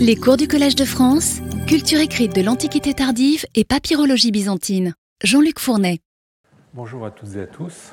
Les 0.00 0.16
cours 0.16 0.36
du 0.36 0.48
Collège 0.48 0.74
de 0.74 0.84
France, 0.84 1.36
culture 1.68 2.00
écrite 2.00 2.34
de 2.34 2.42
l'Antiquité 2.42 2.94
tardive 2.94 3.44
et 3.54 3.64
papyrologie 3.64 4.32
byzantine. 4.32 4.94
Jean-Luc 5.22 5.60
Fournet. 5.60 6.00
Bonjour 6.74 7.06
à 7.06 7.12
toutes 7.12 7.36
et 7.36 7.42
à 7.42 7.46
tous. 7.46 7.92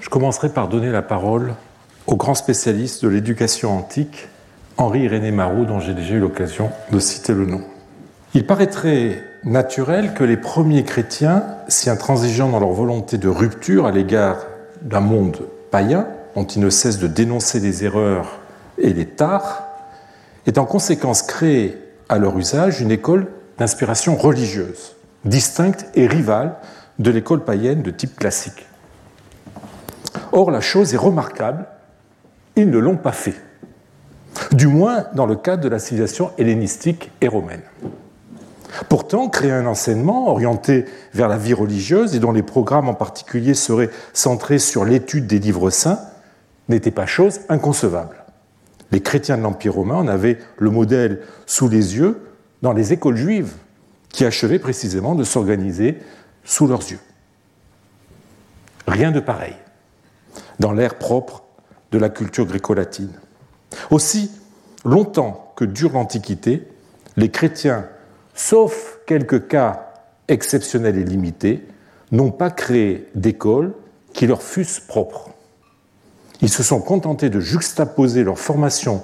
Je 0.00 0.10
commencerai 0.10 0.50
par 0.50 0.68
donner 0.68 0.90
la 0.90 1.00
parole 1.00 1.54
au 2.06 2.16
grand 2.16 2.34
spécialiste 2.34 3.02
de 3.02 3.08
l'éducation 3.08 3.76
antique, 3.76 4.28
Henri-René 4.76 5.30
Marot, 5.30 5.64
dont 5.64 5.80
j'ai 5.80 5.94
déjà 5.94 6.14
eu 6.14 6.20
l'occasion 6.20 6.70
de 6.92 6.98
citer 6.98 7.32
le 7.32 7.46
nom. 7.46 7.62
Il 8.34 8.46
paraîtrait 8.46 9.24
naturel 9.44 10.12
que 10.12 10.24
les 10.24 10.36
premiers 10.36 10.84
chrétiens, 10.84 11.44
si 11.68 11.88
intransigeants 11.88 12.50
dans 12.50 12.60
leur 12.60 12.72
volonté 12.72 13.16
de 13.16 13.28
rupture 13.28 13.86
à 13.86 13.90
l'égard 13.90 14.46
d'un 14.82 15.00
monde 15.00 15.38
païen, 15.70 16.06
dont 16.34 16.44
ils 16.44 16.60
ne 16.60 16.70
cessent 16.70 16.98
de 16.98 17.06
dénoncer 17.06 17.58
les 17.58 17.84
erreurs 17.84 18.40
et 18.76 18.92
les 18.92 19.06
tares, 19.06 19.69
aient 20.50 20.58
en 20.58 20.66
conséquence 20.66 21.22
créé 21.22 21.78
à 22.08 22.18
leur 22.18 22.36
usage 22.36 22.80
une 22.80 22.90
école 22.90 23.28
d'inspiration 23.58 24.16
religieuse, 24.16 24.96
distincte 25.24 25.86
et 25.94 26.08
rivale 26.08 26.56
de 26.98 27.12
l'école 27.12 27.44
païenne 27.44 27.82
de 27.82 27.92
type 27.92 28.16
classique. 28.16 28.66
Or, 30.32 30.50
la 30.50 30.60
chose 30.60 30.92
est 30.92 30.98
remarquable, 30.98 31.66
ils 32.56 32.68
ne 32.68 32.78
l'ont 32.78 32.96
pas 32.96 33.12
fait, 33.12 33.36
du 34.50 34.66
moins 34.66 35.04
dans 35.14 35.26
le 35.26 35.36
cadre 35.36 35.62
de 35.62 35.68
la 35.68 35.78
civilisation 35.78 36.32
hellénistique 36.36 37.12
et 37.20 37.28
romaine. 37.28 37.62
Pourtant, 38.88 39.28
créer 39.28 39.52
un 39.52 39.66
enseignement 39.66 40.28
orienté 40.28 40.84
vers 41.14 41.28
la 41.28 41.36
vie 41.36 41.54
religieuse 41.54 42.16
et 42.16 42.18
dont 42.18 42.32
les 42.32 42.42
programmes 42.42 42.88
en 42.88 42.94
particulier 42.94 43.54
seraient 43.54 43.90
centrés 44.12 44.58
sur 44.58 44.84
l'étude 44.84 45.28
des 45.28 45.38
livres 45.38 45.70
saints 45.70 46.00
n'était 46.68 46.90
pas 46.90 47.06
chose 47.06 47.40
inconcevable. 47.48 48.19
Les 48.92 49.00
chrétiens 49.00 49.38
de 49.38 49.42
l'Empire 49.42 49.74
romain 49.74 49.96
en 49.96 50.08
avaient 50.08 50.38
le 50.58 50.70
modèle 50.70 51.22
sous 51.46 51.68
les 51.68 51.96
yeux 51.96 52.20
dans 52.62 52.72
les 52.72 52.92
écoles 52.92 53.16
juives 53.16 53.52
qui 54.08 54.24
achevaient 54.24 54.58
précisément 54.58 55.14
de 55.14 55.24
s'organiser 55.24 55.98
sous 56.44 56.66
leurs 56.66 56.90
yeux. 56.90 56.98
Rien 58.86 59.12
de 59.12 59.20
pareil 59.20 59.54
dans 60.58 60.72
l'ère 60.72 60.96
propre 60.96 61.44
de 61.92 61.98
la 61.98 62.08
culture 62.08 62.46
gréco-latine. 62.46 63.12
Aussi 63.90 64.30
longtemps 64.84 65.52
que 65.56 65.64
dure 65.64 65.92
l'Antiquité, 65.92 66.68
les 67.16 67.30
chrétiens, 67.30 67.86
sauf 68.34 68.98
quelques 69.06 69.48
cas 69.48 69.92
exceptionnels 70.28 70.98
et 70.98 71.04
limités, 71.04 71.66
n'ont 72.12 72.30
pas 72.30 72.50
créé 72.50 73.08
d'écoles 73.14 73.72
qui 74.12 74.26
leur 74.26 74.42
fussent 74.42 74.80
propres. 74.80 75.29
Ils 76.42 76.48
se 76.48 76.62
sont 76.62 76.80
contentés 76.80 77.30
de 77.30 77.40
juxtaposer 77.40 78.24
leur 78.24 78.38
formation 78.38 79.02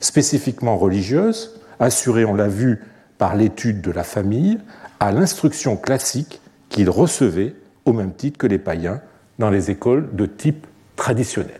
spécifiquement 0.00 0.76
religieuse, 0.76 1.58
assurée, 1.80 2.24
on 2.24 2.34
l'a 2.34 2.48
vu, 2.48 2.84
par 3.18 3.34
l'étude 3.36 3.80
de 3.80 3.90
la 3.90 4.04
famille, 4.04 4.58
à 5.00 5.12
l'instruction 5.12 5.76
classique 5.76 6.40
qu'ils 6.68 6.90
recevaient 6.90 7.54
au 7.84 7.92
même 7.92 8.12
titre 8.12 8.38
que 8.38 8.46
les 8.46 8.58
païens 8.58 9.00
dans 9.38 9.50
les 9.50 9.70
écoles 9.70 10.08
de 10.12 10.26
type 10.26 10.66
traditionnel. 10.96 11.58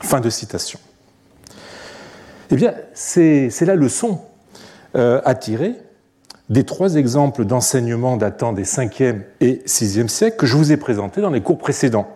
Fin 0.00 0.20
de 0.20 0.30
citation. 0.30 0.78
Eh 2.50 2.56
bien, 2.56 2.74
c'est 2.94 3.50
la 3.60 3.76
leçon 3.76 4.20
euh, 4.96 5.20
à 5.24 5.34
tirer 5.34 5.76
des 6.48 6.64
trois 6.64 6.96
exemples 6.96 7.44
d'enseignement 7.44 8.16
datant 8.16 8.52
des 8.52 8.64
5e 8.64 9.20
et 9.40 9.62
6e 9.66 10.08
siècles 10.08 10.36
que 10.36 10.46
je 10.46 10.56
vous 10.56 10.72
ai 10.72 10.76
présentés 10.76 11.20
dans 11.20 11.30
les 11.30 11.42
cours 11.42 11.58
précédents. 11.58 12.08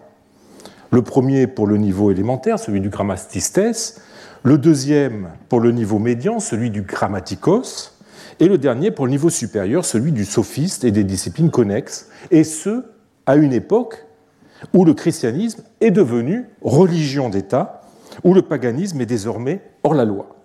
Le 0.95 1.03
premier 1.03 1.49
pour 1.49 1.67
le 1.67 1.77
niveau 1.77 2.13
élémentaire, 2.13 2.57
celui 2.57 2.81
du 2.81 2.89
grammatistes, 2.89 4.01
le 4.45 4.59
deuxième 4.59 5.31
pour 5.49 5.59
le 5.59 5.73
niveau 5.73 5.99
médian, 5.99 6.39
celui 6.39 6.71
du 6.71 6.83
grammaticos, 6.83 7.99
et 8.39 8.47
le 8.47 8.59
dernier 8.59 8.93
pour 8.93 9.07
le 9.07 9.11
niveau 9.11 9.29
supérieur, 9.29 9.85
celui 9.85 10.13
du 10.13 10.25
sophiste 10.25 10.85
et 10.85 10.93
des 10.93 11.03
disciplines 11.03 11.51
connexes, 11.51 12.11
et 12.31 12.45
ce, 12.45 12.85
à 13.27 13.35
une 13.35 13.53
époque 13.53 14.07
où 14.73 14.85
le 14.85 14.95
christianisme 14.95 15.65
est 15.81 15.91
devenu 15.91 16.45
religion 16.63 17.29
d'État, 17.29 17.81
où 18.23 18.33
le 18.33 18.43
paganisme 18.43 19.01
est 19.01 19.07
désormais 19.07 19.63
hors 19.83 19.95
la 19.95 20.05
loi, 20.05 20.37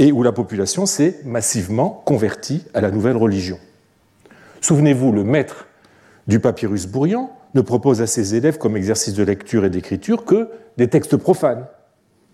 et 0.00 0.10
où 0.10 0.24
la 0.24 0.32
population 0.32 0.86
s'est 0.86 1.20
massivement 1.24 2.02
convertie 2.04 2.64
à 2.74 2.80
la 2.80 2.90
nouvelle 2.90 3.16
religion. 3.16 3.60
Souvenez-vous, 4.60 5.12
le 5.12 5.22
maître 5.22 5.68
du 6.26 6.40
papyrus 6.40 6.88
Bourrian 6.88 7.30
ne 7.54 7.60
propose 7.60 8.02
à 8.02 8.06
ses 8.06 8.34
élèves 8.34 8.58
comme 8.58 8.76
exercice 8.76 9.14
de 9.14 9.22
lecture 9.22 9.64
et 9.64 9.70
d'écriture 9.70 10.24
que 10.24 10.48
des 10.76 10.88
textes 10.88 11.16
profanes, 11.16 11.66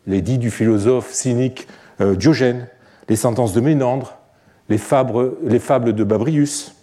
les 0.07 0.23
dits 0.23 0.39
du 0.39 0.51
philosophe 0.51 1.13
cynique 1.13 1.69
euh, 2.01 2.17
Diogène, 2.17 2.69
les 3.09 3.17
sentences 3.17 3.53
de 3.53 3.61
Ménandre, 3.61 4.19
les 4.69 4.79
fables, 4.79 5.33
les 5.45 5.59
fables 5.59 5.93
de 5.93 6.05
Babrius. 6.05 6.75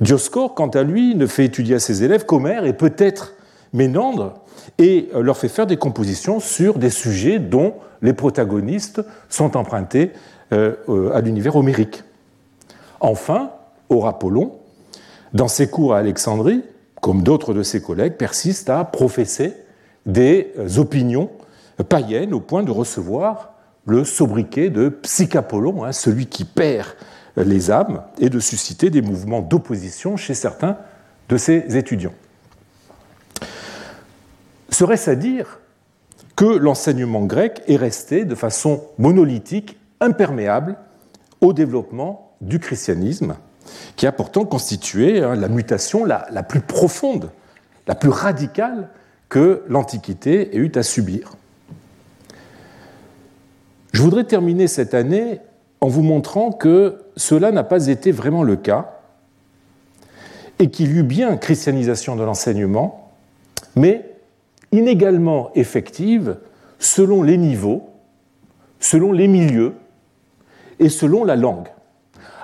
Dioscore, 0.00 0.54
quant 0.54 0.68
à 0.68 0.82
lui, 0.82 1.14
ne 1.14 1.26
fait 1.26 1.44
étudier 1.44 1.76
à 1.76 1.80
ses 1.80 2.02
élèves 2.02 2.26
qu'Homère 2.26 2.66
et 2.66 2.72
peut-être 2.72 3.34
Ménandre 3.72 4.34
et 4.78 5.08
euh, 5.14 5.22
leur 5.22 5.36
fait 5.36 5.48
faire 5.48 5.66
des 5.66 5.76
compositions 5.76 6.40
sur 6.40 6.78
des 6.78 6.90
sujets 6.90 7.38
dont 7.38 7.74
les 8.02 8.12
protagonistes 8.12 9.02
sont 9.28 9.56
empruntés 9.56 10.12
euh, 10.52 10.74
à 11.14 11.20
l'univers 11.20 11.56
homérique. 11.56 12.02
Enfin, 13.00 13.50
Aurapollon, 13.88 14.52
dans 15.32 15.48
ses 15.48 15.68
cours 15.68 15.94
à 15.94 15.98
Alexandrie, 15.98 16.62
comme 17.04 17.22
d'autres 17.22 17.52
de 17.52 17.62
ses 17.62 17.82
collègues, 17.82 18.14
persiste 18.14 18.70
à 18.70 18.82
professer 18.82 19.52
des 20.06 20.54
opinions 20.78 21.28
païennes 21.90 22.32
au 22.32 22.40
point 22.40 22.62
de 22.62 22.70
recevoir 22.70 23.52
le 23.84 24.04
sobriquet 24.04 24.70
de 24.70 24.88
Psychapollon, 24.88 25.84
hein, 25.84 25.92
celui 25.92 26.24
qui 26.24 26.46
perd 26.46 26.88
les 27.36 27.70
âmes, 27.70 28.00
et 28.18 28.30
de 28.30 28.40
susciter 28.40 28.88
des 28.88 29.02
mouvements 29.02 29.42
d'opposition 29.42 30.16
chez 30.16 30.32
certains 30.32 30.78
de 31.28 31.36
ses 31.36 31.76
étudiants. 31.76 32.14
Serait-ce 34.70 35.10
à 35.10 35.14
dire 35.14 35.60
que 36.36 36.56
l'enseignement 36.56 37.26
grec 37.26 37.60
est 37.68 37.76
resté 37.76 38.24
de 38.24 38.34
façon 38.34 38.82
monolithique, 38.96 39.78
imperméable 40.00 40.78
au 41.42 41.52
développement 41.52 42.34
du 42.40 42.60
christianisme 42.60 43.36
qui 43.96 44.06
a 44.06 44.12
pourtant 44.12 44.44
constitué 44.44 45.22
hein, 45.22 45.34
la 45.34 45.48
mutation 45.48 46.04
la, 46.04 46.42
plus 46.42 46.60
profonde, 46.60 47.30
la 47.86 47.94
plus 47.94 48.10
radicale 48.10 48.88
que 49.28 49.62
l'Antiquité 49.68 50.54
ait 50.54 50.58
eu 50.58 50.72
à 50.74 50.82
subir. 50.82 51.32
Je 53.92 54.02
voudrais 54.02 54.24
terminer 54.24 54.66
cette 54.66 54.94
année 54.94 55.40
en 55.80 55.88
vous 55.88 56.02
montrant 56.02 56.50
que 56.50 57.02
cela 57.16 57.52
n'a 57.52 57.64
pas 57.64 57.86
été 57.86 58.10
vraiment 58.10 58.42
le 58.42 58.56
cas 58.56 59.00
et 60.58 60.70
qu'il 60.70 60.92
y 60.92 60.98
eut 60.98 61.04
bien 61.04 61.36
christianisation 61.36 62.16
de 62.16 62.24
l'enseignement, 62.24 63.12
mais 63.76 64.14
inégalement 64.72 65.50
effective 65.54 66.36
selon 66.78 67.22
les 67.22 67.36
niveaux, 67.36 67.88
selon 68.80 69.12
les 69.12 69.28
milieux 69.28 69.74
et 70.78 70.88
selon 70.88 71.24
la 71.24 71.36
langue. 71.36 71.68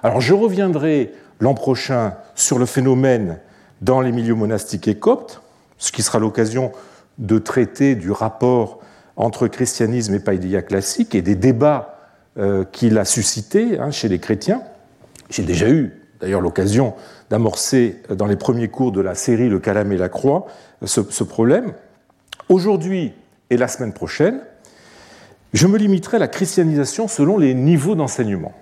Alors 0.02 0.20
je 0.20 0.34
reviendrai 0.34 1.12
l'an 1.40 1.54
prochain 1.54 2.14
sur 2.34 2.58
le 2.58 2.66
phénomène 2.66 3.38
dans 3.80 4.00
les 4.00 4.12
milieux 4.12 4.34
monastiques 4.34 4.88
et 4.88 4.96
coptes, 4.98 5.40
ce 5.78 5.90
qui 5.90 6.02
sera 6.02 6.18
l'occasion 6.18 6.72
de 7.18 7.38
traiter 7.38 7.94
du 7.94 8.10
rapport 8.10 8.80
entre 9.16 9.48
christianisme 9.48 10.14
et 10.14 10.20
païdéia 10.20 10.62
classique 10.62 11.14
et 11.14 11.22
des 11.22 11.34
débats 11.34 11.98
euh, 12.38 12.64
qu'il 12.64 12.98
a 12.98 13.04
suscités 13.04 13.78
hein, 13.78 13.90
chez 13.90 14.08
les 14.08 14.18
chrétiens. 14.18 14.62
J'ai 15.30 15.42
déjà 15.42 15.68
eu 15.68 15.92
d'ailleurs 16.20 16.40
l'occasion 16.40 16.94
d'amorcer 17.30 18.02
dans 18.10 18.26
les 18.26 18.36
premiers 18.36 18.68
cours 18.68 18.92
de 18.92 19.00
la 19.00 19.14
série 19.14 19.48
Le 19.48 19.58
calame 19.58 19.92
et 19.92 19.96
la 19.96 20.08
croix 20.08 20.46
ce, 20.84 21.02
ce 21.08 21.24
problème. 21.24 21.72
Aujourd'hui 22.48 23.12
et 23.50 23.56
la 23.56 23.68
semaine 23.68 23.92
prochaine, 23.92 24.40
je 25.52 25.66
me 25.66 25.78
limiterai 25.78 26.16
à 26.16 26.20
la 26.20 26.28
christianisation 26.28 27.08
selon 27.08 27.38
les 27.38 27.54
niveaux 27.54 27.94
d'enseignement. 27.94 28.52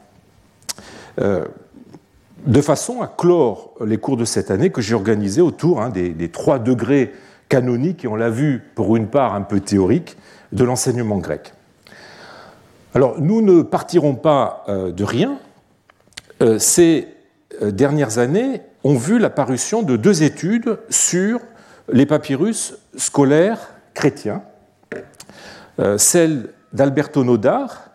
Euh, 1.21 1.45
de 2.47 2.61
façon 2.61 3.03
à 3.03 3.07
clore 3.07 3.75
les 3.85 3.99
cours 3.99 4.17
de 4.17 4.25
cette 4.25 4.51
année 4.51 4.71
que 4.71 4.81
j'ai 4.81 4.95
organisés 4.95 5.41
autour 5.41 5.83
hein, 5.83 5.91
des, 5.91 6.29
trois 6.29 6.59
degrés 6.59 7.13
canoniques, 7.49 8.05
et 8.05 8.09
on 8.09 8.17
l'a 8.17 8.31
vu 8.31 8.63
pour 8.75 8.97
une 8.97 9.09
part 9.09 9.35
un 9.35 9.43
peu 9.43 9.61
théorique, 9.61 10.17
de 10.53 10.65
l'enseignement 10.65 11.19
grec. 11.19 11.53
Alors, 12.95 13.21
nous 13.21 13.43
ne 13.43 13.63
partirons 13.63 14.15
pas 14.15 14.65
euh, 14.69 14.93
de 14.93 15.05
rien. 15.05 15.39
Euh, 16.41 16.59
ces 16.59 17.09
dernières 17.61 18.19
années 18.19 18.63
ont 18.85 18.97
vu 18.97 19.19
l'apparition 19.19 19.83
de 19.83 19.97
deux 19.97 20.23
études 20.23 20.79
sur 20.89 21.41
les 21.91 22.07
papyrus 22.07 22.77
scolaires 22.97 23.75
chrétiens. 23.95 24.43
celle 25.97 26.51
d'Alberto 26.73 27.25
Nodar, 27.25 27.91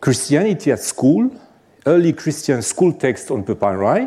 Christianity 0.00 0.72
at 0.72 0.78
School, 0.78 1.30
Early 1.86 2.14
Christian 2.14 2.60
School 2.60 2.96
Text 2.96 3.30
on 3.30 3.42
Papyri, 3.42 4.06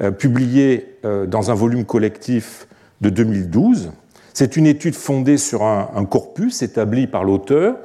euh, 0.00 0.10
publié 0.10 0.96
euh, 1.04 1.26
dans 1.26 1.50
un 1.50 1.54
volume 1.54 1.84
collectif 1.84 2.66
de 3.00 3.10
2012. 3.10 3.92
C'est 4.32 4.56
une 4.56 4.66
étude 4.66 4.94
fondée 4.94 5.36
sur 5.36 5.62
un, 5.62 6.04
corpus 6.06 6.62
établi 6.62 7.06
par 7.06 7.22
l'auteur 7.22 7.76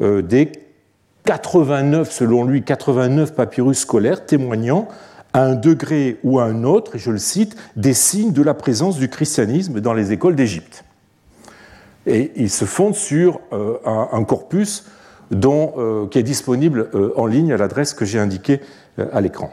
euh, 0.00 0.22
des 0.22 0.52
89, 1.24 2.10
selon 2.10 2.44
lui, 2.44 2.62
89 2.62 3.34
papyrus 3.34 3.80
scolaires 3.80 4.24
témoignant 4.24 4.88
à 5.34 5.42
un 5.42 5.54
degré 5.54 6.16
ou 6.22 6.38
à 6.38 6.44
un 6.44 6.64
autre, 6.64 6.96
et 6.96 6.98
je 6.98 7.10
le 7.10 7.18
cite, 7.18 7.54
des 7.76 7.92
signes 7.92 8.32
de 8.32 8.42
la 8.42 8.54
présence 8.54 8.96
du 8.96 9.10
christianisme 9.10 9.80
dans 9.80 9.92
les 9.92 10.12
écoles 10.12 10.36
d'Égypte. 10.36 10.84
Et 12.06 12.32
il 12.36 12.48
se 12.48 12.64
fonde 12.64 12.94
sur 12.94 13.40
un, 13.84 14.24
corpus 14.24 14.86
euh, 15.32 16.06
qui 16.08 16.18
est 16.18 16.22
disponible 16.22 16.88
euh, 16.94 17.12
en 17.16 17.26
ligne 17.26 17.52
à 17.52 17.56
l'adresse 17.56 17.94
que 17.94 18.04
j'ai 18.04 18.18
indiquée 18.18 18.60
à 19.12 19.20
l'écran. 19.20 19.52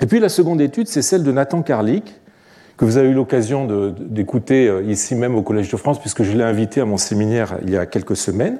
Et 0.00 0.06
puis 0.06 0.20
la 0.20 0.28
seconde 0.28 0.60
étude, 0.60 0.86
c'est 0.86 1.02
celle 1.02 1.24
de 1.24 1.32
Nathan 1.32 1.62
Karlik, 1.62 2.14
que 2.76 2.84
vous 2.84 2.96
avez 2.96 3.08
eu 3.08 3.14
l'occasion 3.14 3.66
d'écouter 3.98 4.72
ici 4.86 5.14
même 5.14 5.34
au 5.34 5.42
Collège 5.42 5.70
de 5.70 5.76
France, 5.76 6.00
puisque 6.00 6.22
je 6.22 6.32
l'ai 6.32 6.44
invité 6.44 6.80
à 6.80 6.86
mon 6.86 6.96
séminaire 6.96 7.58
il 7.62 7.70
y 7.70 7.76
a 7.76 7.84
quelques 7.84 8.16
semaines. 8.16 8.58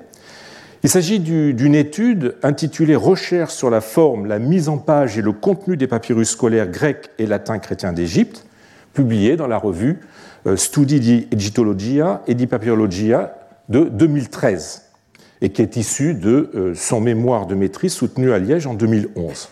Il 0.82 0.88
s'agit 0.88 1.20
d'une 1.20 1.74
étude 1.74 2.36
intitulée 2.42 2.96
Recherche 2.96 3.52
sur 3.52 3.68
la 3.68 3.82
forme, 3.82 4.26
la 4.26 4.38
mise 4.38 4.70
en 4.70 4.78
page 4.78 5.18
et 5.18 5.22
le 5.22 5.32
contenu 5.32 5.76
des 5.76 5.86
papyrus 5.86 6.30
scolaires 6.30 6.68
grecs 6.68 7.10
et 7.18 7.26
latins 7.26 7.58
chrétiens 7.58 7.92
d'Égypte, 7.92 8.46
publiée 8.94 9.36
dans 9.36 9.46
la 9.46 9.58
revue 9.58 10.00
euh, 10.46 10.56
Studi 10.56 11.00
di 11.00 11.28
Egyptologia 11.32 12.22
et 12.26 12.34
di 12.34 12.46
Papyrologia 12.46 13.34
de 13.68 13.84
2013, 13.84 14.89
et 15.42 15.50
qui 15.50 15.62
est 15.62 15.76
issue 15.76 16.14
de 16.14 16.50
euh, 16.54 16.74
son 16.74 17.00
mémoire 17.00 17.46
de 17.46 17.54
maîtrise 17.54 17.92
soutenu 17.92 18.32
à 18.32 18.38
Liège 18.38 18.66
en 18.66 18.74
2011. 18.74 19.48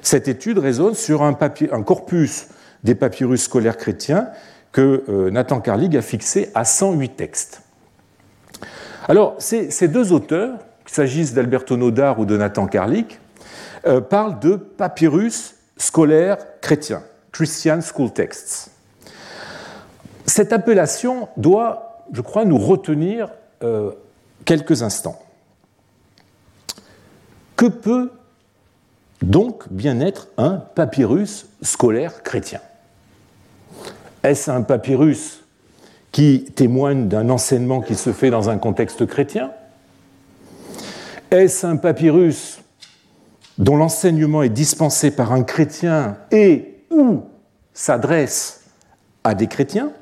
Cette 0.00 0.28
étude 0.28 0.58
résonne 0.58 0.94
sur 0.94 1.22
un, 1.22 1.34
corpus 1.82 2.48
des 2.84 2.94
papyrus 2.94 3.42
scolaires 3.42 3.76
chrétiens 3.76 4.28
que 4.72 5.04
euh, 5.08 5.30
Nathan 5.30 5.60
Carlig 5.60 5.96
a 5.96 6.02
fixé 6.02 6.50
à 6.54 6.64
108 6.64 7.16
textes. 7.16 7.62
Alors, 9.08 9.36
ces, 9.38 9.88
deux 9.88 10.12
auteurs, 10.12 10.58
qu'il 10.84 10.94
s'agisse 10.94 11.32
d'Alberto 11.34 11.76
Nodar 11.76 12.18
ou 12.18 12.26
de 12.26 12.36
Nathan 12.36 12.66
Karlik, 12.66 13.18
euh, 13.86 14.00
parlent 14.00 14.38
de 14.38 14.56
papyrus 14.56 15.54
scolaires 15.76 16.38
chrétiens, 16.60 17.02
Christian 17.32 17.80
School 17.80 18.12
Texts. 18.12 18.70
Cette 20.26 20.52
appellation 20.52 21.28
doit, 21.36 22.04
je 22.12 22.20
crois, 22.20 22.44
nous 22.44 22.58
retenir 22.58 23.30
quelques 24.44 24.82
instants. 24.82 25.22
Que 27.56 27.66
peut 27.66 28.12
donc 29.22 29.64
bien 29.70 30.00
être 30.00 30.28
un 30.36 30.56
papyrus 30.56 31.46
scolaire 31.62 32.22
chrétien? 32.22 32.60
Est-ce 34.22 34.50
un 34.50 34.62
papyrus 34.62 35.42
qui 36.12 36.44
témoigne 36.54 37.08
d'un 37.08 37.30
enseignement 37.30 37.80
qui 37.80 37.94
se 37.94 38.12
fait 38.12 38.30
dans 38.30 38.48
un 38.48 38.58
contexte 38.58 39.06
chrétien? 39.06 39.50
Est-ce 41.30 41.66
un 41.66 41.76
papyrus 41.76 42.60
dont 43.58 43.76
l'enseignement 43.76 44.42
est 44.42 44.48
dispensé 44.48 45.10
par 45.10 45.32
un 45.32 45.42
chrétien 45.42 46.16
et 46.30 46.84
ou 46.90 47.22
s'adresse 47.74 48.62
à 49.24 49.34
des 49.34 49.46
chrétiens? 49.46 49.92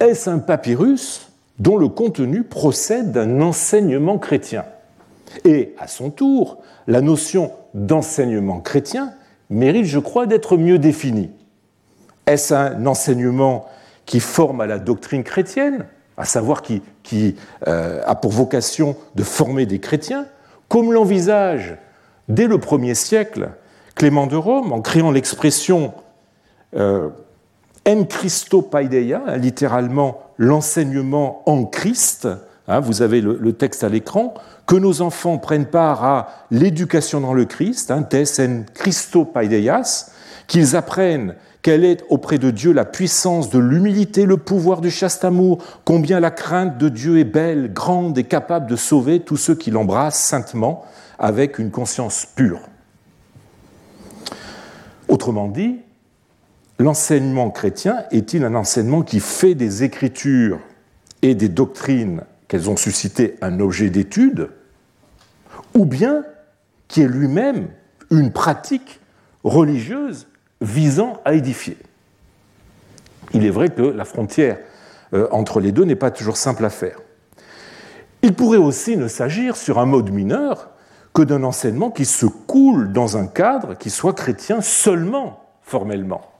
Est-ce 0.00 0.28
un 0.28 0.38
papyrus 0.38 1.28
dont 1.58 1.76
le 1.76 1.88
contenu 1.88 2.42
procède 2.42 3.12
d'un 3.12 3.40
enseignement 3.40 4.18
chrétien 4.18 4.64
Et 5.44 5.74
à 5.78 5.86
son 5.86 6.10
tour, 6.10 6.58
la 6.86 7.00
notion 7.00 7.52
d'enseignement 7.74 8.60
chrétien 8.60 9.12
mérite, 9.50 9.84
je 9.84 9.98
crois, 9.98 10.26
d'être 10.26 10.56
mieux 10.56 10.78
définie. 10.78 11.30
Est-ce 12.26 12.54
un 12.54 12.86
enseignement 12.86 13.66
qui 14.06 14.20
forme 14.20 14.60
à 14.60 14.66
la 14.66 14.78
doctrine 14.78 15.24
chrétienne, 15.24 15.86
à 16.16 16.24
savoir 16.24 16.62
qui, 16.62 16.82
euh, 17.66 18.02
a 18.04 18.14
pour 18.14 18.32
vocation 18.32 18.96
de 19.14 19.22
former 19.22 19.66
des 19.66 19.78
chrétiens, 19.78 20.26
comme 20.68 20.92
l'envisage 20.92 21.76
dès 22.28 22.46
le 22.46 22.58
premier 22.58 22.94
siècle 22.94 23.50
Clément 23.94 24.26
de 24.26 24.36
Rome 24.36 24.72
en 24.72 24.80
créant 24.80 25.10
l'expression 25.10 25.92
euh, 26.74 27.10
en 27.86 28.04
Christo 28.04 28.62
Paideia, 28.62 29.22
hein, 29.26 29.36
littéralement 29.36 30.20
l'enseignement 30.38 31.42
en 31.46 31.64
Christ. 31.64 32.28
Hein, 32.68 32.80
vous 32.80 33.02
avez 33.02 33.20
le, 33.20 33.52
texte 33.52 33.84
à 33.84 33.88
l'écran. 33.88 34.34
Que 34.66 34.76
nos 34.76 35.02
enfants 35.02 35.38
prennent 35.38 35.66
part 35.66 36.04
à 36.04 36.28
l'éducation 36.50 37.20
dans 37.20 37.34
le 37.34 37.44
Christ, 37.44 37.90
hein, 37.90 38.06
en 38.12 38.64
Christo 38.74 39.24
Paideias, 39.24 40.12
qu'ils 40.46 40.76
apprennent 40.76 41.34
quelle 41.62 41.84
est 41.84 42.04
auprès 42.08 42.38
de 42.38 42.50
Dieu 42.50 42.72
la 42.72 42.84
puissance 42.84 43.50
de 43.50 43.58
l'humilité, 43.58 44.26
le 44.26 44.36
pouvoir 44.36 44.80
du 44.80 44.90
chaste 44.90 45.24
amour, 45.24 45.62
combien 45.84 46.18
la 46.20 46.30
crainte 46.30 46.78
de 46.78 46.88
Dieu 46.88 47.18
est 47.18 47.24
belle, 47.24 47.72
grande 47.72 48.18
et 48.18 48.24
capable 48.24 48.68
de 48.68 48.76
sauver 48.76 49.20
tous 49.20 49.36
ceux 49.36 49.54
qui 49.54 49.70
l'embrassent 49.70 50.18
saintement 50.20 50.84
avec 51.18 51.58
une 51.58 51.70
conscience 51.70 52.26
pure. 52.26 52.60
Autrement 55.08 55.48
dit, 55.48 55.78
l'enseignement 56.78 57.50
chrétien 57.50 58.04
est-il 58.10 58.44
un 58.44 58.54
enseignement 58.54 59.02
qui 59.02 59.20
fait 59.20 59.54
des 59.54 59.82
écritures 59.82 60.60
et 61.22 61.34
des 61.34 61.48
doctrines 61.48 62.22
qu'elles 62.48 62.68
ont 62.68 62.76
suscité 62.76 63.36
un 63.40 63.60
objet 63.60 63.90
d'étude, 63.90 64.50
ou 65.74 65.84
bien 65.84 66.24
qui 66.88 67.02
est 67.02 67.08
lui-même 67.08 67.68
une 68.10 68.32
pratique 68.32 69.00
religieuse 69.44 70.26
visant 70.60 71.20
à 71.24 71.34
édifier? 71.34 71.78
Il 73.32 73.46
est 73.46 73.50
vrai 73.50 73.70
que 73.70 73.82
la 73.82 74.04
frontière 74.04 74.58
euh, 75.14 75.28
entre 75.30 75.60
les 75.60 75.72
deux 75.72 75.84
n'est 75.84 75.96
pas 75.96 76.10
toujours 76.10 76.36
simple 76.36 76.64
à 76.64 76.70
faire. 76.70 76.98
Il 78.22 78.34
pourrait 78.34 78.58
aussi 78.58 78.96
ne 78.96 79.08
s'agir 79.08 79.56
sur 79.56 79.78
un 79.78 79.86
mode 79.86 80.10
mineur 80.10 80.70
que 81.14 81.22
d'un 81.22 81.42
enseignement 81.42 81.90
qui 81.90 82.04
se 82.04 82.26
coule 82.26 82.92
dans 82.92 83.16
un 83.16 83.26
cadre 83.26 83.74
qui 83.74 83.90
soit 83.90 84.14
chrétien 84.14 84.60
seulement 84.60 85.44
formellement. 85.62 86.31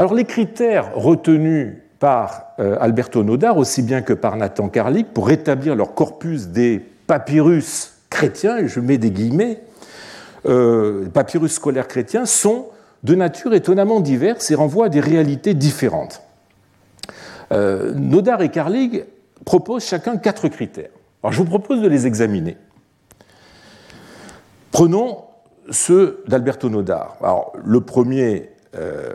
Alors 0.00 0.14
les 0.14 0.24
critères 0.24 0.94
retenus 0.94 1.74
par 1.98 2.54
euh, 2.58 2.74
Alberto 2.80 3.22
Nodar, 3.22 3.58
aussi 3.58 3.82
bien 3.82 4.00
que 4.00 4.14
par 4.14 4.34
Nathan 4.36 4.70
Karlik, 4.70 5.12
pour 5.12 5.30
établir 5.30 5.76
leur 5.76 5.92
corpus 5.92 6.46
des 6.46 6.78
papyrus 7.06 7.98
chrétiens, 8.08 8.56
et 8.56 8.66
je 8.66 8.80
mets 8.80 8.96
des 8.96 9.10
guillemets, 9.10 9.60
euh, 10.46 11.06
papyrus 11.10 11.52
scolaires 11.52 11.86
chrétiens 11.86 12.24
sont 12.24 12.68
de 13.02 13.14
nature 13.14 13.52
étonnamment 13.52 14.00
diverses 14.00 14.50
et 14.50 14.54
renvoient 14.54 14.86
à 14.86 14.88
des 14.88 15.00
réalités 15.00 15.52
différentes. 15.52 16.22
Euh, 17.52 17.92
Nodar 17.92 18.40
et 18.40 18.48
Carlig 18.48 19.04
proposent 19.44 19.84
chacun 19.84 20.16
quatre 20.16 20.48
critères. 20.48 20.88
Alors 21.22 21.34
je 21.34 21.42
vous 21.42 21.44
propose 21.44 21.82
de 21.82 21.88
les 21.88 22.06
examiner. 22.06 22.56
Prenons 24.72 25.24
ceux 25.68 26.24
d'Alberto 26.26 26.70
Nodar. 26.70 27.18
Alors, 27.20 27.52
le 27.62 27.82
premier, 27.82 28.48
euh, 28.76 29.12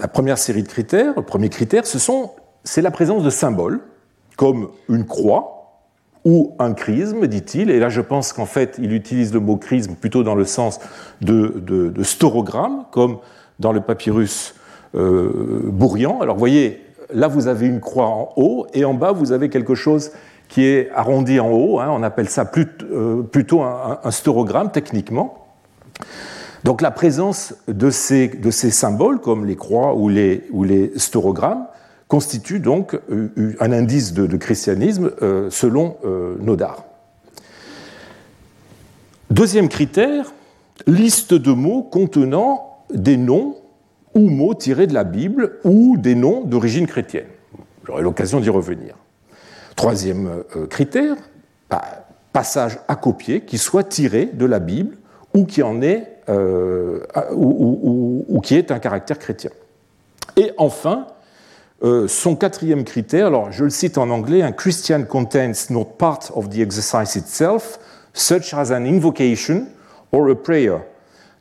la 0.00 0.08
première 0.08 0.38
série 0.38 0.62
de 0.62 0.68
critères, 0.68 1.14
le 1.16 1.22
premier 1.22 1.48
critère, 1.48 1.84
c'est 2.64 2.82
la 2.82 2.90
présence 2.90 3.22
de 3.22 3.30
symboles, 3.30 3.80
comme 4.36 4.68
une 4.88 5.04
croix, 5.04 5.58
ou 6.24 6.54
un 6.58 6.74
chrisme, 6.74 7.26
dit-il, 7.26 7.70
et 7.70 7.78
là 7.78 7.88
je 7.88 8.00
pense 8.00 8.32
qu'en 8.32 8.46
fait 8.46 8.76
il 8.78 8.92
utilise 8.92 9.32
le 9.32 9.40
mot 9.40 9.56
chrisme 9.56 9.94
plutôt 9.94 10.22
dans 10.22 10.34
le 10.34 10.44
sens 10.44 10.80
de, 11.20 11.54
de, 11.58 12.02
storogramme, 12.02 12.84
comme 12.90 13.18
dans 13.60 13.72
le 13.72 13.80
papyrus 13.80 14.54
euh. 14.94 15.70
Alors 16.20 16.34
vous 16.34 16.38
voyez, 16.38 16.84
là 17.12 17.28
vous 17.28 17.46
avez 17.46 17.66
une 17.66 17.80
croix 17.80 18.06
en 18.06 18.32
haut, 18.36 18.66
et 18.74 18.84
en 18.84 18.94
bas 18.94 19.12
vous 19.12 19.32
avez 19.32 19.48
quelque 19.48 19.74
chose 19.74 20.10
qui 20.48 20.64
est 20.64 20.90
arrondi 20.94 21.40
en 21.40 21.50
haut, 21.50 21.78
hein. 21.78 21.88
on 21.90 22.02
appelle 22.02 22.28
ça 22.28 22.50
euh, 22.56 23.22
plutôt 23.22 23.62
un, 23.62 24.00
un, 24.02 24.10
storogramme 24.10 24.70
techniquement. 24.70 25.46
Donc 26.64 26.82
la 26.82 26.90
présence 26.90 27.54
de 27.68 27.90
ces, 27.90 28.30
symboles, 28.50 29.20
comme 29.20 29.46
les 29.46 29.56
croix 29.56 29.94
ou 29.94 30.08
les, 30.08 30.44
ou 30.50 30.64
constitue 32.08 32.58
donc 32.58 32.98
euh, 33.10 33.54
un 33.60 33.72
indice 33.72 34.14
de, 34.14 34.36
christianisme 34.36 35.10
euh, 35.22 35.50
selon 35.50 35.96
euh, 36.04 36.36
Nodar. 36.40 36.84
Deuxième 39.30 39.68
critère, 39.68 40.32
liste 40.86 41.34
de 41.34 41.52
mots 41.52 41.82
contenant 41.82 42.78
des 42.90 43.18
noms 43.18 43.56
ou 44.14 44.30
mots 44.30 44.54
tirés 44.54 44.86
de 44.86 44.94
la 44.94 45.04
Bible 45.04 45.58
ou 45.64 45.98
des 45.98 46.14
noms 46.14 46.40
d'origine 46.40 46.86
chrétienne. 46.86 47.26
J'aurai 47.86 48.02
l'occasion 48.02 48.40
d'y 48.40 48.48
revenir. 48.48 48.94
Troisième 49.76 50.42
critère, 50.70 51.14
bah, 51.70 51.82
passage 52.32 52.78
à 52.88 52.96
copier 52.96 53.42
qui 53.42 53.58
soit 53.58 53.84
tiré 53.84 54.26
de 54.26 54.46
la 54.46 54.58
Bible 54.58 54.96
ou 55.34 55.44
qui 55.44 55.62
en 55.62 55.82
est 55.82 56.17
ou, 56.28 58.40
qui 58.42 58.56
est 58.56 58.70
un 58.70 58.78
caractère 58.78 59.18
chrétien. 59.18 59.50
Et 60.36 60.52
enfin, 60.56 61.06
euh, 61.82 62.08
son 62.08 62.36
quatrième 62.36 62.84
critère, 62.84 63.28
alors 63.28 63.52
je 63.52 63.64
le 63.64 63.70
cite 63.70 63.98
en 63.98 64.10
anglais, 64.10 64.42
un 64.42 64.52
Christian 64.52 65.04
contains 65.04 65.52
not 65.70 65.96
part 65.98 66.30
of 66.34 66.48
the 66.48 66.58
exercise 66.58 67.16
itself, 67.16 67.78
such 68.12 68.52
as 68.52 68.72
an 68.72 68.84
invocation 68.84 69.66
or 70.12 70.30
a 70.30 70.34
prayer. 70.34 70.80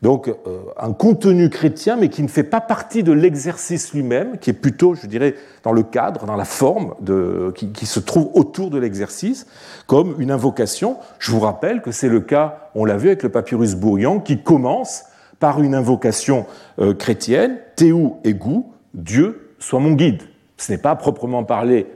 Donc 0.02 0.28
euh, 0.28 0.34
un 0.78 0.94
contenu 0.94 1.50
chrétien, 1.50 1.96
mais 1.96 2.10
qui 2.10 2.22
ne 2.22 2.28
fait 2.28 2.44
pas 2.44 2.62
partie 2.62 3.04
de 3.04 3.12
l'exercice 3.12 3.94
lui-même, 3.94 4.38
qui 4.38 4.52
est 4.52 4.54
plutôt, 4.54 4.94
je 4.94 5.08
dirais, 5.08 5.36
dans 5.64 5.72
le 5.72 5.84
cadre, 5.84 6.26
dans 6.26 6.36
la 6.36 6.46
forme 6.46 6.94
de, 7.02 7.52
qui, 7.56 7.86
se 7.86 8.00
trouve 8.00 8.30
autour 8.34 8.70
de 8.70 8.78
l'exercice, 8.78 9.48
comme 9.88 10.16
une 10.20 10.32
invocation. 10.32 10.98
Je 11.20 11.32
vous 11.32 11.40
rappelle 11.40 11.82
que 11.82 11.92
c'est 11.92 12.10
le 12.10 12.20
cas, 12.20 12.70
on 12.76 12.86
l'a 12.86 12.98
vu 12.98 13.08
avec 13.08 13.24
le 13.24 13.30
papyrus 13.30 13.76
Bourrian, 13.76 14.20
qui 14.20 14.42
commence 14.42 15.04
par 15.40 15.62
une 15.62 15.74
invocation 15.76 16.46
euh, 16.80 16.94
chrétienne, 16.94 17.58
Théou 17.76 18.18
et 18.24 18.34
Gou, 18.34 18.72
Dieu 18.94 19.54
soit 19.60 19.80
mon 19.80 19.94
guide. 19.94 20.22
Ce 20.58 20.72
n'est 20.72 20.78
pas 20.78 20.96
proprement 20.96 21.44
parlé, 21.44 21.88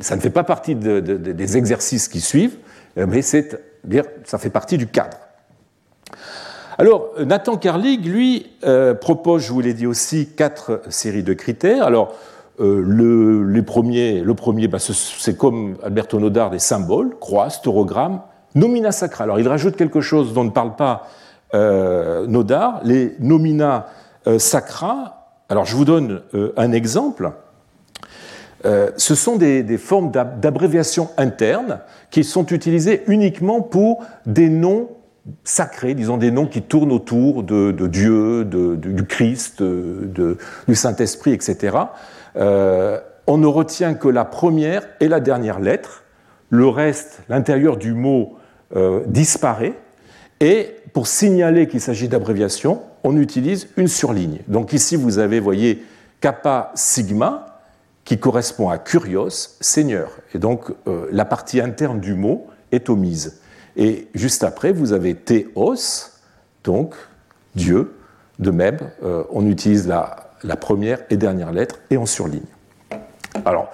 ça 0.00 0.16
ne 0.16 0.20
fait 0.20 0.30
pas 0.30 0.44
partie 0.44 0.74
de, 0.74 1.00
de, 1.00 1.16
des 1.16 1.56
exercices 1.56 2.08
qui 2.08 2.20
suivent, 2.20 2.56
euh, 2.98 3.06
mais 3.08 3.22
c'est 3.22 3.60
ça 4.24 4.38
fait 4.38 4.50
partie 4.50 4.76
du 4.76 4.86
cadre. 4.86 5.16
Alors, 6.80 7.10
Nathan 7.22 7.58
Carlig, 7.58 8.06
lui, 8.06 8.46
euh, 8.64 8.94
propose, 8.94 9.42
je 9.42 9.52
vous 9.52 9.60
l'ai 9.60 9.74
dit 9.74 9.86
aussi, 9.86 10.30
quatre 10.34 10.80
séries 10.88 11.22
de 11.22 11.34
critères. 11.34 11.84
Alors, 11.84 12.14
euh, 12.58 12.82
le, 12.82 13.62
premier, 13.62 14.22
bah, 14.66 14.78
c'est 14.78 15.36
comme 15.36 15.76
Alberto 15.82 16.18
Nodar, 16.18 16.48
des 16.48 16.58
symboles, 16.58 17.18
croix, 17.20 17.50
staurogramme, 17.50 18.22
nomina 18.54 18.92
sacra. 18.92 19.24
Alors, 19.24 19.38
il 19.38 19.46
rajoute 19.46 19.76
quelque 19.76 20.00
chose 20.00 20.32
dont 20.32 20.42
ne 20.42 20.48
parle 20.48 20.74
pas 20.74 21.06
euh, 21.52 22.26
Nodar, 22.26 22.80
les 22.82 23.14
nomina 23.20 23.88
euh, 24.26 24.38
sacra. 24.38 25.34
Alors, 25.50 25.66
je 25.66 25.76
vous 25.76 25.84
donne 25.84 26.22
un 26.56 26.72
exemple. 26.72 27.30
Ce 28.64 29.14
sont 29.14 29.36
des 29.36 29.76
formes 29.76 30.10
d'abréviation 30.10 31.10
interne 31.18 31.80
qui 32.10 32.24
sont 32.24 32.46
utilisées 32.46 33.02
uniquement 33.06 33.60
pour 33.60 34.02
des 34.24 34.48
noms 34.48 34.88
sacrés, 35.44 35.94
disons 35.94 36.16
des 36.16 36.30
noms 36.30 36.46
qui 36.46 36.62
tournent 36.62 36.92
autour 36.92 37.42
de, 37.42 37.72
Dieu, 37.86 38.44
de, 38.44 38.74
du 38.76 39.04
Christ, 39.04 39.62
du 39.62 40.74
Saint-Esprit, 40.74 41.32
etc. 41.32 41.76
Euh, 42.36 43.00
on 43.26 43.38
ne 43.38 43.46
retient 43.46 43.94
que 43.94 44.08
la 44.08 44.24
première 44.24 44.82
et 45.00 45.08
la 45.08 45.20
dernière 45.20 45.60
lettre. 45.60 46.04
Le 46.48 46.66
reste, 46.68 47.20
l'intérieur 47.28 47.76
du 47.76 47.92
mot 47.92 48.36
euh, 48.74 49.02
disparaît. 49.06 49.74
Et 50.40 50.74
pour 50.92 51.06
signaler 51.06 51.68
qu'il 51.68 51.80
s'agit 51.80 52.08
d'abréviation, 52.08 52.82
on 53.04 53.16
utilise 53.16 53.68
une 53.76 53.88
surligne. 53.88 54.40
Donc 54.48 54.72
ici, 54.72 54.96
vous 54.96 55.18
avez, 55.18 55.38
voyez, 55.38 55.84
kappa 56.20 56.72
sigma, 56.74 57.46
qui 58.04 58.18
correspond 58.18 58.70
à 58.70 58.78
kurios, 58.78 59.56
seigneur. 59.60 60.10
Et 60.34 60.38
donc 60.38 60.72
euh, 60.86 61.06
la 61.12 61.24
partie 61.24 61.60
interne 61.60 62.00
du 62.00 62.14
mot 62.14 62.48
est 62.72 62.88
omise. 62.88 63.39
Et 63.80 64.08
juste 64.14 64.44
après, 64.44 64.72
vous 64.72 64.92
avez 64.92 65.14
théos, 65.14 65.74
donc 66.62 66.94
Dieu. 67.56 67.94
De 68.38 68.50
même, 68.50 68.78
euh, 69.02 69.24
on 69.30 69.46
utilise 69.46 69.88
la, 69.88 70.56
première 70.56 71.00
et 71.10 71.16
dernière 71.16 71.52
lettre 71.52 71.80
et 71.90 71.98
on 71.98 72.06
surligne. 72.06 72.40
Alors, 73.44 73.70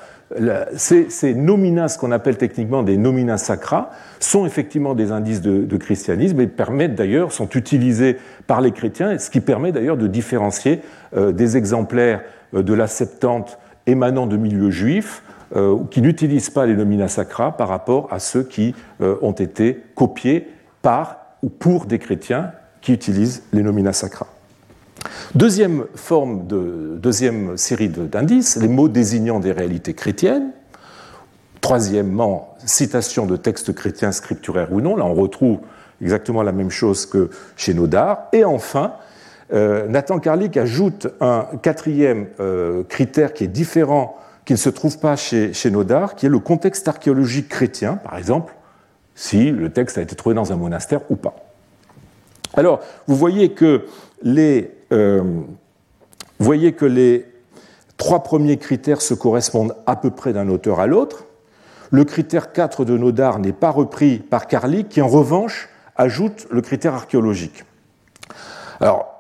ces, 0.75 1.09
ces 1.09 1.35
nomina, 1.35 1.87
ce 1.89 1.99
qu'on 1.99 2.11
appelle 2.11 2.37
techniquement 2.37 2.83
des 2.83 2.97
nomina 2.97 3.39
sacra, 3.39 3.91
sont 4.19 4.45
effectivement 4.45 4.95
des 4.95 5.13
indices 5.13 5.41
de, 5.41 5.65
de 5.65 5.77
christianisme 5.77 6.41
et 6.41 6.49
permettent 6.49 6.97
d'ailleurs, 6.97 7.31
sont 7.31 7.49
utilisés 7.51 8.17
par 8.49 8.61
les 8.61 8.73
chrétiens, 8.73 9.19
ce 9.19 9.31
qui 9.31 9.41
permet 9.41 9.71
d'ailleurs 9.71 9.97
de 9.97 10.09
différencier 10.09 10.83
euh, 11.17 11.31
des 11.31 11.57
exemplaires 11.57 12.23
euh, 12.55 12.63
de 12.63 12.75
la 12.75 12.89
Septante 12.89 13.59
émanant 13.87 14.27
de 14.27 14.37
milieux 14.37 14.71
juifs 14.71 15.23
euh, 15.55 15.79
qui 15.91 16.03
n'utilisent 16.03 16.51
pas 16.51 16.67
les 16.67 16.75
nomina 16.75 17.09
sacra 17.09 17.57
par 17.57 17.69
rapport 17.69 18.13
à 18.13 18.19
ceux 18.19 18.43
qui 18.43 18.75
euh, 19.01 19.17
ont 19.23 19.33
été 19.33 19.81
copiés 19.95 20.49
par 20.83 21.19
ou 21.43 21.49
pour 21.49 21.87
des 21.87 21.99
chrétiens 21.99 22.53
qui 22.81 22.93
utilisent 22.93 23.43
les 23.53 23.63
nomina 23.63 23.93
sacra. 23.93 24.27
Deuxième 25.35 25.85
forme 25.95 26.47
de 26.47 26.97
deuxième 26.99 27.57
série 27.57 27.89
d'indices, 27.89 28.57
les 28.57 28.69
mots 28.69 28.89
désignant 28.89 29.39
des 29.39 29.53
réalités 29.53 29.95
chrétiennes. 29.95 30.51
Troisièmement, 31.61 32.57
citation 32.65 33.27
de 33.27 33.37
textes 33.37 33.73
chrétiens 33.75 34.13
scripturaires 34.13 34.73
ou 34.73 34.81
non. 34.81 34.97
Là, 34.97 35.05
on 35.05 35.15
retrouve 35.15 35.59
exactement 36.01 36.43
la 36.43 36.53
même 36.53 36.71
chose 36.71 37.07
que 37.07 37.31
chez 37.57 37.75
Nodar. 37.75 38.29
Et 38.33 38.45
enfin, 38.45 38.95
euh, 39.53 39.87
Nathan 39.87 40.19
Karlik 40.19 40.57
ajoute 40.57 41.09
un 41.21 41.47
quatrième 41.63 42.27
euh, 42.41 42.83
critère 42.85 43.33
qui 43.33 43.45
est 43.45 43.49
différent 43.49 44.17
qui 44.47 44.53
ne 44.53 44.59
se 44.59 44.71
trouve 44.71 44.99
pas 44.99 45.17
chez, 45.17 45.53
chez 45.53 45.71
Nodar, 45.71 46.15
qui 46.15 46.25
est 46.25 46.31
le 46.31 46.39
contexte 46.39 46.89
archéologique 46.89 47.49
chrétien, 47.49 47.97
par 47.97 48.17
exemple, 48.17 48.55
si 49.15 49.51
le 49.51 49.71
texte 49.71 49.99
a 49.99 50.03
été 50.03 50.15
trouvé 50.15 50.35
dans 50.35 50.53
un 50.53 50.57
monastère 50.57 51.01
ou 51.11 51.17
pas. 51.17 51.35
Alors, 52.55 52.81
vous 53.09 53.17
voyez 53.17 53.53
que 53.53 53.87
les, 54.23 54.71
euh, 54.93 55.23
voyez 56.39 56.73
que 56.73 56.85
les 56.85 57.27
trois 57.97 58.23
premiers 58.23 58.57
critères 58.57 59.03
se 59.03 59.15
correspondent 59.15 59.75
à 59.85 59.97
peu 59.97 60.11
près 60.11 60.33
d'un 60.33 60.49
auteur 60.49 60.79
à 60.79 60.87
l'autre. 60.87 61.25
Le 61.91 62.05
critère 62.05 62.53
4 62.53 62.85
de 62.85 62.97
Nodar 62.97 63.41
n'est 63.41 63.53
pas 63.53 63.71
repris 63.71 64.19
par 64.19 64.47
Carly, 64.47 64.85
qui 64.85 65.03
en 65.03 65.09
revanche 65.09 65.69
ajoute 65.97 66.47
le 66.51 66.61
critère 66.61 66.95
archéologique. 66.95 67.65
Alors, 68.81 69.17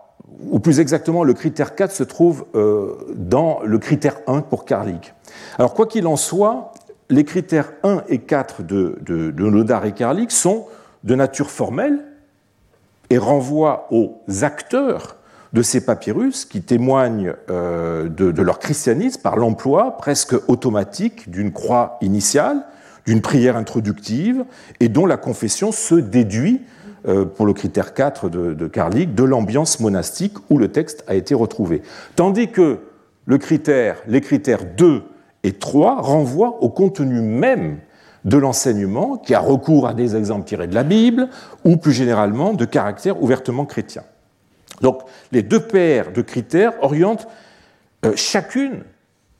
ou 0.50 0.60
plus 0.60 0.78
exactement, 0.78 1.24
le 1.24 1.34
critère 1.34 1.74
4 1.74 1.90
se 1.90 2.02
trouve 2.04 2.46
euh, 2.54 2.94
dans 3.14 3.60
le 3.64 3.78
critère 3.78 4.18
1 4.26 4.42
pour 4.42 4.64
Carlig. 4.64 5.14
Alors, 5.58 5.74
quoi 5.74 5.86
qu'il 5.86 6.06
en 6.06 6.16
soit, 6.16 6.72
les 7.10 7.24
critères 7.24 7.72
1 7.82 8.02
et 8.08 8.18
4 8.18 8.62
de, 8.62 9.32
Nodar 9.38 9.84
et 9.86 9.92
Carlig 9.92 10.30
sont 10.30 10.66
de 11.04 11.14
nature 11.14 11.50
formelle 11.50 12.04
et 13.10 13.18
renvoient 13.18 13.86
aux 13.90 14.20
acteurs 14.42 15.16
de 15.52 15.62
ces 15.62 15.84
papyrus 15.84 16.44
qui 16.44 16.62
témoignent 16.62 17.34
euh, 17.50 18.08
de, 18.08 18.42
leur 18.42 18.58
christianisme 18.58 19.22
par 19.22 19.36
l'emploi 19.36 19.96
presque 19.96 20.34
automatique 20.48 21.30
d'une 21.30 21.52
croix 21.52 21.98
initiale, 22.00 22.64
d'une 23.06 23.22
prière 23.22 23.56
introductive 23.56 24.44
et 24.80 24.88
dont 24.88 25.06
la 25.06 25.16
confession 25.16 25.70
se 25.70 25.94
déduit 25.94 26.62
euh, 27.06 27.24
pour 27.24 27.46
le 27.46 27.52
critère 27.52 27.94
4 27.94 28.28
de, 28.28 28.52
de 28.52 29.04
de 29.04 29.22
l'ambiance 29.22 29.78
monastique 29.78 30.34
où 30.50 30.58
le 30.58 30.72
texte 30.72 31.04
a 31.06 31.14
été 31.14 31.34
retrouvé. 31.34 31.82
Tandis 32.16 32.50
que 32.50 32.80
les 33.28 33.38
critères 34.20 34.64
2 34.76 35.04
et 35.42 35.52
3 35.52 36.00
renvoient 36.00 36.62
au 36.62 36.68
contenu 36.68 37.20
même 37.20 37.78
de 38.24 38.36
l'enseignement 38.36 39.16
qui 39.16 39.34
a 39.34 39.40
recours 39.40 39.86
à 39.86 39.94
des 39.94 40.16
exemples 40.16 40.46
tirés 40.46 40.66
de 40.66 40.74
la 40.74 40.82
Bible 40.82 41.28
ou 41.64 41.76
plus 41.76 41.92
généralement 41.92 42.52
de 42.54 42.64
caractère 42.64 43.22
ouvertement 43.22 43.64
chrétien. 43.64 44.02
Donc 44.82 45.02
les 45.32 45.42
deux 45.42 45.60
paires 45.60 46.12
de 46.12 46.22
critères 46.22 46.72
orientent 46.82 47.28
euh, 48.04 48.12
chacune 48.16 48.82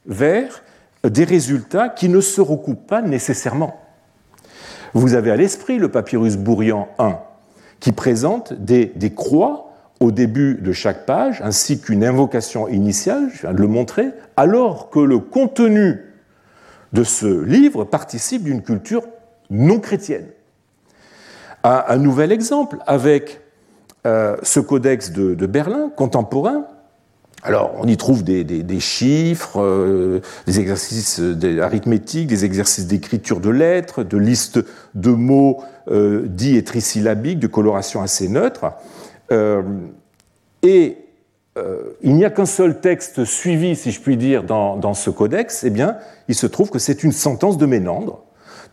vers 0.05 0.63
des 1.03 1.25
résultats 1.25 1.89
qui 1.89 2.09
ne 2.09 2.21
se 2.21 2.41
recoupent 2.41 2.87
pas 2.87 3.01
nécessairement. 3.01 3.79
Vous 4.93 5.13
avez 5.13 5.31
à 5.31 5.35
l'esprit 5.35 5.77
le 5.77 5.91
papyrus 5.91 6.37
Bourrian 6.37 6.87
1 6.97 7.19
qui 7.79 7.91
présente 7.91 8.53
des, 8.53 9.13
croix 9.15 9.66
au 9.99 10.11
début 10.11 10.55
de 10.55 10.71
chaque 10.71 11.05
page, 11.05 11.41
ainsi 11.43 11.79
qu'une 11.79 12.03
invocation 12.03 12.67
initiale, 12.67 13.29
je 13.33 13.41
viens 13.41 13.53
de 13.53 13.61
le 13.61 13.67
montrer, 13.67 14.09
alors 14.35 14.89
que 14.89 14.99
le 14.99 15.19
contenu 15.19 16.01
de 16.93 17.03
ce 17.03 17.43
livre 17.43 17.83
participe 17.83 18.43
d'une 18.43 18.61
culture 18.61 19.03
non 19.49 19.79
chrétienne. 19.79 20.27
Un, 21.63 21.97
nouvel 21.97 22.31
exemple 22.31 22.77
avec 22.87 23.41
euh, 24.05 24.37
ce 24.41 24.61
codex 24.61 25.11
de, 25.11 25.45
Berlin 25.45 25.91
contemporain. 25.93 26.65
Alors, 27.43 27.73
on 27.79 27.87
y 27.87 27.97
trouve 27.97 28.23
des, 28.23 28.79
chiffres, 28.79 29.61
euh, 29.61 30.21
des 30.45 30.59
exercices 30.59 31.21
arithmétiques, 31.61 32.27
des 32.27 32.45
exercices 32.45 32.87
d'écriture 32.87 33.41
de 33.41 33.49
lettres, 33.49 34.03
de 34.03 34.17
listes 34.17 34.59
de 34.95 35.11
mots 35.11 35.61
euh, 35.89 36.25
dits 36.27 36.55
et 36.55 36.63
trisyllabiques, 36.63 37.39
de 37.39 37.47
coloration 37.47 38.01
assez 38.01 38.29
neutre. 38.29 38.71
Euh, 39.31 39.61
et 40.63 40.97
euh, 41.57 41.95
il 42.01 42.15
n'y 42.15 42.25
a 42.25 42.29
qu'un 42.29 42.45
seul 42.45 42.79
texte 42.79 43.25
suivi, 43.25 43.75
si 43.75 43.91
je 43.91 44.01
puis 44.01 44.17
dire, 44.17 44.43
dans, 44.43 44.93
ce 44.93 45.09
codex, 45.09 45.63
eh 45.63 45.69
bien, 45.69 45.97
il 46.27 46.35
se 46.35 46.47
trouve 46.47 46.69
que 46.69 46.79
c'est 46.79 47.03
une 47.03 47.11
sentence 47.11 47.57
de 47.57 47.65
Ménandre, 47.65 48.23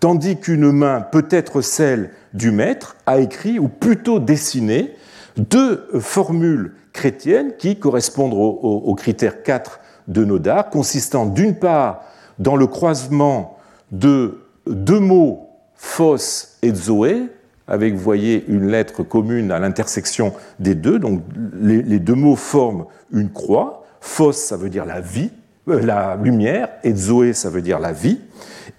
tandis 0.00 0.36
qu'une 0.36 0.70
main, 0.70 1.00
peut-être 1.00 1.60
celle 1.60 2.10
du 2.32 2.50
maître, 2.50 2.96
a 3.06 3.18
écrit, 3.18 3.58
ou 3.58 3.68
plutôt 3.68 4.18
dessiné, 4.18 4.94
deux 5.36 5.88
formules 5.98 6.74
chrétiennes 6.92 7.56
qui 7.58 7.78
correspondent 7.78 8.34
au 8.34 8.94
critère 8.94 9.42
4 9.42 9.80
de 10.08 10.24
Nodar, 10.24 10.70
consistant 10.70 11.26
d'une 11.26 11.56
part 11.56 12.02
dans 12.38 12.56
le 12.56 12.66
croisement 12.66 13.58
de 13.90 14.40
deux 14.66 15.00
mots 15.00 15.48
phos 15.74 16.58
et 16.62 16.74
zoé, 16.74 17.28
avec, 17.66 17.94
voyez, 17.94 18.44
une 18.48 18.68
lettre 18.68 19.02
commune 19.02 19.50
à 19.50 19.58
l'intersection 19.58 20.34
des 20.58 20.74
deux. 20.74 20.98
Donc 20.98 21.22
les, 21.60 21.98
deux 21.98 22.14
mots 22.14 22.36
forment 22.36 22.86
une 23.12 23.30
croix. 23.30 23.84
Phos, 24.00 24.32
ça 24.32 24.56
veut 24.56 24.68
dire 24.68 24.84
la 24.84 25.00
vie, 25.00 25.30
euh, 25.68 25.80
la 25.80 26.16
lumière, 26.16 26.68
et 26.82 26.94
Zoé, 26.94 27.32
ça 27.32 27.48
veut 27.48 27.62
dire 27.62 27.78
la 27.78 27.92
vie. 27.92 28.20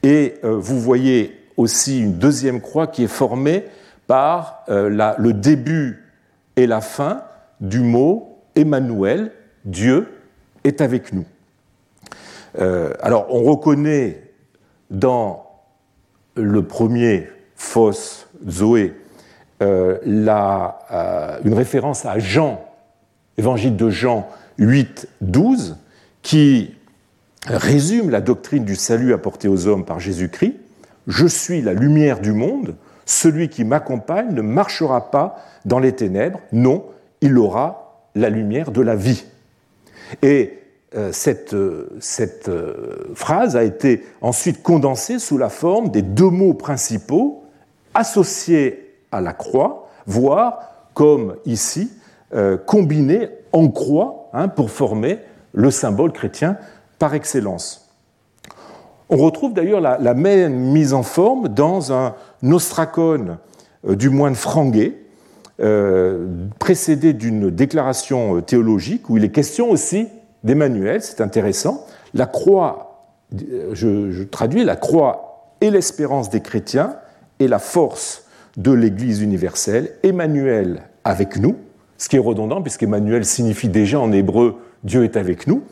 Et 0.03 0.35
euh, 0.43 0.57
vous 0.57 0.79
voyez 0.79 1.35
aussi 1.57 1.99
une 1.99 2.13
deuxième 2.13 2.61
croix 2.61 2.87
qui 2.87 3.03
est 3.03 3.07
formée 3.07 3.65
par 4.07 4.63
euh, 4.69 5.15
le 5.17 5.33
début 5.33 6.03
est 6.55 6.67
la 6.67 6.81
fin 6.81 7.23
du 7.59 7.79
mot 7.79 8.37
Emmanuel, 8.55 9.31
Dieu 9.65 10.07
est 10.63 10.81
avec 10.81 11.11
nous. 11.11 11.25
Alors 12.57 13.27
on 13.31 13.43
reconnaît 13.43 14.31
dans 14.89 15.45
le 16.37 16.61
premier 16.63 17.27
Phos, 17.55 18.24
Zoé, 18.47 18.93
euh, 19.61 19.97
euh, 20.05 21.37
une 21.45 21.53
référence 21.53 22.05
à 22.05 22.19
Jean, 22.19 22.61
évangile 23.37 23.75
de 23.75 23.89
Jean 23.89 24.27
8, 24.57 25.07
12, 25.21 25.77
qui 26.21 26.75
résume 27.47 28.09
la 28.09 28.21
doctrine 28.21 28.65
du 28.65 28.75
salut 28.75 29.13
apporté 29.13 29.47
aux 29.47 29.67
hommes 29.67 29.85
par 29.85 29.99
Jésus-Christ. 29.99 30.55
Je 31.07 31.27
suis 31.27 31.61
la 31.61 31.73
lumière 31.73 32.19
du 32.19 32.33
monde, 32.33 32.75
celui 33.05 33.49
qui 33.49 33.63
m'accompagne 33.63 34.33
ne 34.33 34.41
marchera 34.41 35.11
pas 35.11 35.37
dans 35.65 35.79
les 35.79 35.93
ténèbres, 35.93 36.39
non, 36.51 36.85
il 37.21 37.37
aura 37.37 38.09
la 38.15 38.29
lumière 38.29 38.71
de 38.71 38.81
la 38.81 38.95
vie. 38.95 39.25
Et 40.21 40.59
euh, 40.95 41.11
cette, 41.11 41.55
phrase 43.13 43.55
a 43.55 43.63
été 43.63 44.03
ensuite 44.21 44.63
condensée 44.63 45.19
sous 45.19 45.37
la 45.37 45.49
forme 45.49 45.89
des 45.89 46.01
deux 46.01 46.29
mots 46.29 46.53
principaux 46.53 47.44
associés 47.95 48.99
à 49.11 49.21
la 49.21 49.33
croix, 49.33 49.89
voire, 50.05 50.59
comme 50.93 51.35
ici, 51.45 51.91
combinés 52.65 53.29
en 53.53 53.69
croix 53.69 54.29
hein, 54.33 54.49
pour 54.49 54.69
former 54.69 55.19
le 55.53 55.71
symbole 55.71 56.11
chrétien 56.11 56.57
par 56.99 57.13
excellence. 57.13 57.89
On 59.09 59.17
retrouve 59.17 59.53
d'ailleurs 59.53 59.81
la, 59.81 60.13
même 60.13 60.53
mise 60.53 60.93
en 60.93 61.03
forme 61.03 61.47
dans 61.47 61.93
un 61.93 62.15
ostracone 62.43 63.37
du 63.87 64.09
moine 64.09 64.35
Franguet, 64.35 64.97
précédé 66.59 67.13
d'une 67.13 67.49
déclaration 67.49 68.41
théologique 68.41 69.09
où 69.09 69.17
il 69.17 69.23
est 69.23 69.31
question 69.31 69.69
aussi 69.69 70.07
d'Emmanuel, 70.45 71.01
c'est 71.01 71.21
intéressant. 71.21 71.85
La 72.13 72.27
croix, 72.27 73.01
je, 73.73 74.23
traduis, 74.23 74.63
la 74.63 74.75
croix 74.75 75.51
est 75.59 75.71
l'espérance 75.71 76.29
des 76.29 76.41
chrétiens 76.41 76.95
et 77.39 77.47
la 77.47 77.59
force 77.59 78.25
de 78.57 78.71
l'Église 78.71 79.21
universelle. 79.21 79.91
Emmanuel 80.03 80.83
avec 81.03 81.37
nous, 81.37 81.57
ce 81.97 82.09
qui 82.09 82.15
est 82.15 82.19
redondant 82.19 82.61
puisqu'Emmanuel 82.61 83.25
signifie 83.25 83.69
déjà 83.69 83.99
en 83.99 84.11
hébreu 84.11 84.57
Dieu 84.83 85.03
est 85.03 85.17
avec 85.17 85.47
nous. 85.47 85.63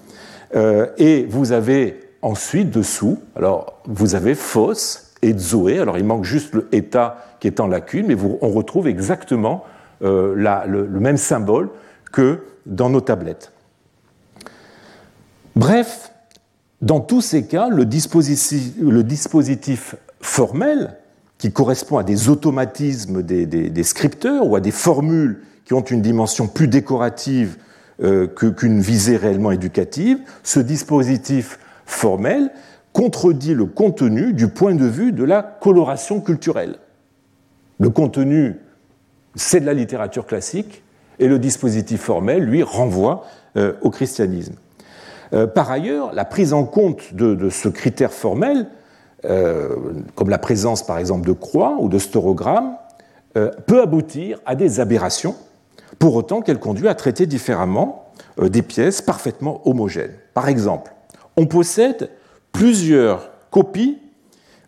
Euh, 0.56 0.88
et 0.98 1.26
vous 1.30 1.52
avez 1.52 2.00
ensuite 2.22 2.70
dessous, 2.70 3.20
alors 3.36 3.82
vous 3.86 4.16
avez 4.16 4.36
Phos 4.36 4.74
et 5.22 5.38
Zoé, 5.38 5.80
alors 5.80 5.98
il 5.98 6.06
manque 6.06 6.26
juste 6.26 6.54
le 6.54 6.68
état 6.72 7.26
qui 7.40 7.48
est 7.48 7.60
en 7.60 7.68
lacune, 7.68 8.08
mais 8.08 8.16
on 8.42 8.50
retrouve 8.50 8.88
exactement 8.88 9.66
euh, 10.04 10.34
le 10.36 11.00
même 11.00 11.18
symbole 11.18 11.70
que 12.12 12.44
dans 12.66 12.90
nos 12.90 13.02
tablettes. 13.02 13.52
Bref, 15.56 16.12
dans 16.82 17.00
tous 17.00 17.22
ces 17.22 17.46
cas, 17.46 17.70
le 17.70 17.86
dispositif, 17.86 19.96
formel, 20.22 20.98
qui 21.44 21.52
correspond 21.52 21.98
à 21.98 22.04
des 22.04 22.30
automatismes 22.30 23.22
des, 23.22 23.84
scripteurs 23.84 24.48
ou 24.48 24.56
à 24.56 24.62
des 24.62 24.72
formules 24.72 25.42
qui 25.66 25.74
ont 25.74 25.82
une 25.82 26.02
dimension 26.02 26.48
plus 26.48 26.70
décorative 26.70 27.58
euh, 28.02 28.28
qu'une 28.28 28.80
visée 28.80 29.18
réellement 29.18 29.52
éducative, 29.52 30.20
ce 30.44 30.62
dispositif 30.62 31.60
formel 31.86 32.50
contredit 32.94 33.56
le 33.56 33.66
contenu 33.66 34.32
du 34.32 34.48
point 34.48 34.74
de 34.74 34.86
vue 34.86 35.12
de 35.12 35.26
la 35.26 35.44
coloration 35.44 36.22
culturelle. 36.22 36.78
Le 37.78 37.90
contenu, 37.90 38.56
c'est 39.36 39.60
de 39.60 39.66
la 39.66 39.74
littérature 39.74 40.26
classique, 40.26 40.82
et 41.20 41.28
le 41.28 41.40
dispositif 41.40 42.00
formel, 42.00 42.46
lui, 42.46 42.64
renvoie 42.64 43.28
euh, 43.58 43.74
au 43.82 43.90
christianisme. 43.90 44.56
Euh, 45.34 45.46
par 45.46 45.70
ailleurs, 45.70 46.14
la 46.14 46.24
prise 46.24 46.54
en 46.54 46.64
compte 46.64 47.14
de, 47.14 47.50
ce 47.50 47.68
critère 47.68 48.14
formel, 48.14 48.68
euh, 49.26 49.76
comme 50.16 50.30
la 50.30 50.38
présence 50.38 50.86
par 50.86 50.98
exemple 50.98 51.28
de 51.28 51.34
croix 51.34 51.78
ou 51.80 51.90
de 51.90 52.00
storogrammes, 52.00 52.76
euh, 53.38 53.52
peut 53.68 53.82
aboutir 53.82 54.40
à 54.46 54.56
des 54.56 54.80
aberrations, 54.80 55.36
pour 56.00 56.16
autant 56.16 56.42
qu'elle 56.42 56.60
conduit 56.60 56.88
à 56.88 56.96
traiter 56.96 57.26
différemment 57.26 58.12
des 58.42 58.62
pièces 58.64 59.02
parfaitement 59.02 59.62
homogènes. 59.68 60.16
Par 60.34 60.50
exemple, 60.50 60.92
on 61.38 61.46
possède 61.46 62.10
plusieurs 62.52 63.30
copies 63.52 64.00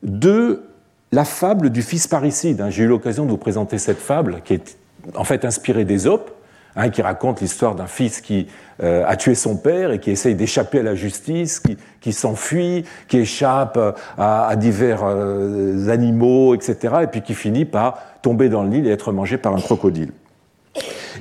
de 0.03 0.63
la 1.11 1.25
fable 1.25 1.69
du 1.69 1.81
fils 1.81 2.07
parricide. 2.07 2.63
J'ai 2.69 2.83
eu 2.83 2.87
l'occasion 2.87 3.25
de 3.25 3.31
vous 3.31 3.37
présenter 3.37 3.77
cette 3.77 3.97
fable 3.97 4.41
qui 4.43 4.53
est 4.53 4.77
en 5.15 5.23
fait 5.23 5.45
inspirée 5.45 5.85
d'Ésope, 5.85 6.34
hein, 6.75 6.89
qui 6.89 7.01
raconte 7.01 7.41
l'histoire 7.41 7.75
d'un 7.75 7.87
fils 7.87 8.21
qui 8.21 8.47
euh, 8.83 9.05
a 9.07 9.15
tué 9.15 9.35
son 9.35 9.55
père 9.55 9.91
et 9.91 9.99
qui 9.99 10.11
essaye 10.11 10.35
d'échapper 10.35 10.79
à 10.79 10.83
la 10.83 10.95
justice, 10.95 11.61
qui, 12.01 12.13
s'enfuit, 12.13 12.83
qui 13.07 13.19
échappe 13.19 13.79
à, 14.17 14.53
divers 14.57 15.03
euh, 15.03 15.89
animaux, 15.89 16.55
etc., 16.55 16.95
et 17.03 17.07
puis 17.07 17.21
qui 17.21 17.33
finit 17.33 17.65
par 17.65 17.99
tomber 18.21 18.49
dans 18.49 18.63
le 18.63 18.69
Nil 18.69 18.87
et 18.87 18.91
être 18.91 19.11
mangé 19.11 19.37
par 19.37 19.55
un 19.55 19.61
crocodile. 19.61 20.11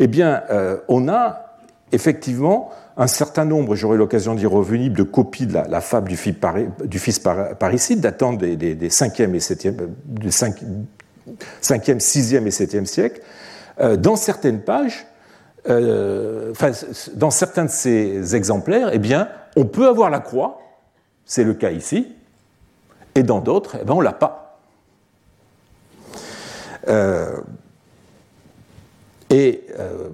Eh 0.00 0.08
bien, 0.08 0.42
euh, 0.50 0.78
on 0.88 1.08
a 1.08 1.58
effectivement 1.92 2.70
un 2.96 3.06
certain 3.06 3.44
nombre, 3.44 3.76
j'aurai 3.76 3.96
l'occasion 3.96 4.34
d'y 4.34 4.46
revenir, 4.46 4.90
de 4.90 5.02
copies 5.04 5.46
de 5.46 5.54
la, 5.54 5.80
fable 5.80 6.08
du 6.08 6.16
fils, 6.16 7.20
parricide 7.58 8.00
datant 8.00 8.32
des, 8.32 8.56
5e 8.56 9.34
et 9.34 9.38
7e, 9.38 9.74
5e, 11.60 11.98
6e 11.98 12.46
et 12.46 12.50
7e 12.50 12.84
siècles. 12.84 13.20
dans 13.98 14.14
certaines 14.14 14.60
pages, 14.60 15.06
euh, 15.68 16.52
dans 17.14 17.30
certains 17.30 17.64
de 17.64 17.70
ces 17.70 18.36
exemplaires, 18.36 18.90
eh 18.92 18.98
bien, 18.98 19.28
on 19.56 19.64
peut 19.64 19.88
avoir 19.88 20.10
la 20.10 20.20
croix, 20.20 20.60
c'est 21.24 21.44
le 21.44 21.54
cas 21.54 21.70
ici, 21.70 22.12
et 23.14 23.22
dans 23.22 23.40
d'autres, 23.40 23.78
eh 23.80 23.84
bien, 23.84 23.94
on 23.94 24.00
ne 24.00 24.04
l'a 24.04 24.12
pas. 24.12 24.58
Euh, 26.88 27.40
et 29.30 29.64
euh, 29.78 30.10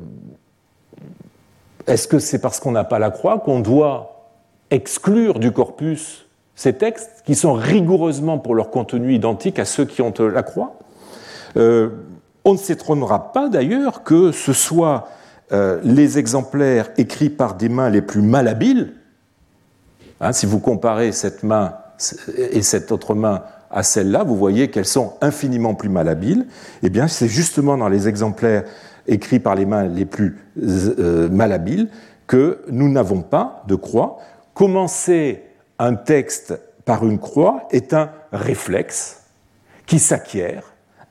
est-ce 1.89 2.07
que 2.07 2.21
c'est 2.21 2.39
parce 2.39 2.61
qu'on 2.61 2.71
n'a 2.71 2.85
pas 2.85 3.01
la 3.01 3.11
croix 3.11 3.41
qu'on 3.41 3.59
doit 3.59 4.29
exclure 4.71 5.41
du 5.41 5.51
corpus 5.51 6.27
ces 6.55 6.75
textes 6.75 7.23
qui 7.27 7.35
sont 7.35 7.55
rigoureusement 7.55 8.39
pour 8.39 8.55
leur 8.55 8.71
contenu 8.71 9.15
identiques 9.15 9.59
à 9.59 9.65
ceux 9.65 9.85
qui 9.85 10.01
ont 10.01 10.15
la 10.19 10.43
croix? 10.45 10.79
On 11.57 12.53
ne 12.53 12.57
s'étonnera 12.57 13.33
pas 13.33 13.49
d'ailleurs 13.49 14.05
que 14.05 14.31
ce 14.31 14.53
soit 14.53 15.09
euh, 15.53 15.81
les 15.83 16.19
exemplaires 16.19 16.91
écrits 16.97 17.31
par 17.31 17.57
des 17.57 17.69
mains 17.69 17.91
les 17.91 18.03
plus 18.03 18.23
malhabiles, 18.23 18.93
hein, 20.21 20.33
si 20.33 20.47
vous 20.47 20.61
comparez 20.61 21.13
cette 21.13 21.43
main 21.43 21.75
et 22.37 22.63
cette 22.63 22.93
autre 22.93 23.15
main 23.15 23.43
à 23.71 23.83
celle-là, 23.83 24.25
vous 24.25 24.37
voyez 24.37 24.71
qu'elles 24.71 24.87
sont 24.87 25.15
infiniment 25.21 25.75
plus 25.75 25.89
malhabiles. 25.89 26.47
Eh 26.83 26.91
bien, 26.91 27.09
c'est 27.09 27.29
justement 27.29 27.77
dans 27.77 27.89
les 27.89 28.09
exemplaires 28.09 28.65
écrits 29.07 29.39
par 29.41 29.55
les 29.55 29.67
mains 29.67 29.87
les 29.87 30.07
plus 30.07 30.39
euh, 30.59 31.29
malhabiles 31.29 31.89
que 32.27 32.63
nous 32.69 32.91
n'avons 32.91 33.23
pas 33.23 33.63
de 33.69 33.75
croix. 33.75 34.19
Commencer 34.55 35.43
un 35.79 35.95
texte 35.95 36.59
par 36.85 37.05
une 37.07 37.19
croix 37.19 37.69
est 37.71 37.95
un 37.95 38.11
réflexe 38.33 39.23
qui 39.87 39.99
s'acquiert 39.99 40.70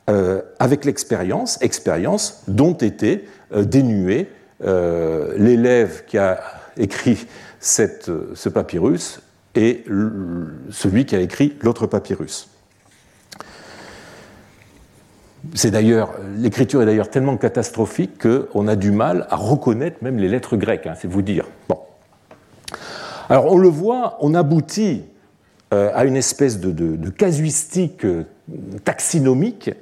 euh, 0.09 0.41
avec 0.57 0.85
l'expérience, 0.85 1.61
expérience 1.61 2.41
dont 2.47 2.73
était 2.73 3.25
euh, 3.53 3.63
dénué 3.63 4.27
euh, 4.63 5.35
l'élève 5.37 6.03
qui 6.07 6.17
a 6.17 6.41
écrit 6.77 7.27
ce 7.59 8.49
papyrus 8.49 9.21
et 9.53 9.83
celui 10.71 11.05
qui 11.05 11.15
a 11.15 11.19
écrit 11.19 11.55
l'autre 11.61 11.85
papyrus. 11.85 12.49
C'est 15.53 15.71
d'ailleurs, 15.71 16.13
l'écriture 16.37 16.81
est 16.81 16.85
d'ailleurs 16.85 17.11
tellement 17.11 17.37
catastrophique 17.37 18.19
qu'on 18.19 18.67
a 18.67 18.75
du 18.75 18.91
mal 18.91 19.27
à 19.29 19.35
reconnaître 19.35 19.97
même 20.01 20.17
les 20.17 20.27
lettres 20.27 20.57
grecques, 20.57 20.87
hein, 20.87 20.95
c'est 20.99 21.07
vous 21.07 21.21
dire. 21.21 21.45
Bon. 21.67 21.79
Alors 23.29 23.45
on 23.45 23.57
le 23.57 23.69
voit, 23.69 24.17
on 24.21 24.33
aboutit 24.33 25.03
euh, 25.71 25.91
à 25.93 26.05
une 26.05 26.17
espèce 26.17 26.59
de 26.59 27.09
casuistique 27.09 28.03
taxinomique 28.83 29.69
euh, 29.69 29.73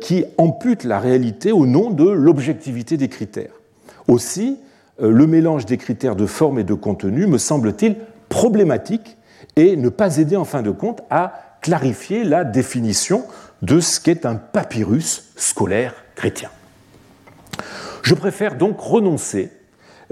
qui 0.00 0.24
ampute 0.38 0.84
la 0.84 0.98
réalité 0.98 1.52
au 1.52 1.66
nom 1.66 1.90
de 1.90 2.08
l'objectivité 2.08 2.96
des 2.96 3.08
critères. 3.08 3.52
Aussi, 4.08 4.58
euh, 5.02 5.10
le 5.10 5.26
mélange 5.26 5.66
des 5.66 5.76
critères 5.76 6.16
de 6.16 6.26
forme 6.26 6.58
et 6.58 6.64
de 6.64 6.74
contenu 6.74 7.26
me 7.26 7.38
semble-t-il 7.38 7.96
problématique 8.28 9.16
et 9.56 9.76
ne 9.76 9.88
pas 9.88 10.18
aider 10.18 10.36
en 10.36 10.44
fin 10.44 10.62
de 10.62 10.70
compte 10.70 11.02
à 11.10 11.58
clarifier 11.60 12.24
la 12.24 12.44
définition 12.44 13.24
de 13.62 13.80
ce 13.80 14.00
qu'est 14.00 14.26
un 14.26 14.36
papyrus 14.36 15.32
scolaire 15.36 15.94
chrétien. 16.14 16.50
Je 18.02 18.14
préfère 18.14 18.56
donc 18.56 18.78
renoncer 18.78 19.50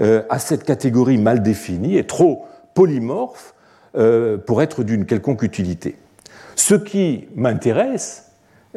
euh, 0.01 0.23
à 0.29 0.39
cette 0.39 0.63
catégorie 0.63 1.17
mal 1.17 1.41
définie 1.41 1.97
et 1.97 2.05
trop 2.05 2.45
polymorphe 2.73 3.53
pour 4.45 4.61
être 4.61 4.83
d'une 4.83 5.05
quelconque 5.05 5.41
utilité. 5.41 5.95
Ce 6.57 6.75
qui 6.75 7.29
m'intéresse, 7.33 8.24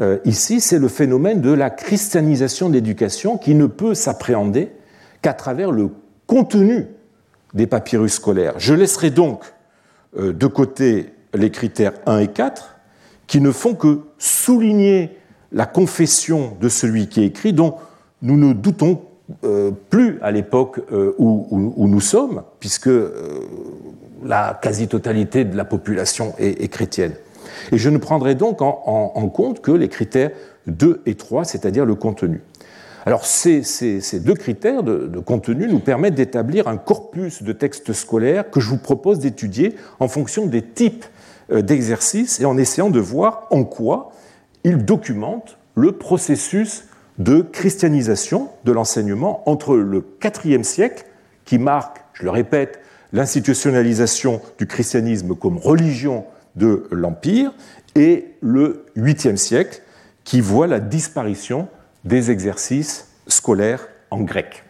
euh, 0.01 0.19
ici, 0.25 0.61
c'est 0.61 0.79
le 0.79 0.89
phénomène 0.89 1.41
de 1.41 1.51
la 1.51 1.71
christianisation 1.71 2.69
de 2.69 2.75
l'éducation 2.75 3.37
qui 3.37 3.55
ne 3.55 3.67
peut 3.67 3.95
s'appréhender 3.95 4.71
qu'à 5.23 5.35
travers 5.35 5.73
le 5.73 5.91
contenu 6.27 6.87
des 7.55 7.67
papyrus 7.67 8.15
scolaires. 8.15 8.55
Je 8.59 8.75
laisserai 8.75 9.11
donc 9.11 9.43
euh, 10.17 10.33
de 10.33 10.47
côté 10.47 11.07
les 11.35 11.51
critères 11.51 11.95
1 12.07 12.19
et 12.19 12.29
4 12.29 12.77
qui 13.27 13.41
ne 13.41 13.51
font 13.51 13.75
que 13.75 14.01
souligner 14.19 15.17
la 15.51 15.67
confession 15.67 16.57
de 16.61 16.69
celui 16.69 17.09
qui 17.09 17.23
écrit 17.23 17.53
dont 17.53 17.75
nous 18.23 18.37
ne 18.37 18.53
doutons 18.53 19.03
euh, 19.45 19.73
plus 19.91 20.19
à 20.23 20.31
l'époque 20.31 20.81
où, 21.19 21.87
nous 21.87 22.01
sommes, 22.01 22.43
puisque 22.61 22.91
la 24.25 24.59
quasi-totalité 24.63 25.45
de 25.45 25.57
la 25.57 25.65
population 25.65 26.35
est 26.39 26.69
chrétienne. 26.69 27.13
Et 27.73 27.79
je 27.79 27.91
ne 27.91 27.99
prendrai 27.99 28.35
donc 28.35 28.63
en, 28.63 29.29
compte 29.29 29.61
que 29.61 29.71
les 29.71 29.89
critères 29.89 30.31
2 30.67 31.03
et 31.07 31.15
3, 31.15 31.45
c'est-à-dire 31.45 31.85
le 31.85 31.95
contenu. 31.95 32.43
Alors 33.07 33.25
ces, 33.25 33.63
deux 34.15 34.35
critères 34.35 34.83
de, 34.83 35.19
contenu 35.21 35.67
nous 35.69 35.79
permettent 35.79 36.15
d'établir 36.15 36.69
un 36.69 36.77
corpus 36.77 37.43
de 37.43 37.53
textes 37.53 37.93
scolaires 37.93 38.51
que 38.51 38.61
je 38.61 38.69
vous 38.69 38.79
propose 38.79 39.19
d'étudier 39.19 39.75
en 39.99 40.09
fonction 40.09 40.47
des 40.47 40.63
types 40.63 41.07
euh, 41.51 41.63
d'exercices 41.63 42.41
et 42.41 42.45
en 42.45 42.59
essayant 42.59 42.91
de 42.91 43.01
voir 43.01 43.47
en 43.51 43.65
quoi 43.65 44.13
ils 44.65 44.85
documentent 44.85 45.57
le 45.75 45.93
processus 45.93 46.85
de 47.19 47.41
christianisation 47.41 48.49
de 48.65 48.73
l'enseignement 48.73 49.43
entre 49.47 49.77
le 49.77 50.05
IVe 50.45 50.63
siècle, 50.63 51.05
qui 51.45 51.59
marque, 51.59 52.05
je 52.13 52.25
le 52.25 52.31
répète, 52.31 52.81
l'institutionnalisation 53.13 54.41
du 54.59 54.67
christianisme 54.67 55.35
comme 55.35 55.57
religion 55.57 56.25
de 56.59 56.87
l'Empire, 56.90 57.53
et 57.94 58.35
le 58.40 58.85
8e 58.97 59.37
siècle, 59.37 59.83
qui 60.25 60.40
voit 60.40 60.66
la 60.66 60.81
disparition 60.81 61.68
des 62.05 62.31
exercices 62.31 63.09
scolaires 63.27 63.88
en 64.11 64.21
grec. 64.21 64.64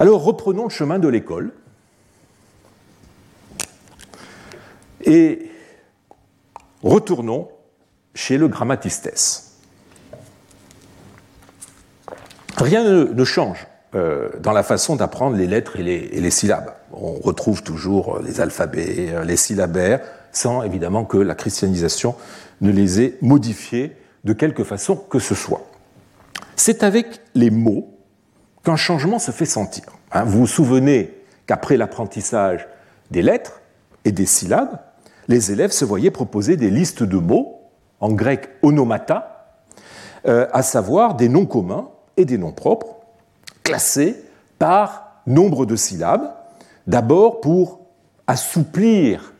Alors 0.00 0.22
reprenons 0.22 0.64
le 0.64 0.70
chemin 0.70 0.98
de 0.98 1.08
l'école 1.08 1.52
et 5.04 5.50
retournons 6.82 7.48
chez 8.14 8.38
le 8.38 8.48
grammatistes. 8.48 9.44
Rien 12.56 12.84
ne 12.84 13.24
change 13.24 13.66
euh, 13.94 14.28
dans 14.40 14.52
la 14.52 14.62
façon 14.62 14.96
d'apprendre 14.96 15.36
les 15.36 15.46
lettres 15.46 15.76
et 15.76 15.82
les, 15.82 16.30
syllabes. 16.30 16.74
On 16.92 17.14
retrouve 17.14 17.62
toujours 17.62 18.16
euh, 18.16 18.22
les 18.24 18.40
alphabets, 18.40 19.10
euh, 19.10 19.24
les 19.24 19.36
syllabaires, 19.36 20.00
sans 20.32 20.62
évidemment 20.62 21.04
que 21.04 21.18
la 21.18 21.34
christianisation 21.34 22.14
ne 22.60 22.70
les 22.70 23.00
ait 23.00 23.18
modifiés 23.20 23.96
de 24.24 24.32
quelque 24.32 24.64
façon 24.64 24.96
que 24.96 25.18
ce 25.18 25.34
soit. 25.34 25.66
C'est 26.56 26.82
avec 26.82 27.20
les 27.34 27.50
mots 27.50 27.94
qu'un 28.64 28.76
changement 28.76 29.18
se 29.18 29.30
fait 29.30 29.46
sentir. 29.46 29.84
Hein, 30.12 30.24
vous 30.24 30.40
vous 30.40 30.46
souvenez 30.46 31.14
qu'après 31.46 31.76
l'apprentissage 31.76 32.66
des 33.10 33.22
lettres 33.22 33.60
et 34.04 34.12
des 34.12 34.26
syllabes, 34.26 34.78
les 35.28 35.52
élèves 35.52 35.72
se 35.72 35.84
voyaient 35.84 36.10
proposer 36.10 36.56
des 36.56 36.70
listes 36.70 37.02
de 37.02 37.16
mots, 37.16 37.60
en 38.00 38.12
grec 38.12 38.48
onomata, 38.62 39.60
à 40.24 40.62
savoir 40.62 41.14
des 41.14 41.28
noms 41.28 41.46
communs 41.46 41.88
et 42.16 42.24
des 42.24 42.38
noms 42.38 42.52
propres, 42.52 42.96
classés 43.62 44.16
par 44.58 45.22
nombre 45.26 45.66
de 45.66 45.76
syllabes, 45.76 46.32
d'abord 46.88 47.40
pour 47.40 47.80
assouplir 48.26 49.32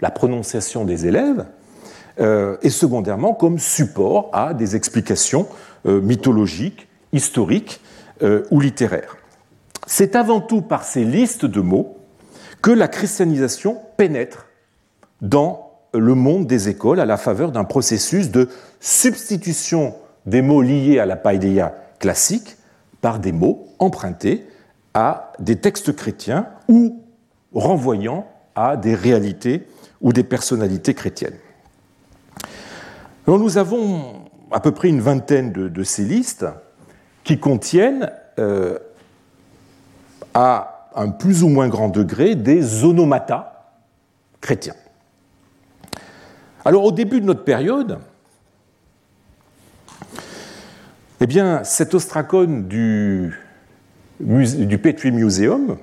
la 0.00 0.10
prononciation 0.10 0.86
des 0.86 1.06
élèves, 1.06 1.44
euh, 2.20 2.56
et 2.62 2.70
secondairement 2.70 3.34
comme 3.34 3.58
support 3.58 4.30
à 4.32 4.54
des 4.54 4.76
explications 4.76 5.48
euh, 5.86 6.00
mythologiques, 6.00 6.86
historiques 7.12 7.80
euh, 8.22 8.44
ou 8.52 8.60
littéraires. 8.60 9.16
C'est 9.88 10.14
avant 10.14 10.40
tout 10.40 10.62
par 10.62 10.84
ces 10.84 11.04
listes 11.04 11.44
de 11.44 11.60
mots 11.60 11.98
que 12.62 12.70
la 12.70 12.86
christianisation 12.86 13.80
pénètre 13.96 14.46
dans 15.22 15.72
le 15.92 16.14
monde 16.14 16.46
des 16.46 16.68
écoles 16.68 17.00
à 17.00 17.04
la 17.04 17.16
faveur 17.16 17.50
d'un 17.50 17.64
processus 17.64 18.30
de 18.30 18.48
substitution 18.78 19.94
des 20.24 20.40
mots 20.40 20.62
liés 20.62 21.00
à 21.00 21.06
la 21.06 21.16
païdéia 21.16 21.74
classique 21.98 22.56
par 23.00 23.18
des 23.18 23.32
mots 23.32 23.66
empruntés 23.80 24.46
à 24.94 25.32
des 25.40 25.56
textes 25.56 25.96
chrétiens 25.96 26.46
ou 26.68 27.02
renvoyant 27.52 28.26
à 28.54 28.76
des 28.76 28.94
réalités 28.94 29.66
ou 30.00 30.12
des 30.12 30.24
personnalités 30.24 30.94
chrétiennes. 30.94 31.38
nous 33.26 33.58
avons 33.58 34.30
à 34.50 34.60
peu 34.60 34.72
près 34.72 34.88
une 34.88 35.00
vingtaine 35.00 35.52
de, 35.52 35.82
ces 35.82 36.04
listes 36.04 36.46
qui 37.24 37.38
contiennent 37.38 38.10
euh, 38.38 38.78
à 40.34 40.90
un 40.94 41.08
plus 41.08 41.42
ou 41.42 41.48
moins 41.48 41.68
grand 41.68 41.88
degré 41.88 42.34
des 42.34 42.84
onomata 42.84 43.72
chrétiens. 44.40 44.76
Alors 46.64 46.84
au 46.84 46.92
début 46.92 47.20
de 47.20 47.26
notre 47.26 47.44
période, 47.44 47.98
Eh 51.24 51.26
bien, 51.26 51.64
cet 51.64 51.94
ostracone 51.94 52.68
du, 52.68 53.32
du 54.20 55.10
Museum, 55.10 55.78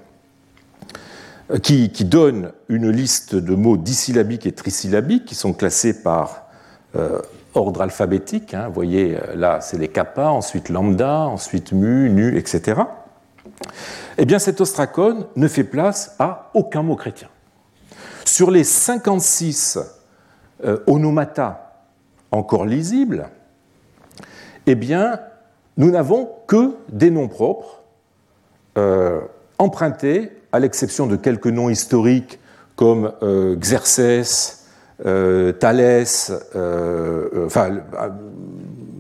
euh, 1.52 1.58
qui, 1.58 2.06
donne 2.06 2.52
une 2.70 2.90
liste 2.90 3.36
de 3.36 3.56
mots 3.56 3.78
disyllabiques 3.78 4.46
et 4.46 4.52
trisyllabiques 4.52 5.26
qui 5.26 5.36
sont 5.36 5.54
classés 5.54 6.02
par 6.02 6.48
euh, 6.96 7.22
ordre 7.54 7.82
alphabétique. 7.82 8.54
Hein. 8.54 8.68
vous 8.68 8.74
voyez, 8.74 9.18
euh, 9.18 9.36
là, 9.36 9.62
c'est 9.62 9.78
les 9.78 9.88
kappa, 9.88 10.28
ensuite 10.28 10.70
lambda, 10.70 11.20
ensuite 11.20 11.72
mu, 11.72 12.10
nu, 12.10 12.38
etc. 12.38 12.82
Eh 14.18 14.26
bien, 14.26 14.40
cet 14.40 14.62
ostracone 14.62 15.26
ne 15.36 15.48
fait 15.48 15.64
place 15.64 16.16
à 16.20 16.52
aucun 16.54 16.84
mot 16.84 16.96
chrétien. 16.96 17.30
Sur 18.26 18.52
les 18.52 18.64
56 18.64 19.80
onomata 20.86 21.86
encore 22.32 22.66
lisibles, 22.66 23.30
eh 24.68 24.76
bien, 24.76 25.20
nous 25.76 25.92
n'avons 25.92 26.30
que 26.48 26.76
des 26.90 27.10
noms 27.10 27.28
propres 27.28 27.84
empruntés, 29.58 30.32
à 30.52 30.60
l'exception 30.60 31.08
de 31.08 31.16
quelques 31.16 31.48
noms 31.48 31.70
historiques 31.70 32.40
comme 32.76 33.12
euh, 33.22 33.56
Xerxès, 33.56 34.66
euh, 35.06 35.52
Thalès, 35.52 36.32
enfin, 37.46 37.80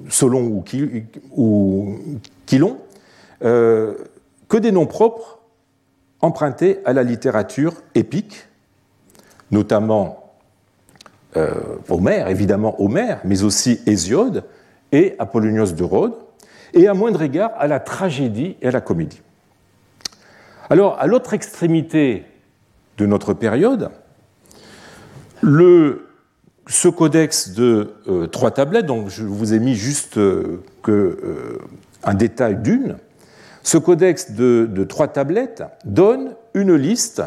Solon 0.10 0.64
ou, 1.36 1.96
Quilon, 2.46 2.78
que 3.40 4.58
des 4.58 4.72
noms 4.72 4.88
propres 4.88 5.40
empruntés 6.22 6.80
à 6.86 6.94
la 6.94 7.04
littérature 7.04 7.74
épique, 7.96 8.48
notamment 9.52 10.18
Homère, 11.90 12.28
évidemment 12.28 12.82
Homère, 12.82 13.22
mais 13.24 13.44
aussi 13.44 13.80
Hésiode 13.86 14.44
et 14.92 15.16
Apollonios 15.18 15.72
de 15.72 15.84
Rhodes, 15.84 16.16
et 16.74 16.88
à 16.88 16.94
moindre 16.94 17.22
égard 17.22 17.52
à 17.58 17.68
la 17.68 17.80
tragédie 17.80 18.58
et 18.62 18.68
à 18.68 18.72
la 18.72 18.82
comédie. 18.82 19.22
Alors, 20.72 20.98
à 21.02 21.06
l'autre 21.06 21.34
extrémité 21.34 22.24
de 22.98 23.06
notre 23.06 23.34
période, 23.34 23.90
ce 25.44 26.88
codex 26.88 27.50
de 27.50 27.94
euh, 28.08 28.28
trois 28.28 28.52
tablettes, 28.52 28.86
donc 28.86 29.10
je 29.10 29.26
vous 29.26 29.54
ai 29.54 29.60
mis 29.60 29.76
juste 29.76 30.16
euh, 30.16 30.64
euh, 30.88 31.60
un 32.06 32.14
détail 32.14 32.56
d'une, 32.56 32.96
ce 33.64 33.78
codex 33.78 34.32
de, 34.32 34.86
trois 34.88 35.10
tablettes 35.10 35.62
donne 35.84 36.36
une 36.54 36.76
liste 36.76 37.22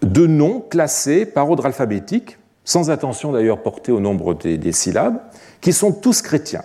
de 0.00 0.26
noms 0.26 0.60
classés 0.60 1.26
par 1.26 1.50
ordre 1.50 1.66
alphabétique, 1.66 2.38
sans 2.64 2.88
attention 2.88 3.30
d'ailleurs 3.30 3.62
portée 3.62 3.92
au 3.92 4.00
nombre 4.00 4.32
des 4.32 4.72
syllabes, 4.72 5.20
qui 5.60 5.74
sont 5.74 5.92
tous 5.92 6.22
chrétiens 6.22 6.64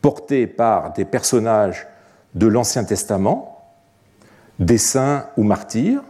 portés 0.00 0.46
par 0.46 0.92
des 0.92 1.04
personnages 1.04 1.88
de 2.36 2.46
l'Ancien 2.46 2.84
Testament, 2.84 3.49
des 4.60 4.78
saints 4.78 5.26
ou 5.36 5.42
martyrs, 5.42 6.02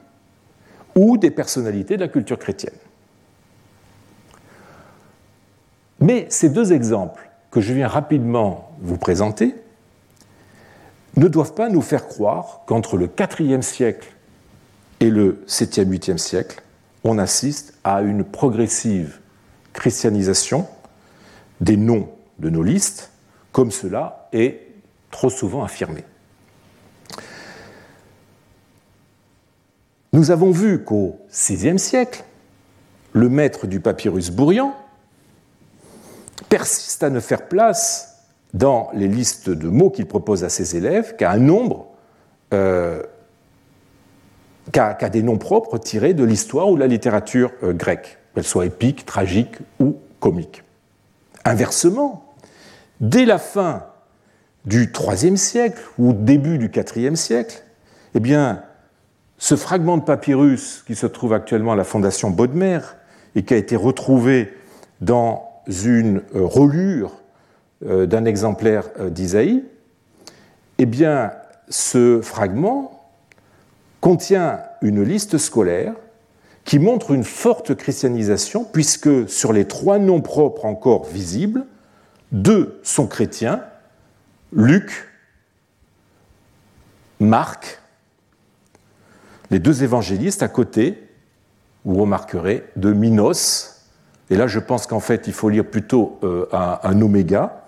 ou 0.94 1.16
des 1.16 1.30
personnalités 1.30 1.96
de 1.96 2.02
la 2.02 2.08
culture 2.08 2.38
chrétienne. 2.38 2.74
Mais 6.00 6.26
ces 6.30 6.48
deux 6.48 6.72
exemples 6.72 7.30
que 7.50 7.60
je 7.60 7.72
viens 7.72 7.88
rapidement 7.88 8.72
vous 8.80 8.98
présenter 8.98 9.54
ne 11.16 11.28
doivent 11.28 11.54
pas 11.54 11.68
nous 11.68 11.82
faire 11.82 12.08
croire 12.08 12.62
qu'entre 12.66 12.96
le 12.96 13.10
IVe 13.38 13.62
siècle 13.62 14.12
et 15.00 15.10
le 15.10 15.44
7e, 15.46 15.88
8e 15.88 16.18
siècle, 16.18 16.62
on 17.04 17.18
assiste 17.18 17.74
à 17.84 18.02
une 18.02 18.24
progressive 18.24 19.20
christianisation 19.72 20.66
des 21.60 21.76
noms 21.76 22.08
de 22.38 22.50
nos 22.50 22.62
listes 22.62 23.10
comme 23.52 23.70
cela 23.70 24.28
est 24.32 24.66
trop 25.10 25.30
souvent 25.30 25.64
affirmé. 25.64 26.04
Nous 30.12 30.30
avons 30.30 30.50
vu 30.50 30.82
qu'au 30.82 31.20
VIe 31.30 31.78
siècle, 31.78 32.24
le 33.12 33.28
maître 33.28 33.66
du 33.66 33.80
papyrus 33.80 34.30
Bourrian, 34.30 34.74
persiste 36.48 37.02
à 37.02 37.10
ne 37.10 37.20
faire 37.20 37.46
place 37.48 38.26
dans 38.52 38.90
les 38.92 39.06
listes 39.06 39.50
de 39.50 39.68
mots 39.68 39.90
qu'il 39.90 40.06
propose 40.06 40.42
à 40.42 40.48
ses 40.48 40.76
élèves 40.76 41.14
qu'à 41.16 41.30
un 41.30 41.38
nombre, 41.38 41.86
euh, 42.52 43.02
qu'à 44.72 45.08
des 45.08 45.22
noms 45.22 45.38
propres 45.38 45.78
tirés 45.78 46.14
de 46.14 46.24
l'histoire 46.24 46.68
ou 46.68 46.74
de 46.74 46.80
la 46.80 46.88
littérature 46.88 47.52
euh, 47.62 47.72
grecque, 47.72 48.18
qu'elle 48.34 48.44
soit 48.44 48.66
épique, 48.66 49.06
tragique 49.06 49.58
ou 49.78 49.96
comique. 50.18 50.64
Inversement, 51.44 52.34
dès 53.00 53.24
la 53.24 53.38
fin 53.38 53.86
du 54.64 54.92
IIIe 54.92 55.38
siècle 55.38 55.82
ou 55.98 56.12
début 56.12 56.58
du 56.58 56.70
IVe 56.96 57.14
siècle, 57.14 57.62
eh 58.14 58.20
bien, 58.20 58.64
ce 59.40 59.56
fragment 59.56 59.96
de 59.96 60.02
papyrus 60.02 60.84
qui 60.86 60.94
se 60.94 61.06
trouve 61.06 61.32
actuellement 61.32 61.72
à 61.72 61.76
la 61.76 61.84
Fondation 61.84 62.30
Bodmer 62.30 62.80
et 63.34 63.42
qui 63.42 63.54
a 63.54 63.56
été 63.56 63.74
retrouvé 63.74 64.52
dans 65.00 65.48
une 65.66 66.18
euh, 66.34 66.44
relure 66.44 67.14
euh, 67.86 68.04
d'un 68.04 68.26
exemplaire 68.26 68.90
euh, 69.00 69.08
d'Isaïe, 69.08 69.64
eh 70.76 70.84
bien, 70.84 71.32
ce 71.70 72.20
fragment 72.20 73.02
contient 74.02 74.60
une 74.82 75.02
liste 75.02 75.38
scolaire 75.38 75.94
qui 76.66 76.78
montre 76.78 77.12
une 77.12 77.24
forte 77.24 77.74
christianisation, 77.74 78.64
puisque 78.64 79.26
sur 79.28 79.54
les 79.54 79.66
trois 79.66 79.98
noms 79.98 80.20
propres 80.20 80.66
encore 80.66 81.06
visibles, 81.06 81.64
deux 82.30 82.78
sont 82.82 83.06
chrétiens, 83.06 83.64
Luc, 84.52 85.08
Marc, 87.20 87.79
les 89.50 89.58
deux 89.58 89.82
évangélistes 89.82 90.42
à 90.42 90.48
côté, 90.48 91.02
vous 91.84 92.00
remarquerez, 92.00 92.64
de 92.76 92.92
Minos, 92.92 93.86
et 94.30 94.36
là 94.36 94.46
je 94.46 94.58
pense 94.58 94.86
qu'en 94.86 95.00
fait 95.00 95.26
il 95.26 95.32
faut 95.32 95.48
lire 95.48 95.64
plutôt 95.64 96.18
euh, 96.22 96.46
un, 96.52 97.00
oméga, 97.00 97.64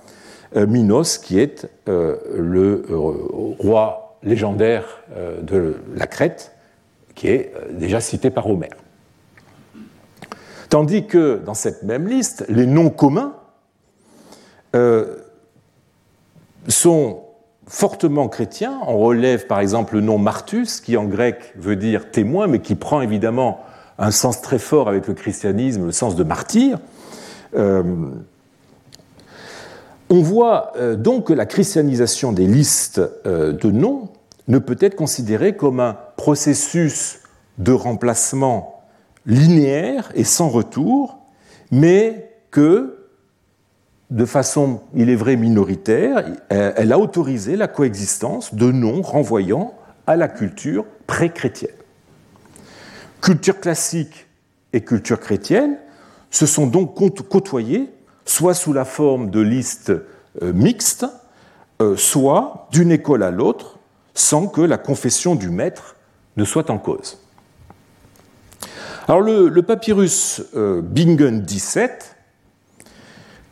euh, 0.54 0.66
Minos 0.66 1.18
qui 1.18 1.38
est 1.38 1.68
euh, 1.88 2.16
le 2.36 2.84
roi 3.58 4.18
légendaire 4.22 5.02
de 5.42 5.76
la 5.96 6.06
Crète, 6.06 6.52
qui 7.16 7.26
est 7.26 7.52
déjà 7.72 8.00
cité 8.00 8.30
par 8.30 8.48
Homère. 8.48 8.76
Tandis 10.68 11.06
que 11.06 11.42
dans 11.44 11.54
cette 11.54 11.82
même 11.82 12.06
liste, 12.06 12.44
les 12.48 12.66
noms 12.66 12.88
communs 12.88 13.34
sont 16.68 17.24
fortement 17.72 18.28
chrétiens. 18.28 18.78
On 18.86 18.98
relève 18.98 19.46
par 19.46 19.58
exemple 19.58 19.94
le 19.94 20.02
nom 20.02 20.18
Martus, 20.18 20.82
qui 20.82 20.98
en 20.98 21.04
grec 21.04 21.54
veut 21.56 21.74
dire 21.74 22.10
témoin, 22.10 22.46
mais 22.46 22.58
qui 22.58 22.74
prend 22.74 23.00
évidemment 23.00 23.60
un 23.98 24.10
sens 24.10 24.42
très 24.42 24.58
fort 24.58 24.90
avec 24.90 25.08
le 25.08 25.14
christianisme, 25.14 25.86
le 25.86 25.92
sens 25.92 26.14
de 26.14 26.22
martyr. 26.22 26.78
Euh, 27.56 27.82
on 30.10 30.20
voit 30.20 30.74
euh, 30.76 30.96
donc 30.96 31.28
que 31.28 31.32
la 31.32 31.46
christianisation 31.46 32.32
des 32.32 32.46
listes 32.46 33.00
euh, 33.24 33.52
de 33.52 33.70
noms 33.70 34.10
ne 34.48 34.58
peut 34.58 34.76
être 34.78 34.94
considérée 34.94 35.56
comme 35.56 35.80
un 35.80 35.96
processus 36.18 37.20
de 37.56 37.72
remplacement 37.72 38.82
linéaire 39.24 40.12
et 40.14 40.24
sans 40.24 40.50
retour, 40.50 41.20
mais 41.70 42.34
que 42.50 43.01
de 44.12 44.26
façon, 44.26 44.82
il 44.94 45.08
est 45.08 45.16
vrai, 45.16 45.36
minoritaire, 45.36 46.22
elle 46.50 46.92
a 46.92 46.98
autorisé 46.98 47.56
la 47.56 47.66
coexistence 47.66 48.54
de 48.54 48.70
noms 48.70 49.00
renvoyant 49.00 49.74
à 50.06 50.16
la 50.16 50.28
culture 50.28 50.84
pré-chrétienne. 51.06 51.74
Culture 53.22 53.58
classique 53.58 54.26
et 54.74 54.82
culture 54.82 55.18
chrétienne 55.18 55.78
se 56.30 56.44
sont 56.44 56.66
donc 56.66 56.94
côtoyées, 57.28 57.90
soit 58.26 58.52
sous 58.52 58.74
la 58.74 58.84
forme 58.84 59.30
de 59.30 59.40
listes 59.40 59.92
euh, 60.42 60.52
mixtes, 60.52 61.06
euh, 61.80 61.96
soit 61.96 62.68
d'une 62.70 62.92
école 62.92 63.22
à 63.22 63.30
l'autre, 63.30 63.78
sans 64.12 64.46
que 64.46 64.60
la 64.60 64.76
confession 64.76 65.34
du 65.34 65.48
maître 65.48 65.96
ne 66.36 66.44
soit 66.44 66.68
en 66.68 66.78
cause. 66.78 67.18
Alors 69.08 69.22
le, 69.22 69.62
papyrus 69.62 70.42
euh, 70.54 70.82
Bingen 70.82 71.40
17 71.40 72.11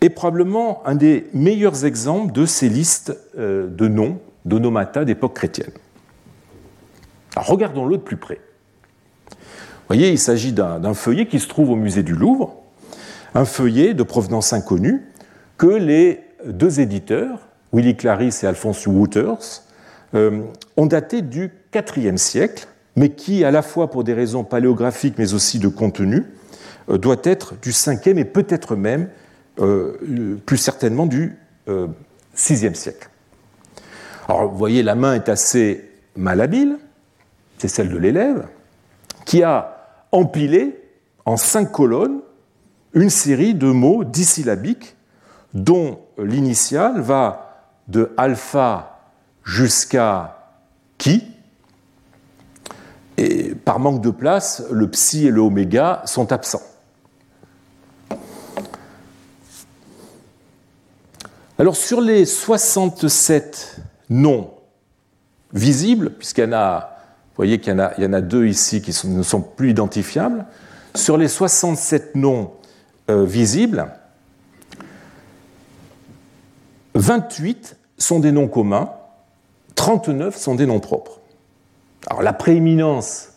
est 0.00 0.10
probablement 0.10 0.82
un 0.86 0.94
des 0.94 1.28
meilleurs 1.34 1.84
exemples 1.84 2.32
de 2.32 2.46
ces 2.46 2.68
listes 2.68 3.16
euh, 3.38 3.68
de 3.68 3.88
noms, 3.88 4.18
d'onomata 4.44 5.04
d'époque 5.04 5.34
chrétienne. 5.34 5.72
regardons-le 7.36 7.98
de 7.98 8.02
plus 8.02 8.16
près. 8.16 8.40
Vous 9.30 9.96
voyez, 9.96 10.10
il 10.10 10.18
s'agit 10.18 10.52
d'un 10.52 10.94
feuillet 10.94 11.26
qui 11.26 11.40
se 11.40 11.48
trouve 11.48 11.70
au 11.70 11.76
musée 11.76 12.02
du 12.02 12.14
Louvre, 12.14 12.54
un 13.34 13.44
feuillet 13.44 13.94
de 13.94 14.02
provenance 14.02 14.52
inconnue 14.52 15.02
que 15.58 15.66
les 15.66 16.20
deux 16.46 16.80
éditeurs, 16.80 17.40
Willy 17.72 17.96
Clarisse 17.96 18.44
et 18.44 18.46
Alphonse 18.46 18.86
Wouters, 18.86 19.62
euh, 20.14 20.42
ont 20.76 20.86
daté 20.86 21.22
du 21.22 21.52
IVe 21.74 22.16
siècle, 22.16 22.66
mais 22.96 23.10
qui, 23.10 23.44
à 23.44 23.50
la 23.50 23.62
fois 23.62 23.90
pour 23.90 24.04
des 24.04 24.14
raisons 24.14 24.42
paléographiques 24.42 25.14
mais 25.18 25.34
aussi 25.34 25.58
de 25.58 25.68
contenu, 25.68 26.24
euh, 26.88 26.98
doit 26.98 27.20
être 27.24 27.54
du 27.60 27.70
5e 27.70 28.16
et 28.18 28.24
peut-être 28.24 28.76
même 28.76 29.08
euh, 29.60 30.40
plus 30.46 30.56
certainement 30.56 31.06
du 31.06 31.36
VIe 31.66 32.66
euh, 32.66 32.74
siècle. 32.74 33.08
Alors 34.28 34.48
vous 34.50 34.56
voyez, 34.56 34.82
la 34.82 34.94
main 34.94 35.14
est 35.14 35.28
assez 35.28 35.90
malhabile, 36.16 36.78
c'est 37.58 37.68
celle 37.68 37.90
de 37.90 37.98
l'élève, 37.98 38.46
qui 39.24 39.42
a 39.42 40.06
empilé 40.12 40.80
en 41.24 41.36
cinq 41.36 41.72
colonnes 41.72 42.20
une 42.92 43.10
série 43.10 43.54
de 43.54 43.66
mots 43.66 44.04
dissyllabiques 44.04 44.96
dont 45.54 46.00
l'initiale 46.18 47.00
va 47.00 47.72
de 47.88 48.12
alpha 48.16 49.00
jusqu'à 49.44 50.56
qui. 50.98 51.26
Et 53.16 53.54
par 53.54 53.78
manque 53.78 54.00
de 54.00 54.10
place, 54.10 54.62
le 54.70 54.88
psi 54.88 55.26
et 55.26 55.30
le 55.30 55.40
oméga 55.40 56.02
sont 56.06 56.32
absents. 56.32 56.62
Alors 61.60 61.76
sur 61.76 62.00
les 62.00 62.24
67 62.24 63.82
noms 64.08 64.50
visibles, 65.52 66.08
puisqu'il 66.08 66.44
y 66.44 66.46
en 66.46 66.54
a, 66.54 66.96
vous 67.26 67.36
voyez 67.36 67.60
qu'il 67.60 67.74
y, 67.74 68.06
en 68.06 68.12
a 68.14 68.20
deux 68.22 68.46
ici 68.46 68.80
qui 68.80 68.98
ne 69.06 69.22
sont 69.22 69.42
plus 69.42 69.68
identifiables, 69.68 70.46
sur 70.94 71.18
les 71.18 71.28
67 71.28 72.14
noms 72.14 72.52
euh, 73.10 73.26
visibles, 73.26 73.88
28 76.94 77.76
sont 77.98 78.20
des 78.20 78.32
noms 78.32 78.48
communs, 78.48 78.92
39 79.74 80.34
sont 80.38 80.54
des 80.54 80.64
noms 80.64 80.80
propres. 80.80 81.20
Alors 82.06 82.22
la 82.22 82.32
prééminence 82.32 83.29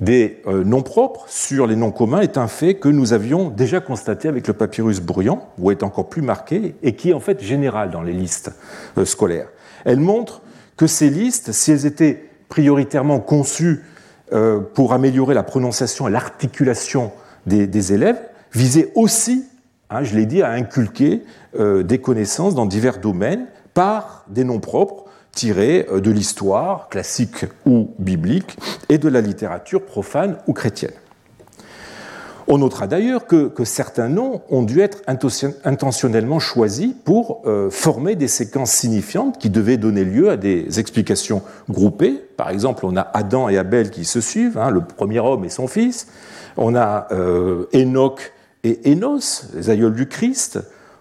des 0.00 0.42
euh, 0.46 0.64
noms 0.64 0.82
propres 0.82 1.26
sur 1.28 1.66
les 1.66 1.76
noms 1.76 1.92
communs 1.92 2.20
est 2.20 2.36
un 2.36 2.48
fait 2.48 2.74
que 2.74 2.88
nous 2.88 3.12
avions 3.12 3.48
déjà 3.48 3.80
constaté 3.80 4.28
avec 4.28 4.48
le 4.48 4.54
papyrus 4.54 5.00
bruyant, 5.00 5.48
ou 5.58 5.70
est 5.70 5.82
encore 5.82 6.08
plus 6.08 6.22
marqué, 6.22 6.74
et 6.82 6.96
qui 6.96 7.10
est 7.10 7.14
en 7.14 7.20
fait 7.20 7.40
général 7.40 7.90
dans 7.90 8.02
les 8.02 8.12
listes 8.12 8.50
euh, 8.98 9.04
scolaires. 9.04 9.48
Elle 9.84 10.00
montre 10.00 10.42
que 10.76 10.86
ces 10.86 11.10
listes, 11.10 11.52
si 11.52 11.70
elles 11.70 11.86
étaient 11.86 12.28
prioritairement 12.48 13.20
conçues 13.20 13.84
euh, 14.32 14.60
pour 14.60 14.92
améliorer 14.92 15.34
la 15.34 15.44
prononciation 15.44 16.08
et 16.08 16.10
l'articulation 16.10 17.12
des, 17.46 17.92
élèves, 17.92 18.20
visaient 18.52 18.90
aussi, 18.94 19.44
hein, 19.90 20.02
je 20.02 20.16
l'ai 20.16 20.26
dit, 20.26 20.42
à 20.42 20.50
inculquer 20.50 21.22
des 21.56 21.98
connaissances 21.98 22.54
dans 22.54 22.64
divers 22.64 22.98
domaines 22.98 23.46
par 23.74 24.24
des 24.28 24.42
noms 24.42 24.58
propres 24.58 25.03
tirés 25.34 25.86
euh, 25.90 26.00
de 26.00 26.10
l'histoire 26.10 26.88
classique 26.88 27.46
ou 27.66 27.90
biblique 27.98 28.56
et 28.88 28.98
de 28.98 29.08
la 29.08 29.20
littérature 29.20 29.84
profane 29.84 30.36
ou 30.46 30.52
chrétienne. 30.52 30.92
On 32.46 32.58
notera 32.58 32.86
d'ailleurs 32.86 33.26
que, 33.26 33.52
certains 33.64 34.08
noms 34.08 34.42
ont 34.50 34.62
dû 34.62 34.80
être 34.80 35.00
intentionnellement 35.06 36.38
choisis 36.38 36.92
pour 37.04 37.42
euh, 37.46 37.70
former 37.70 38.16
des 38.16 38.28
séquences 38.28 38.72
signifiantes 38.72 39.38
qui 39.38 39.48
devaient 39.48 39.78
donner 39.78 40.04
lieu 40.04 40.28
à 40.28 40.36
des 40.36 40.78
explications 40.78 41.42
groupées. 41.70 42.22
Par 42.36 42.50
exemple, 42.50 42.84
on 42.84 42.96
a 42.96 43.08
Adam 43.14 43.48
et 43.48 43.56
Abel 43.56 43.90
qui 43.90 44.04
se 44.04 44.20
suivent, 44.20 44.58
hein, 44.58 44.70
le 44.70 44.82
premier 44.82 45.20
homme 45.20 45.44
et 45.46 45.48
son 45.48 45.68
fils. 45.68 46.06
On 46.58 46.74
a 46.74 47.06
euh, 47.12 47.64
Enoch 47.74 48.32
et 48.62 48.92
Enos, 48.92 49.46
les 49.54 49.70
aïeuls 49.70 49.94
du 49.94 50.06
Christ. 50.06 50.58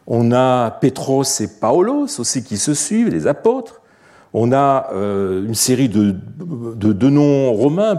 On 0.08 0.32
a 0.32 0.72
Pétros 0.72 1.24
et 1.41 1.48
Paulos 1.48 2.19
aussi 2.19 2.43
qui 2.43 2.58
se 2.58 2.74
suivent, 2.74 3.10
les 3.10 3.28
apôtres. 3.28 3.82
On 4.34 4.52
a 4.52 4.89
euh, 4.93 5.46
une 5.46 5.54
série 5.54 5.89
de, 5.89 7.10
noms 7.10 7.54
romains, 7.54 7.96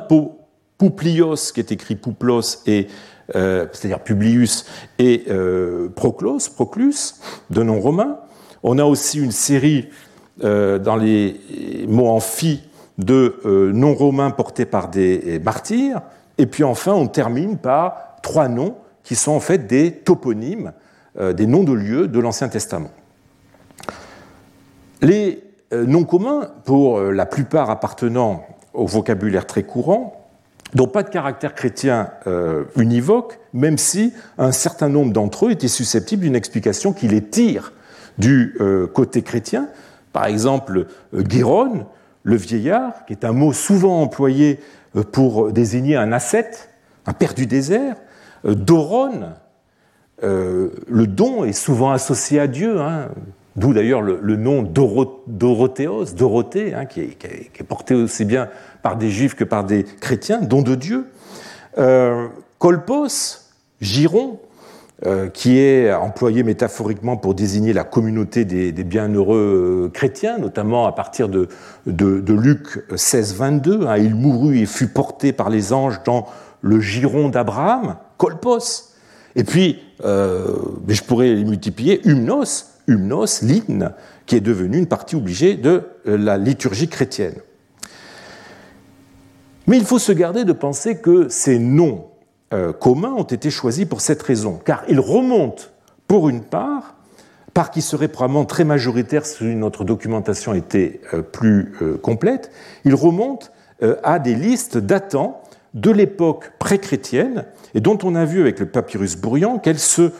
Pouplios, 0.76 1.52
qui 1.54 1.60
est 1.60 1.70
écrit 1.70 1.94
Pouplos, 1.94 2.62
et 2.66 2.88
euh, 3.36 3.66
c'est-à-dire 3.72 4.00
Publius, 4.00 4.66
et 4.98 5.24
euh, 5.28 5.88
Proclus, 5.94 7.14
de 7.50 7.62
noms 7.62 7.80
romains. 7.80 8.18
On 8.64 8.78
a 8.78 8.84
aussi 8.84 9.20
une 9.20 9.32
série 9.32 9.88
dans 10.40 10.96
les 10.96 11.38
mots 11.86 12.08
en 12.08 12.18
phi 12.18 12.64
de 12.98 13.40
noms 13.72 13.94
romains 13.94 14.32
portés 14.32 14.64
par 14.64 14.88
des 14.88 15.38
martyrs. 15.38 16.00
Et 16.38 16.46
puis 16.46 16.64
enfin, 16.64 16.92
on 16.92 17.06
termine 17.06 17.56
par 17.56 18.16
trois 18.20 18.48
noms 18.48 18.74
qui 19.04 19.14
sont 19.14 19.30
en 19.30 19.38
fait 19.38 19.68
des 19.68 19.92
toponymes, 19.92 20.72
des 21.20 21.46
noms 21.46 21.62
de 21.62 21.72
lieux 21.72 22.08
de 22.08 22.18
l'Ancien 22.18 22.48
Testament. 22.48 22.90
Les 25.02 25.43
noms 25.86 26.04
communs, 26.04 26.48
pour 26.64 27.00
la 27.00 27.26
plupart 27.26 27.70
appartenant 27.70 28.44
au 28.72 28.86
vocabulaire 28.86 29.46
très 29.46 29.62
courant, 29.62 30.24
n'ont 30.74 30.88
pas 30.88 31.02
de 31.02 31.08
caractère 31.08 31.54
chrétien 31.54 32.10
euh, 32.26 32.64
univoque, 32.76 33.38
même 33.52 33.78
si 33.78 34.12
un 34.38 34.52
certain 34.52 34.88
nombre 34.88 35.12
d'entre 35.12 35.46
eux 35.46 35.50
étaient 35.52 35.68
susceptibles 35.68 36.22
d'une 36.22 36.36
explication 36.36 36.92
qui 36.92 37.08
les 37.08 37.22
tire 37.22 37.72
du 38.18 38.56
euh, 38.60 38.86
côté 38.86 39.22
chrétien. 39.22 39.68
Par 40.12 40.26
exemple, 40.26 40.86
euh, 41.14 41.84
le 42.22 42.36
vieillard, 42.36 43.04
qui 43.06 43.12
est 43.12 43.24
un 43.24 43.32
mot 43.32 43.52
souvent 43.52 44.00
employé 44.00 44.60
euh, 44.96 45.02
pour 45.02 45.52
désigner 45.52 45.96
un 45.96 46.12
ascète, 46.12 46.70
un 47.06 47.12
père 47.12 47.34
du 47.34 47.46
désert. 47.46 47.96
Doron, 48.44 49.32
le 50.22 51.06
don 51.06 51.44
est 51.44 51.52
souvent 51.52 51.92
associé 51.92 52.40
à 52.40 52.46
Dieu, 52.46 52.78
hein. 52.78 53.08
D'où 53.56 53.72
d'ailleurs 53.72 54.02
le, 54.02 54.36
nom 54.36 54.62
Dorothéos, 55.26 56.04
Dorothée, 56.16 56.74
hein, 56.74 56.86
qui, 56.86 57.00
est, 57.00 57.62
porté 57.66 57.94
aussi 57.94 58.24
bien 58.24 58.48
par 58.82 58.96
des 58.96 59.10
juifs 59.10 59.34
que 59.34 59.44
par 59.44 59.64
des 59.64 59.84
chrétiens, 59.84 60.40
don 60.40 60.62
de 60.62 60.74
Dieu. 60.74 61.06
Euh, 61.78 62.28
kolpos, 62.58 63.50
giron, 63.80 64.38
euh, 65.06 65.28
qui 65.28 65.58
est 65.58 65.92
employé 65.92 66.42
métaphoriquement 66.42 67.16
pour 67.16 67.34
désigner 67.34 67.72
la 67.72 67.84
communauté 67.84 68.44
des, 68.44 68.72
bienheureux 68.84 69.86
euh, 69.86 69.88
chrétiens, 69.90 70.38
notamment 70.38 70.86
à 70.86 70.92
partir 70.92 71.28
de, 71.28 71.48
Luc 71.86 72.84
16, 72.94 73.34
22. 73.34 73.86
Hein, 73.86 73.96
il 73.98 74.14
mourut 74.14 74.58
et 74.58 74.66
fut 74.66 74.88
porté 74.88 75.32
par 75.32 75.50
les 75.50 75.72
anges 75.72 76.02
dans 76.04 76.26
le 76.60 76.80
giron 76.80 77.28
d'Abraham, 77.28 77.96
kolpos. 78.18 78.94
Et 79.36 79.42
puis, 79.44 79.82
je 80.00 81.02
pourrais 81.02 81.34
les 81.34 81.44
multiplier, 81.44 82.06
humnos, 82.06 82.73
humnos, 82.86 83.42
l'hymne, 83.42 83.92
qui 84.26 84.36
est 84.36 84.40
devenu 84.40 84.78
une 84.78 84.86
partie 84.86 85.16
obligée 85.16 85.54
de 85.54 85.82
euh, 86.06 86.16
la 86.16 86.38
liturgie 86.38 86.88
chrétienne. 86.88 87.36
Mais 89.66 89.78
il 89.78 89.84
faut 89.84 89.98
se 89.98 90.12
garder 90.12 90.44
de 90.44 90.52
penser 90.52 90.98
que 90.98 91.28
ces 91.28 91.58
noms 91.58 92.06
euh, 92.52 92.72
communs 92.72 93.12
ont 93.12 93.24
été 93.24 93.50
choisis 93.50 93.86
pour 93.86 94.00
cette 94.00 94.22
raison, 94.22 94.60
car 94.64 94.84
ils 94.88 95.00
remontent, 95.00 95.64
pour 96.06 96.28
une 96.28 96.42
part, 96.42 96.96
part 97.54 97.70
qui 97.70 97.80
serait 97.80 98.08
probablement 98.08 98.44
très 98.44 98.64
majoritaire 98.64 99.24
si 99.24 99.44
notre 99.44 99.84
documentation 99.84 100.52
était 100.52 101.00
euh, 101.14 101.22
plus 101.22 101.72
complète, 102.02 102.50
ils 102.84 102.94
remontent 102.94 103.48
à 104.02 104.18
des 104.18 104.34
listes 104.34 104.78
datant 104.78 105.42
de 105.74 105.90
l'époque 105.90 106.52
pré-chrétienne 106.58 107.44
et 107.74 107.80
dont 107.80 107.98
on 108.04 108.14
a 108.14 108.24
vu 108.24 108.40
avec 108.40 108.60
le 108.60 108.66
papyrus 108.66 109.16
Bourrian 109.16 109.58
qu'elles 109.58 109.80
se 109.80 110.12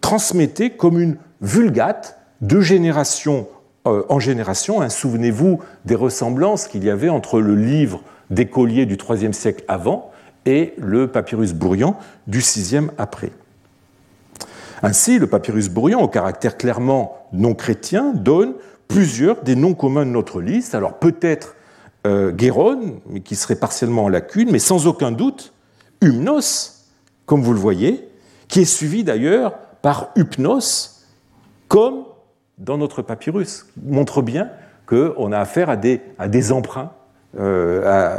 transmettaient 0.00 0.70
comme 0.70 1.00
une 1.00 1.16
vulgate 1.40 2.18
de 2.40 2.60
génération 2.60 3.46
euh, 3.86 4.02
en 4.08 4.18
génération. 4.18 4.82
Hein, 4.82 4.88
souvenez-vous 4.88 5.60
des 5.84 5.94
ressemblances 5.94 6.68
qu'il 6.68 6.84
y 6.84 6.90
avait 6.90 7.08
entre 7.08 7.40
le 7.40 7.54
livre 7.54 8.02
d'écolier 8.30 8.86
du 8.86 8.96
IIIe 8.96 9.34
siècle 9.34 9.64
avant 9.68 10.10
et 10.46 10.74
le 10.78 11.08
papyrus 11.08 11.52
Bourrian 11.52 11.96
du 12.26 12.38
VIe 12.38 12.88
après. 12.98 13.32
Ainsi, 14.82 15.18
le 15.18 15.26
papyrus 15.26 15.68
Bourrian, 15.68 16.00
au 16.00 16.08
caractère 16.08 16.56
clairement 16.56 17.26
non 17.32 17.54
chrétien, 17.54 18.12
donne 18.14 18.54
plusieurs 18.88 19.42
des 19.42 19.56
noms 19.56 19.74
communs 19.74 20.06
de 20.06 20.10
notre 20.10 20.40
liste. 20.40 20.74
Alors 20.74 20.98
peut-être 20.98 21.56
euh, 22.06 22.32
mais 23.08 23.20
qui 23.20 23.36
serait 23.36 23.56
partiellement 23.56 24.04
en 24.04 24.08
lacune, 24.08 24.50
mais 24.50 24.58
sans 24.58 24.86
aucun 24.86 25.12
doute 25.12 25.52
Humnos, 26.00 26.86
comme 27.26 27.42
vous 27.42 27.52
le 27.52 27.58
voyez, 27.58 28.08
qui 28.48 28.60
est 28.60 28.64
suivi 28.64 29.04
d'ailleurs 29.04 29.58
par 29.82 30.10
Hypnos, 30.16 30.99
comme 31.70 32.04
dans 32.58 32.76
notre 32.76 33.00
papyrus, 33.00 33.66
montre 33.86 34.22
bien 34.22 34.50
qu'on 34.86 35.30
a 35.30 35.38
affaire 35.38 35.70
à 35.70 35.76
des, 35.76 36.52
emprunts, 36.52 36.90
euh, 37.38 38.18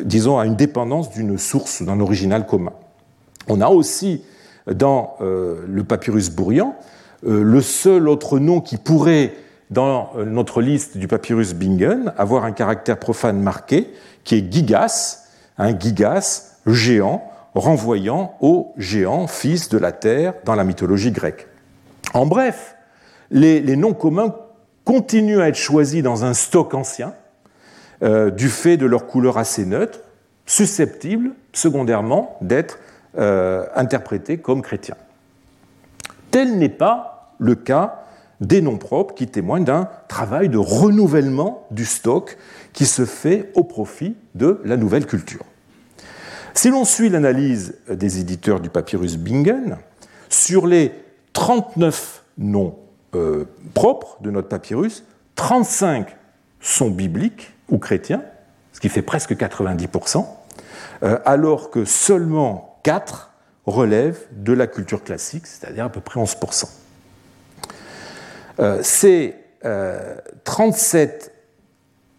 disons 0.00 0.38
à 0.38 0.44
une 0.44 0.56
dépendance 0.56 1.10
d'une 1.10 1.38
source, 1.38 1.82
d'un 1.82 2.00
original 2.00 2.46
commun. 2.46 2.72
On 3.48 3.60
a 3.60 3.68
aussi 3.68 4.24
dans 4.66 5.14
euh, 5.20 5.64
le 5.68 5.84
papyrus 5.84 6.30
Bourrian 6.30 6.74
euh, 7.24 7.44
le 7.44 7.60
seul 7.62 8.08
autre 8.08 8.40
nom 8.40 8.60
qui 8.60 8.76
pourrait, 8.76 9.34
dans 9.70 10.10
notre 10.26 10.60
liste 10.60 10.98
du 10.98 11.06
papyrus 11.06 11.54
Bingen, 11.54 12.12
avoir 12.18 12.44
un 12.44 12.50
caractère 12.50 12.98
profane 12.98 13.40
marqué, 13.40 13.88
qui 14.24 14.34
est 14.34 14.52
Gigas, 14.52 15.28
un 15.58 15.78
Gigas, 15.78 16.56
géant, 16.66 17.22
renvoyant 17.54 18.34
au 18.40 18.72
géant, 18.76 19.28
fils 19.28 19.68
de 19.68 19.78
la 19.78 19.92
terre, 19.92 20.34
dans 20.44 20.56
la 20.56 20.64
mythologie 20.64 21.12
grecque. 21.12 21.46
En 22.14 22.26
bref, 22.26 22.74
les, 23.30 23.76
noms 23.76 23.94
communs 23.94 24.34
continuent 24.84 25.40
à 25.40 25.48
être 25.48 25.56
choisis 25.56 26.02
dans 26.02 26.24
un 26.24 26.34
stock 26.34 26.74
ancien, 26.74 27.14
euh, 28.02 28.30
du 28.30 28.48
fait 28.48 28.76
de 28.76 28.86
leur 28.86 29.06
couleur 29.06 29.38
assez 29.38 29.64
neutre, 29.64 30.00
susceptibles, 30.46 31.32
secondairement, 31.52 32.36
d'être 32.40 32.78
euh, 33.18 33.66
interprétés 33.74 34.38
comme 34.38 34.62
chrétiens. 34.62 34.96
Tel 36.30 36.58
n'est 36.58 36.68
pas 36.68 37.34
le 37.38 37.54
cas 37.54 38.04
des 38.40 38.62
noms 38.62 38.78
propres 38.78 39.14
qui 39.14 39.26
témoignent 39.26 39.64
d'un 39.64 39.88
travail 40.08 40.48
de 40.48 40.58
renouvellement 40.58 41.66
du 41.70 41.84
stock 41.84 42.38
qui 42.72 42.86
se 42.86 43.04
fait 43.04 43.50
au 43.54 43.64
profit 43.64 44.16
de 44.34 44.60
la 44.64 44.76
nouvelle 44.76 45.06
culture. 45.06 45.44
Si 46.54 46.70
l'on 46.70 46.84
suit 46.84 47.10
l'analyse 47.10 47.76
des 47.88 48.18
éditeurs 48.18 48.60
du 48.60 48.70
papyrus 48.70 49.18
Bingen, 49.18 49.76
sur 50.28 50.66
les 50.66 50.92
39 51.32 52.24
noms 52.38 52.76
euh, 53.14 53.44
propres 53.74 54.18
de 54.20 54.30
notre 54.30 54.48
papyrus, 54.48 55.04
35 55.36 56.16
sont 56.60 56.90
bibliques 56.90 57.52
ou 57.68 57.78
chrétiens, 57.78 58.22
ce 58.72 58.80
qui 58.80 58.88
fait 58.88 59.02
presque 59.02 59.32
90%, 59.32 60.26
euh, 61.02 61.18
alors 61.24 61.70
que 61.70 61.84
seulement 61.84 62.78
4 62.82 63.32
relèvent 63.66 64.26
de 64.32 64.52
la 64.52 64.66
culture 64.66 65.02
classique, 65.02 65.46
c'est-à-dire 65.46 65.86
à 65.86 65.88
peu 65.88 66.00
près 66.00 66.20
11%. 66.20 66.68
Euh, 68.60 68.80
ces 68.82 69.36
37 70.44 71.32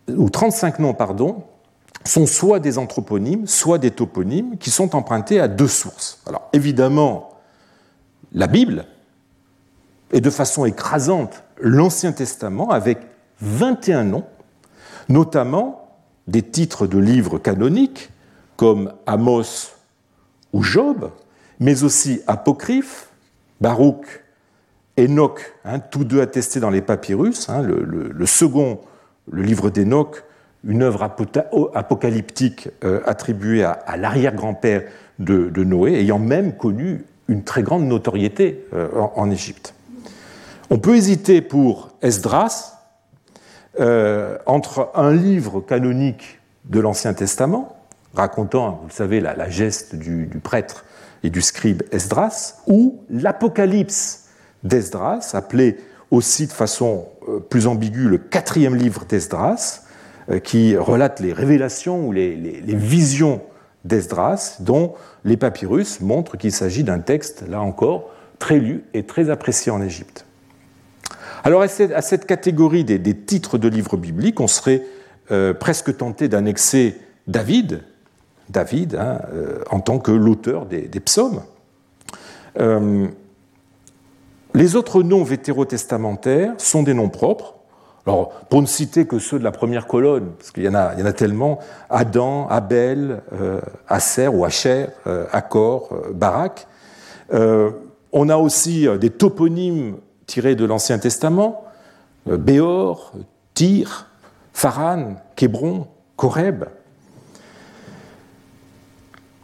ou 0.10 0.30
35 0.30 0.80
noms, 0.80 0.94
pardon, 0.94 1.44
sont 2.06 2.26
soit 2.26 2.60
des 2.60 2.78
anthroponymes, 2.78 3.48
soit 3.48 3.78
des 3.78 3.92
toponymes 3.92 4.58
qui 4.58 4.70
sont 4.70 4.96
empruntés 4.96 5.40
à 5.40 5.48
deux 5.48 5.68
sources. 5.68 6.22
Alors 6.28 6.50
évidemment, 6.54 7.30
la 8.34 8.48
Bible, 8.48 8.86
et 10.12 10.22
de 10.22 10.30
façon 10.30 10.66
écrasante 10.66 11.44
l'Ancien 11.60 12.12
Testament 12.12 12.70
avec 12.70 13.00
21 13.42 14.06
noms, 14.06 14.26
notamment 15.10 15.98
des 16.28 16.42
titres 16.42 16.88
de 16.88 16.98
livres 16.98 17.38
canoniques 17.38 18.12
comme 18.56 18.94
Amos 19.06 19.72
ou 20.54 20.64
Job, 20.64 21.12
mais 21.60 21.84
aussi 21.84 22.22
apocryphes, 22.28 23.10
Baruch, 23.60 24.24
Enoch, 25.00 25.54
hein, 25.66 25.80
tous 25.80 26.04
deux 26.04 26.22
attestés 26.22 26.60
dans 26.60 26.70
les 26.70 26.82
papyrus, 26.82 27.50
hein, 27.50 27.62
le, 27.62 28.26
second, 28.26 28.82
le 29.32 29.42
livre 29.42 29.70
d'Enoch, 29.70 30.24
une 30.64 30.84
œuvre 30.84 31.04
apocalyptique 31.74 32.70
euh, 32.84 33.02
attribuée 33.06 33.64
à, 33.64 33.98
l'arrière-grand-père 33.98 34.84
de, 35.18 35.64
Noé, 35.64 35.94
ayant 35.94 36.20
même 36.20 36.56
connu 36.56 37.06
une 37.28 37.44
très 37.44 37.64
grande 37.64 37.86
notoriété 37.86 38.66
euh, 38.74 38.90
en 39.16 39.32
Égypte. 39.32 39.74
On 40.74 40.80
peut 40.80 40.96
hésiter 40.96 41.42
pour 41.42 41.90
Esdras 42.02 42.78
euh, 43.82 44.38
entre 44.46 44.90
un 44.96 45.12
livre 45.12 45.60
canonique 45.60 46.40
de 46.64 46.80
l'Ancien 46.80 47.14
Testament, 47.14 47.76
racontant, 48.14 48.80
vous 48.82 48.88
le 48.88 48.94
savez, 48.94 49.20
la, 49.20 49.50
geste 49.50 49.96
du, 49.96 50.30
prêtre 50.42 50.86
et 51.24 51.30
du 51.30 51.42
scribe 51.42 51.84
Esdras, 51.92 52.62
ou 52.68 53.02
l'Apocalypse 53.10 54.30
d'Esdras, 54.64 55.32
appelé 55.34 55.76
aussi 56.10 56.48
de 56.48 56.54
façon 56.54 57.10
euh, 57.28 57.42
plus 57.42 57.68
ambiguë 57.68 58.08
le 58.08 58.18
quatrième 58.18 58.78
livre 58.78 59.04
d'Esdras, 59.04 59.82
euh, 60.30 60.40
qui 60.40 60.78
relate 60.78 61.20
les 61.20 61.34
révélations 61.34 62.08
ou 62.08 62.14
les, 62.14 62.38
les 62.38 62.76
visions 62.76 63.42
d'Esdras, 63.84 64.56
dont 64.62 64.94
les 65.26 65.36
papyrus 65.36 66.00
montrent 66.00 66.38
qu'il 66.38 66.54
s'agit 66.54 66.86
d'un 66.86 67.00
texte, 67.00 67.44
là 67.50 67.60
encore, 67.60 68.10
très 68.40 68.60
lu 68.60 68.86
et 68.94 69.06
très 69.06 69.30
apprécié 69.30 69.70
en 69.70 69.82
Égypte. 69.82 70.26
Alors 71.44 71.64
à 71.64 71.68
cette 71.68 72.26
catégorie 72.26 72.84
des, 72.84 73.18
titres 73.18 73.58
de 73.58 73.68
livres 73.68 73.98
bibliques, 73.98 74.40
on 74.40 74.48
serait 74.48 74.84
euh, 75.32 75.54
presque 75.54 75.98
tenté 75.98 76.28
d'annexer 76.28 76.98
David, 77.28 77.84
David 78.50 78.96
hein, 78.96 79.22
euh, 79.34 79.64
en 79.72 79.80
tant 79.80 79.98
que 79.98 80.12
l'auteur 80.12 80.66
des, 80.66 80.88
psaumes. 81.00 81.42
Euh, 82.60 83.08
les 84.54 84.76
autres 84.76 85.02
noms 85.02 85.24
vétérotestamentaires 85.24 86.54
sont 86.58 86.84
des 86.84 86.94
noms 86.94 87.10
propres, 87.10 87.56
Alors, 88.06 88.32
pour 88.50 88.62
ne 88.62 88.68
citer 88.68 89.08
que 89.08 89.18
ceux 89.18 89.40
de 89.40 89.44
la 89.44 89.52
première 89.52 89.88
colonne, 89.88 90.34
parce 90.38 90.52
qu'il 90.52 90.64
y, 90.64 90.70
en 90.70 90.76
a, 90.76 91.14
tellement, 91.14 91.60
Adam, 91.90 92.48
Abel, 92.50 93.24
Asser 93.88 94.28
ou 94.28 94.44
Asher, 94.44 94.88
Accor, 95.32 95.96
Barak. 96.14 96.68
on 97.32 98.30
a 98.30 98.38
aussi 98.38 98.88
des 99.00 99.10
toponymes 99.10 99.96
tirés 100.32 100.56
de 100.56 100.64
l'Ancien 100.64 100.98
Testament, 100.98 101.66
Béor, 102.26 103.12
Tyr, 103.54 104.08
Pharan, 104.54 105.16
Kébron, 105.36 105.88
Koreb. 106.16 106.64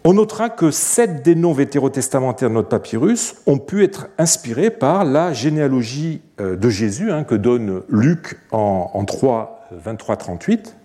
On 0.06 0.14
notera 0.14 0.50
que 0.50 0.72
sept 0.72 1.24
des 1.24 1.36
noms 1.36 1.52
vétérotestamentaires 1.52 2.48
de 2.48 2.54
notre 2.54 2.70
papyrus 2.70 3.36
ont 3.48 3.58
pu 3.58 3.84
être 3.84 4.08
inspirés 4.18 4.70
par 4.70 5.04
la 5.04 5.34
généalogie 5.34 6.22
euh, 6.40 6.56
de 6.56 6.70
Jésus 6.70 7.12
hein, 7.12 7.26
que 7.26 7.36
donne 7.36 7.82
Luc 7.90 8.40
en, 8.52 9.04
3, 9.04 9.68
23, 9.72 10.16
38. 10.16 10.76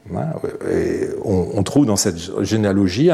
on, 1.25 1.63
trouve 1.63 1.87
dans 1.87 1.95
cette 1.95 2.43
généalogie 2.43 3.09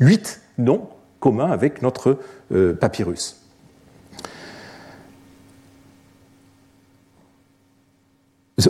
huit 0.00 0.40
noms 0.56 0.88
communs 1.20 1.50
avec 1.50 1.82
notre 1.82 2.16
euh, 2.52 2.72
papyrus. 2.72 3.41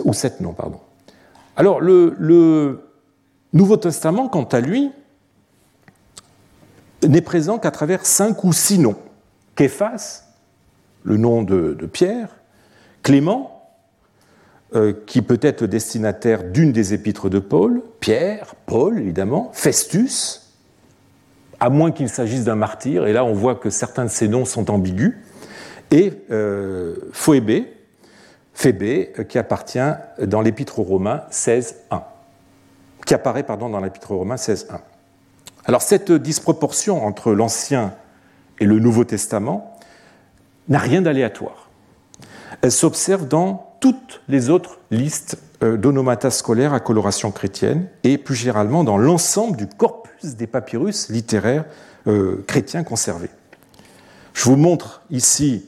Ou 0.03 0.13
sept 0.13 0.39
noms, 0.39 0.53
pardon. 0.53 0.79
Alors, 1.55 1.81
le 1.81 2.79
Nouveau 3.53 3.77
Testament, 3.77 4.29
quant 4.29 4.45
à 4.45 4.59
lui, 4.59 4.91
n'est 7.07 7.21
présent 7.21 7.59
qu'à 7.59 7.71
travers 7.71 8.05
cinq 8.05 8.43
ou 8.43 8.53
six 8.53 8.79
noms. 8.79 8.97
Képhas, 9.55 10.23
le 11.03 11.17
nom 11.17 11.43
de, 11.43 11.77
Pierre, 11.91 12.29
Clément, 13.03 13.69
euh, 14.75 14.93
qui 15.05 15.21
peut 15.21 15.39
être 15.41 15.65
destinataire 15.65 16.43
d'une 16.45 16.71
des 16.71 16.93
épîtres 16.93 17.29
de 17.29 17.39
Paul, 17.39 17.83
Pierre, 17.99 18.55
Paul 18.65 18.97
évidemment, 18.97 19.51
Festus, 19.53 20.53
à 21.59 21.69
moins 21.69 21.91
qu'il 21.91 22.09
s'agisse 22.09 22.45
d'un 22.45 22.55
martyr, 22.55 23.05
et 23.05 23.13
là 23.13 23.23
on 23.23 23.33
voit 23.33 23.55
que 23.55 23.69
certains 23.69 24.05
de 24.05 24.09
ces 24.09 24.27
noms 24.27 24.45
sont 24.45 24.71
ambigus, 24.71 25.15
et 25.91 26.13
euh, 26.31 26.95
Phébé, 28.53 29.13
qui 29.27 29.37
appartient 29.37 29.79
dans 30.21 30.41
l'épître 30.41 30.79
aux 30.79 30.83
Romains 30.83 31.23
16.1, 31.31 32.01
qui 33.05 33.13
apparaît 33.13 33.43
pardon, 33.43 33.69
dans 33.69 33.79
l'épître 33.79 34.11
aux 34.11 34.19
Romains 34.19 34.35
16.1. 34.35 34.79
Alors 35.65 35.81
cette 35.81 36.11
disproportion 36.11 37.05
entre 37.05 37.33
l'Ancien 37.33 37.93
et 38.59 38.65
le 38.65 38.79
Nouveau 38.79 39.05
Testament 39.05 39.77
n'a 40.69 40.79
rien 40.79 41.01
d'aléatoire. 41.01 41.69
Elle 42.61 42.71
s'observe 42.71 43.27
dans 43.27 43.75
toutes 43.79 44.21
les 44.29 44.49
autres 44.49 44.79
listes 44.91 45.37
euh, 45.63 45.75
d'onomata 45.77 46.31
scolaires 46.31 46.73
à 46.73 46.79
coloration 46.79 47.31
chrétienne 47.31 47.87
et 48.03 48.17
plus 48.17 48.35
généralement 48.35 48.83
dans 48.83 48.97
l'ensemble 48.97 49.57
du 49.57 49.67
corpus 49.67 50.35
des 50.35 50.47
papyrus 50.47 51.09
littéraires 51.09 51.65
euh, 52.07 52.43
chrétiens 52.47 52.83
conservés. 52.83 53.29
Je 54.33 54.43
vous 54.45 54.55
montre 54.55 55.01
ici 55.09 55.65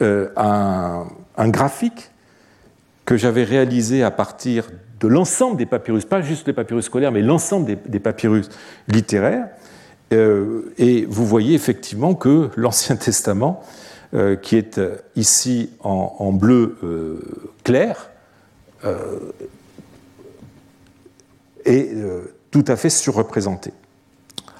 euh, 0.00 0.30
un, 0.36 1.06
un 1.36 1.48
graphique 1.48 2.10
que 3.04 3.16
j'avais 3.16 3.44
réalisé 3.44 4.02
à 4.02 4.10
partir 4.10 4.70
de 5.00 5.08
l'ensemble 5.08 5.56
des 5.56 5.66
papyrus, 5.66 6.04
pas 6.04 6.22
juste 6.22 6.46
les 6.46 6.52
papyrus 6.52 6.84
scolaires, 6.84 7.10
mais 7.10 7.22
l'ensemble 7.22 7.76
des, 7.84 8.00
papyrus 8.00 8.48
littéraires. 8.88 9.48
Euh, 10.12 10.72
et 10.78 11.04
vous 11.06 11.26
voyez 11.26 11.54
effectivement 11.54 12.14
que 12.14 12.50
l'Ancien 12.56 12.96
Testament, 12.96 13.62
euh, 14.14 14.36
qui 14.36 14.56
est 14.56 14.78
euh, 14.78 14.96
ici 15.16 15.70
en, 15.80 16.32
bleu 16.32 16.76
clair, 17.64 18.10
est 21.64 21.94
tout 22.50 22.64
à 22.66 22.76
fait 22.76 22.90
surreprésenté. 22.90 23.72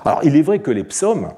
Alors 0.04 0.20
il 0.22 0.36
est 0.36 0.42
vrai 0.42 0.60
que 0.60 0.70
les 0.70 0.84
psaumes 0.84 1.32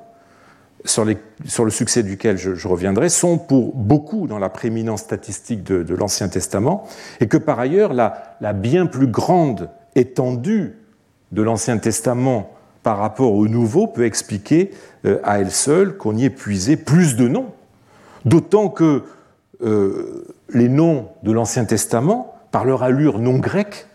sur, 0.85 1.05
le 1.05 1.71
succès 1.71 2.03
duquel 2.03 2.37
je, 2.37 2.69
reviendrai, 2.69 3.09
sont 3.09 3.39
pour 3.39 3.75
beaucoup 3.75 4.27
dans 4.27 4.39
la 4.39 4.51
prééminence 4.51 5.01
statistique 5.01 5.63
de, 5.63 5.95
l'Ancien 5.95 6.29
Testament, 6.29 6.87
et 7.21 7.27
que 7.27 7.39
par 7.39 7.59
ailleurs 7.59 7.95
la, 7.95 8.53
bien 8.53 8.87
plus 8.87 9.07
grande 9.07 9.71
étendue 9.95 10.77
de 11.33 11.43
l'Ancien 11.43 11.79
Testament 11.79 12.51
par 12.83 12.99
rapport 12.99 13.33
au 13.33 13.49
Nouveau 13.49 13.87
peut 13.87 14.05
expliquer 14.05 14.71
euh, 15.07 15.19
à 15.25 15.41
elle 15.41 15.51
seule 15.51 15.97
qu'on 15.97 16.17
y 16.17 16.27
ait 16.27 16.31
puisé 16.31 16.77
plus 16.77 17.17
de 17.17 17.29
noms, 17.29 17.53
d'autant 18.27 18.69
que 18.69 19.05
euh, 19.63 20.27
les 20.51 20.69
noms 20.69 21.09
de 21.23 21.33
l'Ancien 21.33 21.65
Testament, 21.65 22.35
par 22.51 22.67
leur 22.67 22.83
allure 22.83 23.19
non 23.19 23.39
grecque, 23.39 23.87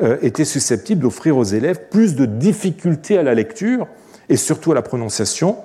euh, 0.00 0.18
étaient 0.22 0.44
susceptibles 0.44 1.02
d'offrir 1.02 1.36
aux 1.36 1.44
élèves 1.44 1.88
plus 1.90 2.14
de 2.14 2.26
difficultés 2.26 3.18
à 3.18 3.24
la 3.24 3.34
lecture 3.34 3.88
et 4.28 4.36
surtout 4.36 4.70
à 4.70 4.74
la 4.76 4.82
prononciation 4.82 5.56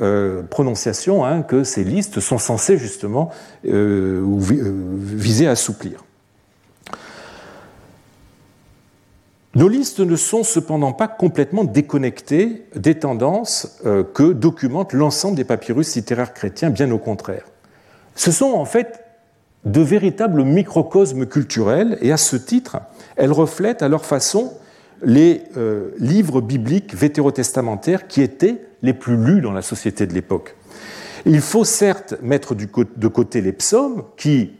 euh, 0.00 0.42
prononciation 0.42 1.24
hein, 1.24 1.42
que 1.42 1.64
ces 1.64 1.82
listes 1.82 2.20
sont 2.20 2.38
censées 2.38 2.78
justement 2.78 3.30
euh, 3.66 4.22
euh, 4.22 4.72
viser 5.00 5.48
à 5.48 5.52
assouplir. 5.52 6.04
Nos 9.56 9.66
listes 9.66 9.98
ne 9.98 10.14
sont 10.14 10.44
cependant 10.44 10.92
pas 10.92 11.08
complètement 11.08 11.64
déconnectées 11.64 12.66
des 12.76 13.00
tendances 13.00 13.80
que 14.14 14.32
documentent 14.32 14.92
l'ensemble 14.92 15.36
des 15.36 15.42
papyrus 15.42 15.96
littéraires 15.96 16.32
chrétiens, 16.32 16.70
bien 16.70 16.88
au 16.92 16.98
contraire. 16.98 17.46
Ce 18.14 18.30
sont 18.30 18.52
en 18.52 18.64
fait 18.66 19.00
de 19.64 19.80
véritables 19.80 20.44
microcosmes 20.44 21.26
culturels 21.26 21.98
et 22.02 22.12
à 22.12 22.18
ce 22.18 22.36
titre, 22.36 22.76
elles 23.16 23.32
reflètent 23.32 23.82
à 23.82 23.88
leur 23.88 24.04
façon 24.04 24.52
les 25.02 25.42
livres 25.98 26.40
bibliques 26.40 26.94
vétérotestamentaires 26.94 28.06
qui 28.06 28.22
étaient 28.22 28.67
les 28.82 28.92
plus 28.92 29.16
lus 29.16 29.40
dans 29.40 29.52
la 29.52 29.62
société 29.62 30.06
de 30.06 30.14
l'époque. 30.14 30.56
Il 31.26 31.40
faut 31.40 31.64
certes 31.64 32.14
mettre 32.22 32.54
de 32.54 33.08
côté 33.08 33.40
les 33.40 33.52
psaumes, 33.52 34.04
qui, 34.16 34.52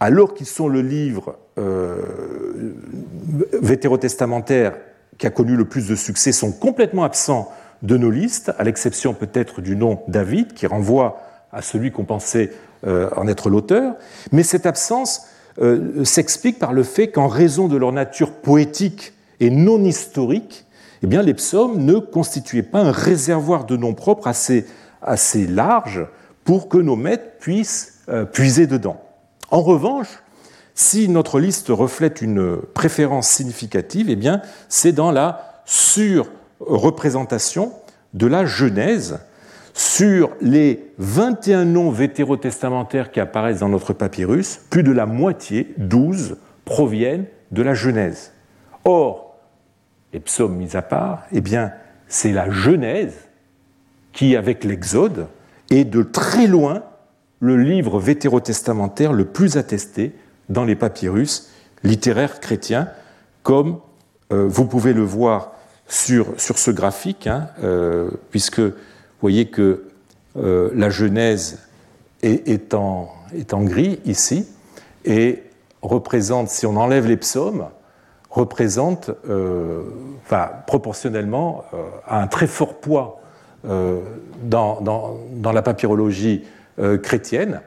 alors 0.00 0.34
qu'ils 0.34 0.46
sont 0.46 0.68
le 0.68 0.82
livre 0.82 1.36
euh, 1.58 2.02
vétérotestamentaire 3.62 4.76
qui 5.18 5.26
a 5.26 5.30
connu 5.30 5.56
le 5.56 5.66
plus 5.66 5.86
de 5.86 5.94
succès, 5.94 6.32
sont 6.32 6.52
complètement 6.52 7.04
absents 7.04 7.52
de 7.82 7.96
nos 7.96 8.10
listes, 8.10 8.52
à 8.58 8.64
l'exception 8.64 9.14
peut-être 9.14 9.60
du 9.60 9.76
nom 9.76 10.00
David, 10.08 10.54
qui 10.54 10.66
renvoie 10.66 11.20
à 11.52 11.62
celui 11.62 11.92
qu'on 11.92 12.04
pensait 12.04 12.52
euh, 12.86 13.10
en 13.16 13.28
être 13.28 13.50
l'auteur. 13.50 13.94
Mais 14.32 14.42
cette 14.42 14.66
absence 14.66 15.26
euh, 15.60 16.04
s'explique 16.04 16.58
par 16.58 16.72
le 16.72 16.82
fait 16.82 17.08
qu'en 17.08 17.28
raison 17.28 17.68
de 17.68 17.76
leur 17.76 17.92
nature 17.92 18.32
poétique 18.32 19.12
et 19.40 19.50
non 19.50 19.82
historique, 19.84 20.66
eh 21.02 21.06
bien, 21.06 21.22
les 21.22 21.34
psaumes 21.34 21.84
ne 21.84 21.98
constituaient 21.98 22.62
pas 22.62 22.80
un 22.80 22.92
réservoir 22.92 23.64
de 23.64 23.76
noms 23.76 23.94
propres 23.94 24.26
assez, 24.26 24.66
assez 25.02 25.46
large 25.46 26.06
pour 26.44 26.68
que 26.68 26.78
nos 26.78 26.96
maîtres 26.96 27.38
puissent 27.38 28.00
euh, 28.08 28.24
puiser 28.24 28.66
dedans. 28.66 29.00
En 29.50 29.62
revanche, 29.62 30.22
si 30.74 31.08
notre 31.08 31.40
liste 31.40 31.68
reflète 31.68 32.22
une 32.22 32.56
préférence 32.56 33.28
significative, 33.28 34.10
eh 34.10 34.16
bien, 34.16 34.42
c'est 34.68 34.92
dans 34.92 35.10
la 35.10 35.62
surreprésentation 35.64 37.72
de 38.14 38.26
la 38.26 38.46
Genèse 38.46 39.20
sur 39.74 40.30
les 40.40 40.92
21 40.98 41.64
noms 41.64 41.90
vétérotestamentaires 41.90 43.12
qui 43.12 43.20
apparaissent 43.20 43.60
dans 43.60 43.68
notre 43.68 43.92
papyrus, 43.92 44.60
plus 44.70 44.82
de 44.82 44.92
la 44.92 45.06
moitié, 45.06 45.74
12, 45.78 46.36
proviennent 46.64 47.26
de 47.50 47.62
la 47.62 47.74
Genèse. 47.74 48.32
Or, 48.84 49.29
les 50.12 50.20
psaumes 50.20 50.56
mis 50.56 50.76
à 50.76 50.82
part, 50.82 51.24
eh 51.32 51.40
bien, 51.40 51.72
c'est 52.08 52.32
la 52.32 52.50
Genèse 52.50 53.14
qui, 54.12 54.36
avec 54.36 54.64
l'Exode, 54.64 55.28
est 55.70 55.84
de 55.84 56.02
très 56.02 56.46
loin 56.46 56.82
le 57.38 57.56
livre 57.56 57.98
vétérotestamentaire 58.00 59.12
le 59.12 59.24
plus 59.24 59.56
attesté 59.56 60.12
dans 60.48 60.64
les 60.64 60.74
papyrus 60.74 61.50
littéraires 61.84 62.40
chrétiens, 62.40 62.88
comme 63.42 63.78
euh, 64.32 64.46
vous 64.46 64.66
pouvez 64.66 64.92
le 64.92 65.02
voir 65.02 65.52
sur, 65.88 66.38
sur 66.38 66.58
ce 66.58 66.70
graphique, 66.70 67.26
hein, 67.26 67.48
euh, 67.62 68.10
puisque 68.30 68.60
vous 68.60 68.72
voyez 69.20 69.46
que 69.46 69.84
euh, 70.36 70.70
la 70.74 70.90
Genèse 70.90 71.60
est, 72.22 72.48
est, 72.48 72.74
en, 72.74 73.10
est 73.34 73.54
en 73.54 73.62
gris 73.62 74.00
ici, 74.04 74.46
et 75.04 75.42
représente, 75.82 76.48
si 76.48 76.66
on 76.66 76.76
enlève 76.76 77.06
les 77.06 77.16
psaumes, 77.16 77.68
représente, 78.30 79.10
euh, 79.28 79.82
proportionnellement, 80.66 81.64
euh, 81.74 81.78
un 82.08 82.26
très 82.28 82.46
fort 82.46 82.74
poids 82.74 83.20
euh, 83.68 84.00
dans, 84.42 85.18
la 85.52 85.62
papyrologie 85.62 86.44
chrétienne, 87.02 87.60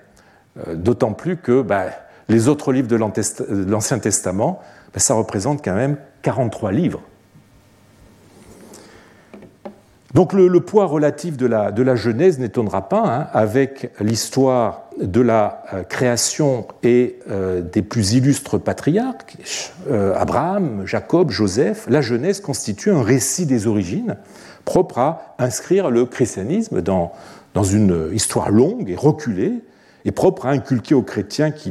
d'autant 0.73 1.13
plus 1.13 1.37
que 1.37 1.61
bah, 1.61 1.85
les 2.29 2.47
autres 2.47 2.71
livres 2.71 2.87
de 2.87 2.95
l'Ancien 2.95 3.99
Testament, 3.99 4.59
bah, 4.91 4.99
ça 4.99 5.13
représente 5.13 5.63
quand 5.63 5.75
même 5.75 5.97
43 6.23 6.71
livres. 6.71 7.01
Donc 10.15 10.33
le, 10.33 10.49
poids 10.61 10.85
relatif 10.85 11.37
de 11.37 11.45
la, 11.45 11.71
de 11.71 11.95
Genèse 11.95 12.39
n'étonnera 12.39 12.87
pas, 12.89 13.03
hein, 13.05 13.27
avec 13.33 13.91
l'histoire 13.99 14.82
de 14.99 15.21
la 15.21 15.63
euh, 15.73 15.83
création 15.83 16.67
et 16.83 17.19
euh, 17.29 17.61
des 17.61 17.81
plus 17.81 18.13
illustres 18.13 18.59
patriarques, 18.59 19.37
euh, 19.89 20.13
Abraham, 20.15 20.85
Jacob, 20.85 21.31
Joseph, 21.31 21.85
la 21.89 22.01
Genèse 22.01 22.41
constitue 22.41 22.91
un 22.91 23.01
récit 23.01 23.45
des 23.45 23.67
origines 23.67 24.17
propre 24.65 24.99
à 24.99 25.35
inscrire 25.39 25.89
le 25.89 26.05
christianisme 26.05 26.81
dans, 26.81 27.11
une 27.55 28.09
histoire 28.13 28.49
longue 28.49 28.89
et 28.89 28.95
reculée, 28.95 29.61
et 30.05 30.11
propre 30.11 30.45
à 30.45 30.51
inculquer 30.51 30.95
aux 30.95 31.01
chrétiens 31.01 31.51
qui 31.51 31.69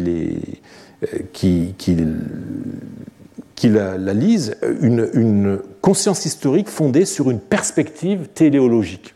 la, 3.64 3.96
lisent 4.14 4.56
une, 4.80 5.58
conscience 5.80 6.26
historique 6.26 6.68
fondée 6.68 7.06
sur 7.06 7.30
une 7.30 7.40
perspective 7.40 8.28
téléologique. 8.34 9.14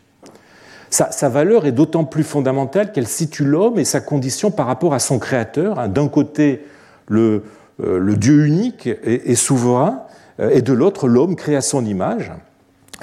Sa, 0.89 1.29
valeur 1.29 1.65
est 1.65 1.71
d'autant 1.73 2.05
plus 2.05 2.23
fondamentale 2.23 2.91
qu'elle 2.91 3.07
situe 3.07 3.43
l'homme 3.43 3.77
et 3.77 3.85
sa 3.85 3.99
condition 3.99 4.51
par 4.51 4.67
rapport 4.67 4.93
à 4.93 4.99
son 4.99 5.19
créateur. 5.19 5.79
Hein. 5.79 5.89
D'un 5.89 6.07
côté, 6.07 6.65
le, 7.07 7.43
euh, 7.83 7.99
le, 7.99 8.15
Dieu 8.15 8.45
unique 8.45 8.89
et, 9.03 9.35
souverain, 9.35 10.03
euh, 10.39 10.49
et 10.49 10.61
de 10.61 10.73
l'autre, 10.73 11.07
l'homme 11.07 11.35
créé 11.35 11.55
à 11.55 11.61
son 11.61 11.85
image, 11.85 12.31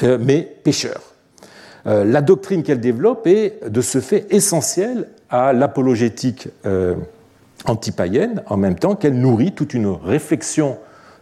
euh, 0.03 0.18
mais 0.20 0.41
pécheur. 0.62 1.01
La 1.87 2.22
doctrine 2.22 2.62
qu'elle 2.62 2.80
développe 2.80 3.26
est 3.26 3.61
de 3.68 3.82
ce 3.82 4.01
fait 4.01 4.26
essentielle 4.30 5.07
à 5.28 5.53
l'apologétique 5.53 6.49
antipaïenne, 7.66 8.43
en 8.47 8.57
même 8.57 8.76
temps 8.76 8.95
qu'elle 8.95 9.20
nourrit 9.20 9.53
toute 9.53 9.74
une 9.74 9.89
réflexion 9.89 10.78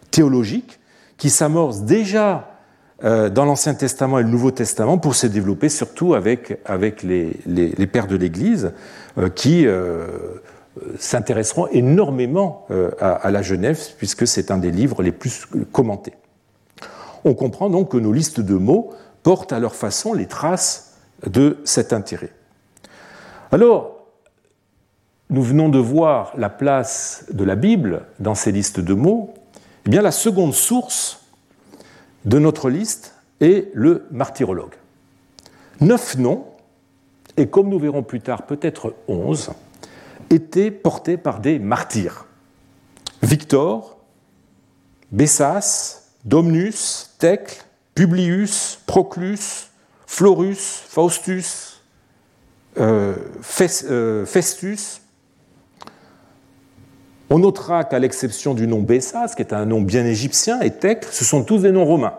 théologique 0.09 0.79
qui 1.17 1.29
s'amorce 1.29 1.81
déjà 1.81 2.52
dans 3.03 3.45
l'Ancien 3.45 3.73
Testament 3.73 4.19
et 4.19 4.23
le 4.23 4.29
Nouveau 4.29 4.51
Testament 4.51 4.97
pour 4.97 5.15
se 5.15 5.27
développer 5.27 5.67
surtout 5.67 6.13
avec, 6.13 6.59
avec 6.65 7.03
les, 7.03 7.37
les, 7.45 7.87
pères 7.87 8.07
de 8.07 8.15
l'Église 8.15 8.71
euh, 9.17 9.29
qui 9.29 9.67
euh, 9.67 10.07
s'intéresseront 10.97 11.67
énormément 11.67 12.65
à, 12.99 13.29
la 13.29 13.41
Genève 13.41 13.79
puisque 13.97 14.25
c'est 14.25 14.51
un 14.51 14.57
des 14.57 14.71
livres 14.71 15.03
les 15.03 15.11
plus 15.11 15.45
commentés. 15.71 16.13
On 17.25 17.33
comprend 17.33 17.69
donc 17.69 17.91
que 17.91 17.97
nos 17.97 18.11
listes 18.11 18.39
de 18.39 18.55
mots 18.55 18.91
portent 19.21 19.53
à 19.53 19.59
leur 19.59 19.75
façon 19.75 20.13
les 20.13 20.25
traces 20.25 20.95
de 21.27 21.57
cet 21.63 21.93
intérêt. 21.93 22.31
Alors, 23.51 24.07
nous 25.29 25.41
venons 25.41 25.69
de 25.69 25.79
voir 25.79 26.33
la 26.37 26.49
place 26.49 27.25
de 27.31 27.43
la 27.43 27.55
Bible 27.55 28.05
dans 28.19 28.35
ces 28.35 28.51
listes 28.51 28.79
de 28.79 28.93
mots, 28.93 29.33
eh 29.85 29.89
bien, 29.89 30.01
la 30.01 30.11
seconde 30.11 30.53
source 30.53 31.22
de 32.25 32.39
notre 32.39 32.69
liste 32.69 33.15
est 33.39 33.71
le 33.73 34.07
martyrologue. 34.11 34.75
Neuf 35.81 36.17
noms, 36.17 36.45
et 37.37 37.47
comme 37.47 37.69
nous 37.69 37.79
verrons 37.79 38.03
plus 38.03 38.21
tard, 38.21 38.45
peut-être 38.45 38.95
onze, 39.07 39.51
étaient 40.29 40.71
portés 40.71 41.17
par 41.17 41.39
des 41.39 41.59
martyrs. 41.59 42.25
Victor, 43.21 43.97
Bessas, 45.11 46.03
Domnus, 46.25 47.15
Thècle, 47.19 47.65
Publius, 47.95 48.79
Proclus, 48.85 49.69
Florus, 50.07 50.83
Faustus, 50.87 51.81
euh, 52.77 53.15
euh, 53.83 54.25
Festus, 54.25 55.01
on 57.29 57.39
notera 57.39 57.83
qu'à 57.83 57.99
l'exception 57.99 58.53
du 58.53 58.67
nom 58.67 58.81
Bessas, 58.81 59.33
qui 59.35 59.41
est 59.41 59.53
un 59.53 59.65
nom 59.65 59.81
bien 59.81 60.05
égyptien, 60.05 60.61
et 60.61 60.71
Thècle, 60.71 61.07
ce 61.11 61.25
sont 61.25 61.43
tous 61.43 61.59
des 61.59 61.71
noms 61.71 61.85
romains. 61.85 62.13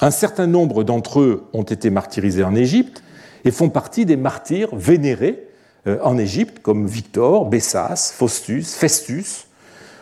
Un 0.00 0.10
certain 0.10 0.46
nombre 0.46 0.84
d'entre 0.84 1.20
eux 1.20 1.44
ont 1.52 1.62
été 1.62 1.90
martyrisés 1.90 2.44
en 2.44 2.54
Égypte 2.54 3.02
et 3.44 3.50
font 3.50 3.70
partie 3.70 4.06
des 4.06 4.16
martyrs 4.16 4.74
vénérés 4.74 5.48
euh, 5.86 5.98
en 6.02 6.18
Égypte, 6.18 6.60
comme 6.62 6.86
Victor, 6.86 7.46
Bessas, 7.46 8.12
Faustus, 8.16 8.74
Festus, 8.74 9.46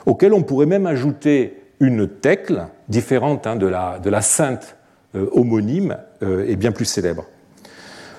auxquels 0.06 0.32
on 0.32 0.42
pourrait 0.42 0.66
même 0.66 0.86
ajouter 0.86 1.62
une 1.80 2.08
Thècle, 2.08 2.66
différente 2.88 3.46
hein, 3.46 3.56
de, 3.56 3.66
la, 3.66 3.98
de, 3.98 4.08
la, 4.08 4.22
sainte 4.22 4.76
euh, 5.14 5.28
homonyme 5.32 5.96
euh, 6.22 6.46
et 6.46 6.56
bien 6.56 6.72
plus 6.72 6.84
célèbre. 6.84 7.26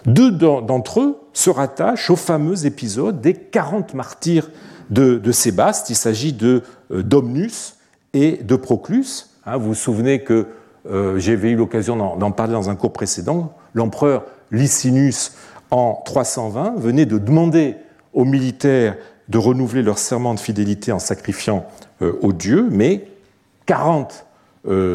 Deux 0.06 0.32
d'entre 0.32 1.00
eux 1.00 1.20
se 1.32 1.50
rattachent 1.50 2.10
au 2.10 2.18
fameux 2.18 2.66
épisode 2.66 3.22
des 3.22 3.34
40 3.34 3.94
martyrs 3.94 4.50
de, 4.90 5.32
Sébaste. 5.32 5.90
Il 5.90 5.96
s'agit 5.96 6.36
euh, 6.42 6.62
Domnus 6.90 7.78
et 8.14 8.38
de 8.44 8.56
Proclus. 8.56 9.28
Hein, 9.46 9.58
vous 9.58 9.70
vous 9.70 9.76
souvenez 9.76 10.24
que 10.24 10.48
euh, 10.90 11.18
j'avais 11.20 11.52
eu 11.52 11.56
l'occasion 11.56 11.96
d'en 11.96 12.32
parler 12.32 12.54
dans 12.54 12.70
un 12.70 12.76
cours 12.76 12.94
précédent. 12.94 13.54
L'empereur 13.74 14.26
Licinus, 14.52 15.34
en 15.72 16.02
320, 16.06 16.76
venait 16.78 17.06
de 17.06 17.18
demander 17.18 17.78
aux 18.14 18.26
militaires 18.26 18.96
de 19.30 19.38
renouveler 19.38 19.82
leur 19.82 19.98
serment 19.98 20.34
de 20.34 20.40
fidélité 20.40 20.92
en 20.92 21.00
sacrifiant 21.00 21.66
euh, 22.02 22.14
aux 22.22 22.34
dieux, 22.34 22.68
mais 22.70 23.08
40 23.66 24.26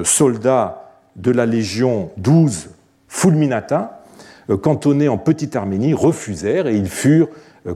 soldats 0.03 0.95
de 1.17 1.31
la 1.31 1.45
légion 1.45 2.11
12 2.17 2.71
Fulminata, 3.07 4.03
cantonnés 4.63 5.09
en 5.09 5.19
Petite 5.19 5.57
Arménie, 5.57 5.93
refusèrent 5.93 6.67
et 6.69 6.75
ils 6.75 6.89
furent 6.89 7.29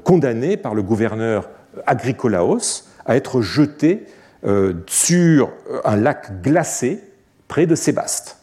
condamnés 0.02 0.56
par 0.56 0.74
le 0.74 0.82
gouverneur 0.82 1.50
Agricolaos 1.86 2.84
à 3.06 3.16
être 3.16 3.40
jeté 3.40 4.06
euh, 4.44 4.74
sur 4.86 5.50
un 5.84 5.96
lac 5.96 6.42
glacé 6.42 7.00
près 7.48 7.66
de 7.66 7.74
Sébaste. 7.74 8.38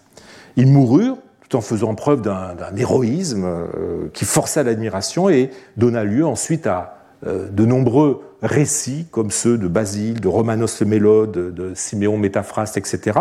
Ils 0.55 0.67
moururent 0.67 1.17
tout 1.41 1.57
en 1.57 1.61
faisant 1.61 1.95
preuve 1.95 2.21
d'un 2.21 2.75
héroïsme 2.77 3.43
euh, 3.45 4.07
qui 4.13 4.25
força 4.25 4.63
l'admiration 4.63 5.29
et 5.29 5.49
donna 5.77 6.03
lieu 6.03 6.25
ensuite 6.25 6.67
à 6.67 6.97
euh, 7.27 7.49
de 7.49 7.65
nombreux 7.65 8.21
récits 8.41 9.07
comme 9.11 9.31
ceux 9.31 9.57
de 9.57 9.67
Basile, 9.67 10.21
de 10.21 10.27
Romanos 10.27 10.79
le 10.79 10.85
Mélode, 10.85 11.53
de 11.53 11.73
Siméon 11.75 12.17
Métaphraste, 12.17 12.77
etc. 12.77 13.19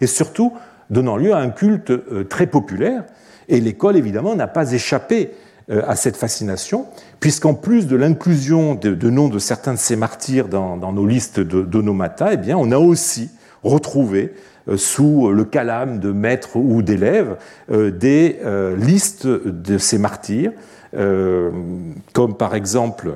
Et 0.00 0.06
surtout 0.06 0.52
donnant 0.90 1.16
lieu 1.16 1.32
à 1.32 1.38
un 1.38 1.50
culte 1.50 1.92
très 2.28 2.46
populaire. 2.46 3.04
Et 3.48 3.60
l'école, 3.60 3.96
évidemment, 3.96 4.34
n'a 4.36 4.46
pas 4.46 4.72
échappé 4.72 5.30
euh, 5.32 5.49
à 5.70 5.94
cette 5.94 6.16
fascination, 6.16 6.86
puisqu'en 7.20 7.54
plus 7.54 7.86
de 7.86 7.94
l'inclusion 7.94 8.74
de, 8.74 9.10
noms 9.10 9.28
de 9.28 9.38
certains 9.38 9.74
de 9.74 9.78
ces 9.78 9.94
martyrs 9.94 10.48
dans, 10.48 10.92
nos 10.92 11.06
listes 11.06 11.38
d'onomata, 11.40 12.32
eh 12.32 12.36
bien, 12.36 12.56
on 12.56 12.72
a 12.72 12.78
aussi 12.78 13.30
retrouvé 13.62 14.34
euh, 14.68 14.76
sous 14.76 15.30
le 15.30 15.44
calame 15.44 16.00
de 16.00 16.10
maîtres 16.10 16.56
ou 16.56 16.82
d'élèves 16.82 17.36
euh, 17.70 17.90
des 17.90 18.40
listes 18.76 19.26
de 19.26 19.78
ces 19.78 19.98
martyrs, 19.98 20.52
comme 20.92 22.36
par 22.36 22.56
exemple 22.56 23.14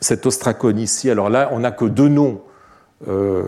cet 0.00 0.24
ostracone 0.24 0.78
ici. 0.78 1.10
Alors 1.10 1.28
là, 1.28 1.50
on 1.52 1.60
n'a 1.60 1.70
que 1.70 1.84
deux 1.84 2.08
noms. 2.08 2.40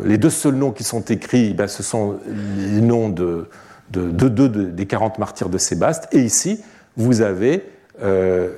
les 0.04 0.18
deux 0.18 0.30
seuls 0.30 0.54
noms 0.54 0.72
qui 0.72 0.84
sont 0.84 1.00
écrits, 1.00 1.54
ben, 1.54 1.66
ce 1.66 1.82
sont 1.82 2.18
les 2.26 2.82
noms 2.82 3.08
de 3.08 3.48
deux 3.90 4.48
des 4.48 4.86
40 4.86 5.18
martyrs 5.18 5.48
de 5.48 5.56
Sébaste. 5.56 6.08
Et 6.12 6.20
ici, 6.20 6.60
vous 6.98 7.22
avez 7.22 7.64
euh, 8.03 8.53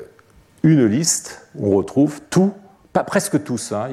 une 0.62 0.86
liste 0.86 1.46
on 1.58 1.70
retrouve 1.70 2.20
tout, 2.30 2.52
pas 2.92 3.04
presque 3.04 3.42
tous, 3.42 3.72
hein, 3.72 3.88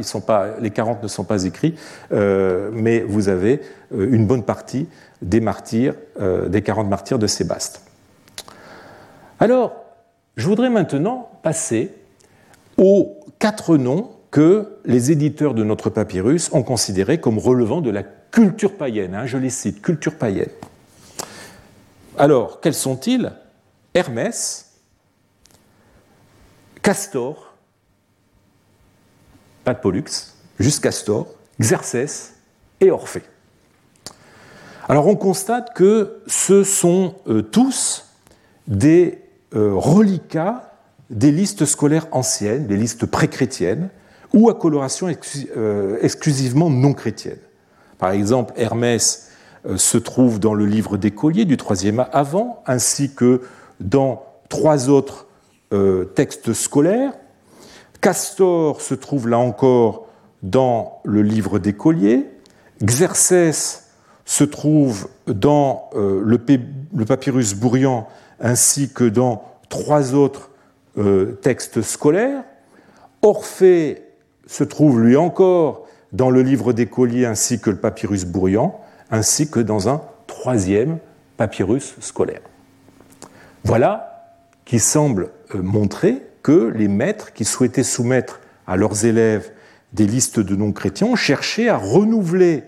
les 0.59 0.69
40 0.69 1.03
ne 1.03 1.07
sont 1.07 1.23
pas 1.23 1.43
écrits, 1.43 1.75
euh, 2.11 2.69
mais 2.73 2.99
vous 3.01 3.29
avez 3.29 3.61
euh, 3.93 4.07
une 4.11 4.25
bonne 4.25 4.43
partie 4.43 4.87
des 5.21 5.39
martyrs, 5.39 5.95
des 6.47 6.61
40 6.61 6.87
martyrs 6.87 7.17
de 7.17 7.25
Sébaste. 7.25 7.81
Alors, 9.39 9.75
je 10.35 10.47
voudrais 10.47 10.69
maintenant 10.69 11.31
passer 11.41 11.91
aux 12.77 13.19
quatre 13.39 13.77
noms 13.77 14.11
que 14.29 14.77
les 14.85 15.11
éditeurs 15.11 15.55
de 15.55 15.63
notre 15.63 15.89
papyrus 15.89 16.51
ont 16.53 16.61
considérés 16.61 17.19
comme 17.19 17.39
relevant 17.39 17.81
de 17.81 17.89
la 17.89 18.03
culture 18.03 18.77
païenne. 18.77 19.15
Hein, 19.15 19.25
je 19.25 19.37
les 19.37 19.49
cite, 19.49 19.81
culture 19.81 20.15
païenne. 20.15 20.49
Alors, 22.17 22.61
quels 22.61 22.73
sont-ils? 22.73 23.31
Hermès, 23.93 24.66
Castor, 26.87 27.53
pas 29.65 29.73
de 29.73 29.79
Pollux, 29.79 30.05
juste 30.57 30.81
Castor, 30.81 31.27
Xerxès 31.59 32.35
et 32.79 32.91
Orphée. 32.91 33.23
Alors 34.87 35.07
on 35.07 35.17
constate 35.17 35.73
que 35.73 36.21
ce 36.27 36.63
sont 36.63 37.15
euh, 37.27 37.41
tous 37.41 38.05
des 38.67 39.21
euh, 39.53 39.73
reliquats 39.73 40.77
des 41.09 41.33
listes 41.33 41.65
scolaires 41.65 42.07
anciennes, 42.13 42.67
des 42.67 42.77
listes 42.77 43.05
pré-chrétiennes, 43.05 43.89
ou 44.33 44.49
à 44.49 44.53
coloration 44.53 45.13
euh, 45.57 45.97
exclusivement 46.01 46.69
non 46.69 46.93
chrétienne. 46.93 47.39
Par 47.97 48.11
exemple, 48.11 48.53
Hermès 48.55 49.29
se 49.75 49.97
trouve 49.97 50.39
dans 50.39 50.53
le 50.53 50.65
livre 50.65 50.95
des 50.95 51.11
colliers 51.11 51.43
du 51.43 51.57
troisième 51.57 52.05
avant, 52.13 52.63
ainsi 52.65 53.13
que 53.13 53.41
dans 53.81 54.23
trois 54.47 54.87
autres 54.87 55.26
euh, 55.73 56.05
texte 56.05 56.53
scolaire. 56.53 57.13
Castor 58.01 58.81
se 58.81 58.93
trouve 58.93 59.27
là 59.27 59.37
encore 59.37 60.07
dans 60.43 61.01
le 61.03 61.21
livre 61.21 61.59
des 61.59 61.73
colliers. 61.73 62.29
Xerxès 62.83 63.89
se 64.25 64.43
trouve 64.43 65.09
dans 65.25 65.89
euh, 65.95 66.21
le, 66.23 67.05
papyrus 67.05 67.55
Bourrian 67.55 68.07
ainsi 68.39 68.91
que 68.93 69.03
dans 69.03 69.43
trois 69.69 70.13
autres 70.13 70.51
euh, 70.97 71.33
textes 71.41 71.81
scolaires. 71.81 72.43
Orphée 73.21 74.03
se 74.45 74.63
trouve 74.63 75.01
lui 75.01 75.17
encore 75.17 75.87
dans 76.13 76.29
le 76.29 76.41
livre 76.41 76.71
d'écolier 76.71 77.25
ainsi 77.25 77.59
que 77.59 77.69
le 77.69 77.77
papyrus 77.77 78.25
Bourrian, 78.25 78.79
ainsi 79.11 79.49
que 79.49 79.59
dans 79.59 79.89
un 79.89 80.01
troisième 80.27 80.99
papyrus 81.35 81.95
scolaire. 81.99 82.41
Voilà 83.63 84.33
qui 84.65 84.79
semble 84.79 85.31
euh, 85.55 85.61
montrer 85.61 86.23
que 86.43 86.71
les 86.75 86.87
maîtres 86.87 87.33
qui 87.33 87.45
souhaitaient 87.45 87.83
soumettre 87.83 88.39
à 88.65 88.75
leurs 88.75 89.05
élèves 89.05 89.51
des 89.93 90.05
listes 90.05 90.39
de 90.39 90.55
noms 90.55 90.71
chrétiens 90.71 91.07
ont 91.07 91.15
cherché 91.15 91.69
à 91.69 91.77
renouveler 91.77 92.63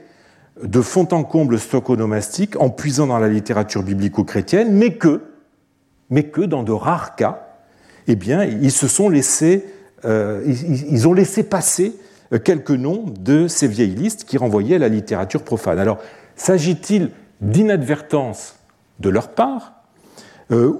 de 0.63 0.81
fond 0.81 1.07
en 1.11 1.23
comble 1.23 1.53
le 1.53 1.57
stock 1.57 1.89
onomastique 1.89 2.59
en 2.59 2.69
puisant 2.69 3.07
dans 3.07 3.19
la 3.19 3.29
littérature 3.29 3.83
biblico-chrétienne, 3.83 4.73
mais 4.73 4.95
que, 4.95 5.21
mais 6.09 6.23
que 6.23 6.41
dans 6.41 6.63
de 6.63 6.71
rares 6.71 7.15
cas, 7.15 7.47
eh 8.07 8.15
bien, 8.15 8.43
ils 8.43 8.71
se 8.71 8.87
sont 8.87 9.09
laissés, 9.09 9.65
euh, 10.05 10.41
ils, 10.45 11.07
ont 11.07 11.13
laissé 11.13 11.43
passer 11.43 11.95
quelques 12.43 12.71
noms 12.71 13.05
de 13.19 13.47
ces 13.47 13.67
vieilles 13.67 13.95
listes 13.95 14.25
qui 14.25 14.37
renvoyaient 14.37 14.75
à 14.75 14.79
la 14.79 14.89
littérature 14.89 15.43
profane. 15.43 15.79
Alors, 15.79 15.99
s'agit-il 16.35 17.11
d'inadvertance 17.41 18.55
de 18.99 19.09
leur 19.09 19.29
part, 19.29 19.73
euh, 20.51 20.73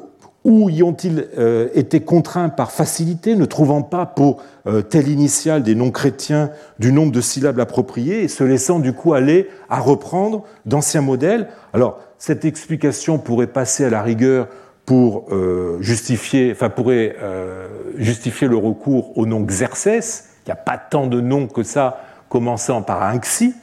ou 0.44 0.70
y 0.70 0.84
ont-ils 0.84 1.28
été 1.76 2.00
contraints 2.00 2.50
par 2.50 2.72
facilité, 2.72 3.36
ne 3.36 3.46
trouvant 3.46 3.82
pas 3.82 4.06
pour 4.06 4.42
telle 4.90 5.10
initiale 5.10 5.64
des 5.64 5.76
noms 5.76 5.92
chrétiens 5.92 6.50
du 6.80 6.94
nombre 6.94 7.12
de 7.12 7.20
syllabes 7.20 7.60
appropriées 7.60 8.24
et 8.24 8.28
se 8.30 8.46
laissant 8.46 8.80
du 8.80 8.94
coup 8.94 9.14
aller 9.14 9.50
à 9.70 9.80
reprendre 9.80 10.46
d'anciens 10.66 11.02
modèles? 11.02 11.50
Alors, 11.74 12.00
cette 12.18 12.46
explication 12.46 13.18
pourrait 13.18 13.48
passer 13.48 13.86
à 13.86 13.90
la 13.90 14.02
rigueur 14.02 14.48
pour 14.90 15.28
euh, 15.32 15.78
justifier, 15.82 16.52
enfin 16.52 16.72
pourrait 16.72 17.16
euh, 17.22 17.68
justifier 17.96 18.48
le 18.48 18.58
recours 18.58 19.16
au 19.20 19.28
nom 19.28 19.42
Xerxès. 19.42 20.30
Il 20.46 20.50
n'y 20.50 20.52
a 20.52 20.56
pas 20.56 20.80
tant 20.80 21.06
de 21.06 21.22
noms 21.22 21.46
que 21.46 21.62
ça, 21.62 22.02
commençant 22.28 22.82
par 22.82 23.04
un 23.04 23.20
Xi, 23.20 23.54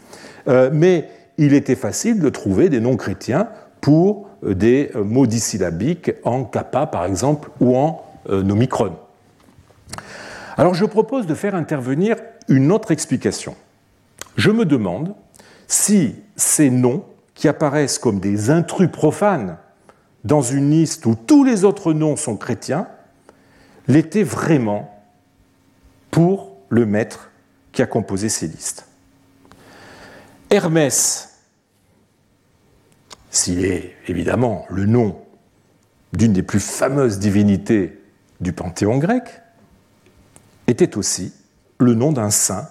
euh, 0.46 0.70
mais 0.72 1.08
il 1.36 1.52
était 1.52 1.74
facile 1.74 2.20
de 2.20 2.28
trouver 2.28 2.68
des 2.68 2.78
noms 2.78 2.96
chrétiens 2.96 3.48
pour 3.80 4.25
des 4.46 4.90
mots 4.94 5.26
dissyllabiques 5.26 6.12
en 6.24 6.44
kappa, 6.44 6.86
par 6.86 7.04
exemple, 7.04 7.50
ou 7.60 7.76
en 7.76 8.02
nomicron. 8.28 8.96
Alors 10.56 10.74
je 10.74 10.84
propose 10.84 11.26
de 11.26 11.34
faire 11.34 11.54
intervenir 11.54 12.16
une 12.48 12.72
autre 12.72 12.90
explication. 12.90 13.54
Je 14.36 14.50
me 14.50 14.64
demande 14.64 15.14
si 15.66 16.14
ces 16.36 16.70
noms 16.70 17.04
qui 17.34 17.48
apparaissent 17.48 17.98
comme 17.98 18.20
des 18.20 18.50
intrus 18.50 18.90
profanes 18.90 19.58
dans 20.24 20.42
une 20.42 20.70
liste 20.70 21.06
où 21.06 21.14
tous 21.14 21.44
les 21.44 21.64
autres 21.64 21.92
noms 21.92 22.16
sont 22.16 22.36
chrétiens, 22.36 22.88
l'était 23.86 24.22
vraiment 24.22 24.92
pour 26.10 26.56
le 26.68 26.86
maître 26.86 27.30
qui 27.72 27.82
a 27.82 27.86
composé 27.86 28.28
ces 28.28 28.48
listes. 28.48 28.86
Hermès, 30.50 31.35
s'il 33.36 33.64
est 33.64 33.94
évidemment 34.08 34.66
le 34.70 34.86
nom 34.86 35.20
d'une 36.12 36.32
des 36.32 36.42
plus 36.42 36.60
fameuses 36.60 37.18
divinités 37.18 38.00
du 38.40 38.52
panthéon 38.52 38.98
grec, 38.98 39.42
était 40.66 40.96
aussi 40.96 41.32
le 41.78 41.94
nom 41.94 42.12
d'un 42.12 42.30
saint 42.30 42.68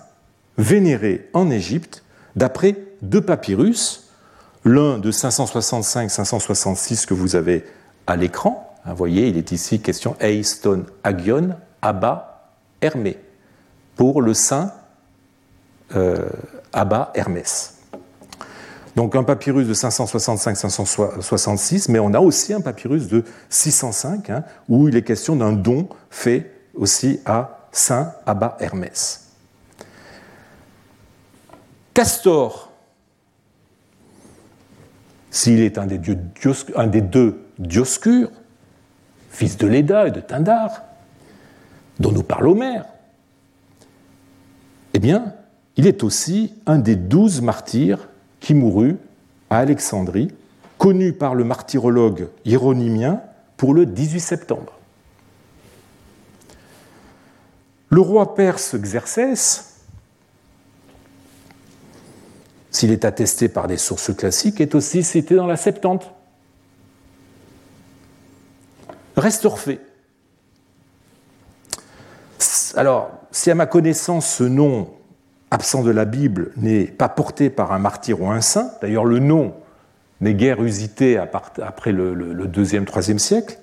vénéré 0.58 1.30
en 1.34 1.50
Égypte 1.50 2.04
d'après 2.36 2.76
deux 3.02 3.22
papyrus 3.22 4.10
l'un 4.64 4.98
de 4.98 5.12
565-566 5.12 7.06
que 7.06 7.14
vous 7.14 7.36
avez 7.36 7.64
à 8.08 8.16
l'écran. 8.16 8.76
Vous 8.86 8.96
voyez, 8.96 9.28
il 9.28 9.38
est 9.38 9.52
ici 9.52 9.80
question 9.80 10.16
Eiston 10.20 10.86
Agion 11.04 11.56
Abba 11.82 12.50
Hermé, 12.82 13.18
pour 13.96 14.22
le 14.22 14.34
saint 14.34 14.72
euh, 15.96 16.28
Abba 16.74 17.12
Hermès. 17.14 17.75
Donc 18.96 19.16
un 19.16 19.24
papyrus 19.24 19.68
de 19.68 19.74
565-566, 19.74 21.92
mais 21.92 22.00
on 22.00 22.14
a 22.14 22.20
aussi 22.20 22.54
un 22.54 22.62
papyrus 22.62 23.08
de 23.08 23.26
605, 23.50 24.30
hein, 24.30 24.44
où 24.70 24.88
il 24.88 24.96
est 24.96 25.04
question 25.04 25.36
d'un 25.36 25.52
don 25.52 25.90
fait 26.10 26.52
aussi 26.74 27.20
à 27.26 27.68
Saint 27.72 28.14
Abba 28.26 28.56
Hermès. 28.60 29.34
Castor, 31.94 32.72
s'il 35.30 35.62
est 35.62 35.78
un 35.78 35.86
des, 35.86 37.02
deux 37.02 37.42
Dioscures, 37.60 38.32
fils 39.30 39.58
de 39.58 39.68
Léda 39.68 40.08
et 40.08 40.12
de 40.12 40.22
Tindar, 40.22 40.84
dont 42.00 42.12
nous 42.12 42.24
parle 42.24 42.48
Homère, 42.48 42.86
eh 44.94 45.00
bien, 45.00 45.34
il 45.76 45.88
est 45.88 46.04
aussi 46.04 46.54
un 46.66 46.80
des 46.80 46.96
douze 46.96 47.42
martyrs 47.42 48.08
qui 48.46 48.54
mourut 48.54 48.98
à 49.50 49.58
Alexandrie, 49.58 50.32
connu 50.78 51.14
par 51.14 51.34
le 51.34 51.44
martyrologue 51.44 52.28
hieronymien 52.46 53.24
pour 53.58 53.74
le 53.74 53.88
18 53.88 54.20
septembre. 54.20 54.74
Le 57.90 58.02
roi 58.02 58.36
perse 58.36 58.76
Xerxès 58.76 59.72
s'il 62.70 62.92
est 62.92 63.04
attesté 63.04 63.50
par 63.50 63.66
des 63.66 63.78
sources 63.78 64.14
classiques, 64.14 64.62
est 64.62 64.76
aussi 64.76 65.02
cité 65.02 65.34
dans 65.34 65.48
la 65.48 65.58
Septante. 65.58 66.12
Reste 69.16 69.46
Orphée. 69.46 69.80
Alors, 72.76 73.10
si 73.32 73.50
à 73.50 73.56
ma 73.56 73.66
connaissance 73.66 74.28
ce 74.28 74.44
nom 74.44 74.90
absent 75.56 75.84
de 75.84 75.92
la 75.92 76.04
Bible 76.04 76.52
n'est 76.58 76.84
pas 76.84 77.08
porté 77.08 77.50
par 77.50 77.72
un 77.72 77.80
martyr 77.80 78.22
ou 78.22 78.30
un 78.30 78.42
saint, 78.42 78.72
d'ailleurs 78.82 79.06
le 79.06 79.20
nom 79.20 79.54
n'est 80.20 80.34
guère 80.34 80.62
usité 80.62 81.18
après 81.18 81.92
le, 81.92 82.46
deuxième, 82.48 82.86
troisième 82.86 83.20
siècle, 83.20 83.58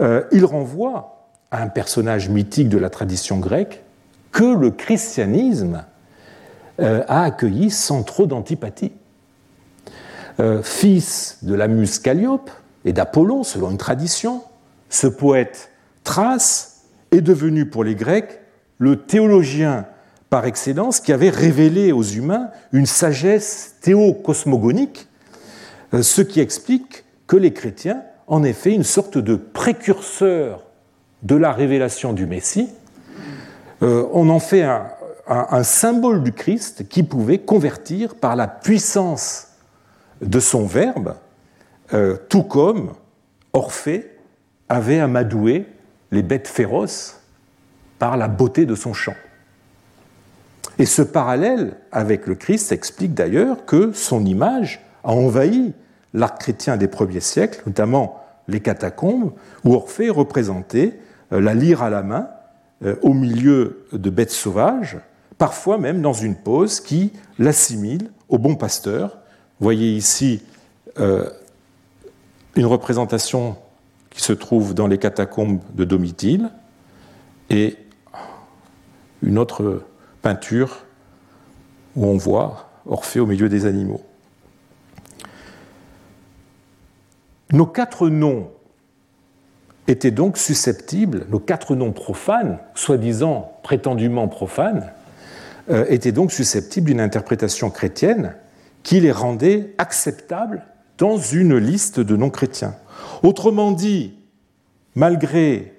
euh, 0.00 0.22
il 0.30 0.44
renvoie 0.44 1.26
à 1.50 1.62
un 1.62 1.66
personnage 1.66 2.28
mythique 2.28 2.68
de 2.68 2.78
la 2.78 2.90
tradition 2.90 3.38
grecque 3.38 3.82
que 4.30 4.44
le 4.44 4.70
christianisme 4.70 5.84
euh, 6.80 7.02
a 7.08 7.24
accueilli 7.24 7.70
sans 7.70 8.04
trop 8.04 8.26
d'antipathie. 8.26 8.92
Euh, 10.38 10.62
fils 10.62 11.38
de 11.42 11.54
la 11.54 11.66
muse 11.66 11.98
Calliope 11.98 12.50
et 12.84 12.92
d'Apollon, 12.92 13.42
selon 13.42 13.72
une 13.72 13.78
tradition, 13.78 14.42
ce 14.88 15.08
poète 15.08 15.70
Thrace 16.04 16.84
est 17.10 17.20
devenu 17.20 17.66
pour 17.66 17.82
les 17.82 17.96
Grecs 17.96 18.40
le 18.78 19.02
théologien 19.02 19.86
par 20.30 20.46
excellence 20.46 21.00
qui 21.00 21.12
avait 21.12 21.30
révélé 21.30 21.92
aux 21.92 22.02
humains 22.02 22.50
une 22.72 22.86
sagesse 22.86 23.76
théocosmogonique, 23.82 25.08
euh, 25.92 26.02
ce 26.02 26.22
qui 26.22 26.40
explique 26.40 27.04
que 27.26 27.36
les 27.36 27.52
chrétiens, 27.52 28.02
en 28.26 28.42
effet, 28.42 28.72
une 28.72 28.84
sorte 28.84 29.18
de 29.18 29.34
précurseur 29.34 30.64
de 31.22 31.34
la 31.34 31.52
révélation 31.52 32.12
du 32.12 32.26
Messie, 32.26 32.68
on 33.82 34.28
en 34.28 34.40
fait 34.40 34.62
un, 34.62 34.90
un, 35.30 35.62
symbole 35.62 36.22
du 36.22 36.32
Christ 36.32 36.88
qui 36.88 37.02
pouvait 37.04 37.38
convertir 37.38 38.16
par 38.16 38.34
la 38.34 38.48
puissance 38.48 39.48
de 40.20 40.40
son 40.40 40.66
verbe, 40.66 41.14
euh, 41.94 42.16
tout 42.28 42.42
comme 42.42 42.92
Orphée 43.52 44.10
avait 44.68 44.98
amadoué 44.98 45.66
les 46.10 46.22
bêtes 46.22 46.48
féroces 46.48 47.20
par 47.98 48.16
la 48.16 48.28
beauté 48.28 48.66
de 48.66 48.74
son 48.74 48.92
chant. 48.92 49.14
Et 50.80 50.86
ce 50.86 51.02
parallèle 51.02 51.76
avec 51.92 52.26
le 52.26 52.34
Christ 52.34 52.72
explique 52.72 53.12
d'ailleurs 53.12 53.66
que 53.66 53.92
son 53.92 54.24
image 54.24 54.80
a 55.04 55.12
envahi 55.12 55.74
l'art 56.14 56.38
chrétien 56.38 56.78
des 56.78 56.88
premiers 56.88 57.20
siècles, 57.20 57.60
notamment 57.66 58.24
les 58.48 58.60
catacombes, 58.60 59.32
où 59.66 59.74
Orphée 59.74 60.08
représentait 60.08 60.98
euh, 61.34 61.40
la 61.42 61.52
lyre 61.52 61.82
à 61.82 61.90
la 61.90 62.02
main 62.02 62.30
euh, 62.82 62.96
au 63.02 63.12
milieu 63.12 63.84
de 63.92 64.08
bêtes 64.08 64.30
sauvages, 64.30 64.96
parfois 65.36 65.76
même 65.76 66.00
dans 66.00 66.14
une 66.14 66.34
pose 66.34 66.80
qui 66.80 67.12
l'assimile 67.38 68.10
au 68.30 68.38
bon 68.38 68.54
pasteur. 68.54 69.18
Vous 69.58 69.64
voyez 69.64 69.92
ici 69.92 70.42
euh, 70.98 71.28
une 72.56 72.64
représentation 72.64 73.58
qui 74.08 74.22
se 74.22 74.32
trouve 74.32 74.72
dans 74.72 74.86
les 74.86 74.96
catacombes 74.96 75.60
de 75.74 75.84
Domitille 75.84 76.48
et 77.50 77.76
une 79.22 79.36
autre 79.36 79.82
peinture 80.22 80.84
où 81.96 82.06
on 82.06 82.16
voit 82.16 82.70
Orphée 82.86 83.20
au 83.20 83.26
milieu 83.26 83.48
des 83.48 83.66
animaux. 83.66 84.00
Nos 87.52 87.66
quatre 87.66 88.08
noms 88.08 88.50
étaient 89.86 90.10
donc 90.10 90.38
susceptibles, 90.38 91.26
nos 91.30 91.40
quatre 91.40 91.74
noms 91.74 91.92
profanes, 91.92 92.58
soi-disant 92.74 93.52
prétendument 93.62 94.28
profanes, 94.28 94.92
euh, 95.68 95.84
étaient 95.88 96.12
donc 96.12 96.32
susceptibles 96.32 96.86
d'une 96.86 97.00
interprétation 97.00 97.70
chrétienne 97.70 98.34
qui 98.82 99.00
les 99.00 99.12
rendait 99.12 99.74
acceptables 99.78 100.64
dans 100.96 101.16
une 101.16 101.56
liste 101.56 102.00
de 102.00 102.16
non-chrétiens. 102.16 102.74
Autrement 103.22 103.72
dit, 103.72 104.14
malgré 104.94 105.74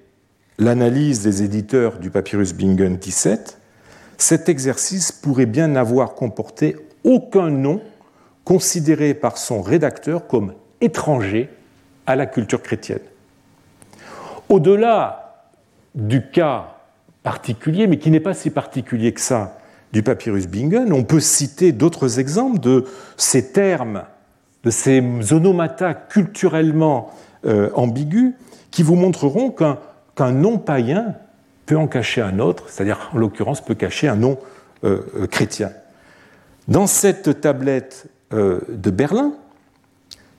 l'analyse 0.58 1.22
des 1.22 1.42
éditeurs 1.42 1.98
du 1.98 2.10
papyrus 2.10 2.52
Bingen 2.52 2.96
17, 2.96 3.58
cet 4.22 4.48
exercice 4.48 5.10
pourrait 5.10 5.46
bien 5.46 5.66
n'avoir 5.66 6.14
comporté 6.14 6.76
aucun 7.02 7.50
nom 7.50 7.80
considéré 8.44 9.14
par 9.14 9.36
son 9.36 9.62
rédacteur 9.62 10.28
comme 10.28 10.54
étranger 10.80 11.50
à 12.06 12.14
la 12.14 12.26
culture 12.26 12.62
chrétienne. 12.62 13.00
Au-delà 14.48 15.44
du 15.96 16.28
cas 16.30 16.76
particulier, 17.24 17.88
mais 17.88 17.98
qui 17.98 18.10
n'est 18.10 18.20
pas 18.20 18.34
si 18.34 18.50
particulier 18.50 19.12
que 19.12 19.20
ça, 19.20 19.58
du 19.92 20.04
papyrus 20.04 20.46
Bingen, 20.46 20.92
on 20.92 21.02
peut 21.02 21.20
citer 21.20 21.72
d'autres 21.72 22.20
exemples 22.20 22.60
de 22.60 22.86
ces 23.16 23.52
termes, 23.52 24.04
de 24.62 24.70
ces 24.70 25.02
onomata 25.32 25.94
culturellement 25.94 27.10
euh, 27.44 27.70
ambigus, 27.74 28.34
qui 28.70 28.84
vous 28.84 28.94
montreront 28.94 29.50
qu'un 29.50 30.32
nom 30.32 30.58
païen 30.58 31.16
peut 31.72 31.78
en 31.78 31.86
cacher 31.86 32.20
un 32.20 32.38
autre, 32.38 32.68
c'est-à-dire 32.68 33.10
en 33.14 33.18
l'occurrence 33.18 33.64
peut 33.64 33.74
cacher 33.74 34.06
un 34.06 34.16
nom 34.16 34.38
euh, 34.84 35.00
euh, 35.16 35.26
chrétien. 35.26 35.70
Dans 36.68 36.86
cette 36.86 37.40
tablette 37.40 38.06
de 38.30 38.90
Berlin, 38.90 39.34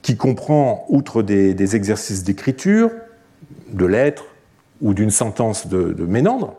qui 0.02 0.16
comprend, 0.16 0.86
outre 0.90 1.22
des, 1.22 1.76
exercices 1.76 2.24
d'écriture, 2.24 2.92
de 3.70 3.86
lettres 3.86 4.26
ou 4.82 4.94
d'une 4.94 5.10
sentence 5.12 5.68
de, 5.68 5.94
de 5.94 6.06
Ménandre, 6.06 6.56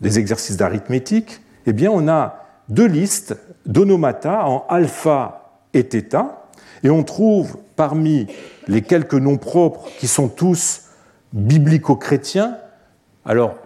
des 0.00 0.18
exercices 0.18 0.56
d'arithmétique, 0.56 1.40
eh 1.66 1.72
bien, 1.72 1.90
on 1.92 2.08
a 2.08 2.46
deux 2.68 2.86
listes 2.86 3.36
d'onomata 3.64 4.46
en 4.46 4.66
alpha 4.68 5.60
et 5.74 5.82
θ, 5.82 6.16
et 6.82 6.90
on 6.90 7.02
trouve 7.02 7.58
parmi 7.76 8.26
les 8.68 8.82
quelques 8.82 9.14
noms 9.14 9.38
propres 9.38 9.88
qui 9.98 10.08
sont 10.08 10.28
tous 10.28 10.90
biblico-chrétiens, 11.32 12.56
alors 13.24 13.56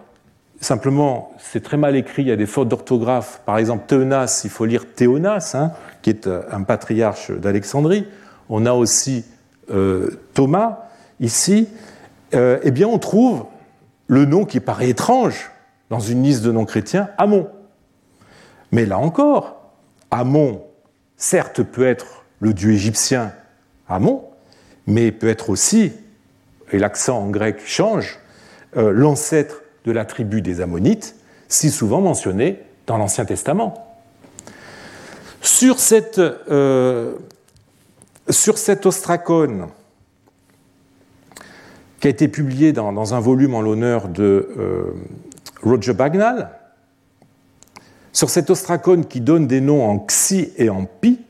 simplement, 0.61 1.33
c'est 1.39 1.63
très 1.63 1.75
mal 1.75 1.95
écrit, 1.95 2.21
il 2.21 2.27
y 2.27 2.31
a 2.31 2.35
des 2.35 2.45
fautes 2.45 2.69
d'orthographe. 2.69 3.41
Par 3.45 3.57
exemple, 3.57 3.85
Théonas, 3.87 4.41
il 4.43 4.49
faut 4.51 4.65
lire 4.65 4.85
Théonas, 4.93 5.55
hein, 5.55 5.71
qui 6.03 6.11
est 6.11 6.27
euh, 6.27 6.43
un 6.51 6.61
patriarche 6.63 7.31
d'Alexandrie. 7.31 8.07
On 8.47 8.67
a 8.67 8.73
aussi 8.73 9.25
euh, 9.71 10.21
Thomas 10.35 10.83
ici. 11.19 11.67
Euh, 12.35 12.59
eh 12.63 12.69
bien, 12.69 12.87
on 12.87 12.99
trouve 12.99 13.45
le 14.07 14.25
nom 14.25 14.45
qui 14.45 14.59
paraît 14.59 14.89
étrange 14.89 15.51
dans 15.89 15.99
une 15.99 16.23
liste 16.23 16.43
de 16.43 16.51
noms 16.51 16.65
chrétiens, 16.65 17.09
Amon. 17.17 17.49
Mais 18.71 18.85
là 18.85 18.99
encore, 18.99 19.73
Amon, 20.11 20.63
certes, 21.17 21.63
peut 21.63 21.87
être 21.87 22.23
le 22.39 22.53
dieu 22.53 22.71
égyptien 22.71 23.33
Amon, 23.89 24.23
mais 24.85 25.11
peut 25.11 25.27
être 25.27 25.49
aussi, 25.49 25.91
et 26.71 26.77
l'accent 26.77 27.17
en 27.17 27.29
grec 27.29 27.59
change, 27.65 28.19
l'ancêtre 28.75 29.60
de 29.85 29.91
la 29.91 30.05
tribu 30.05 30.41
des 30.41 30.61
Ammonites, 30.61 31.15
si 31.47 31.71
souvent 31.71 32.01
mentionné 32.01 32.59
dans 32.87 32.97
l'Ancien 32.97 33.25
Testament. 33.25 33.87
Sur 35.41 35.79
cette, 35.79 36.19
euh, 36.19 37.15
cet 38.29 38.85
ostracone, 38.85 39.67
qui 41.99 42.07
a 42.07 42.09
été 42.09 42.27
publié 42.27 42.73
dans, 42.73 43.13
un 43.13 43.19
volume 43.19 43.53
en 43.53 43.61
l'honneur 43.61 44.07
de 44.07 44.49
euh, 44.57 44.93
Roger 45.61 45.93
Bagnall, 45.93 46.49
sur 48.11 48.29
cet 48.29 48.49
ostracone 48.49 49.05
qui 49.05 49.21
donne 49.21 49.47
des 49.47 49.61
noms 49.61 49.87
en 49.87 49.99
xi 49.99 50.51
et 50.57 50.69
en 50.69 50.85
pi, 50.85 51.21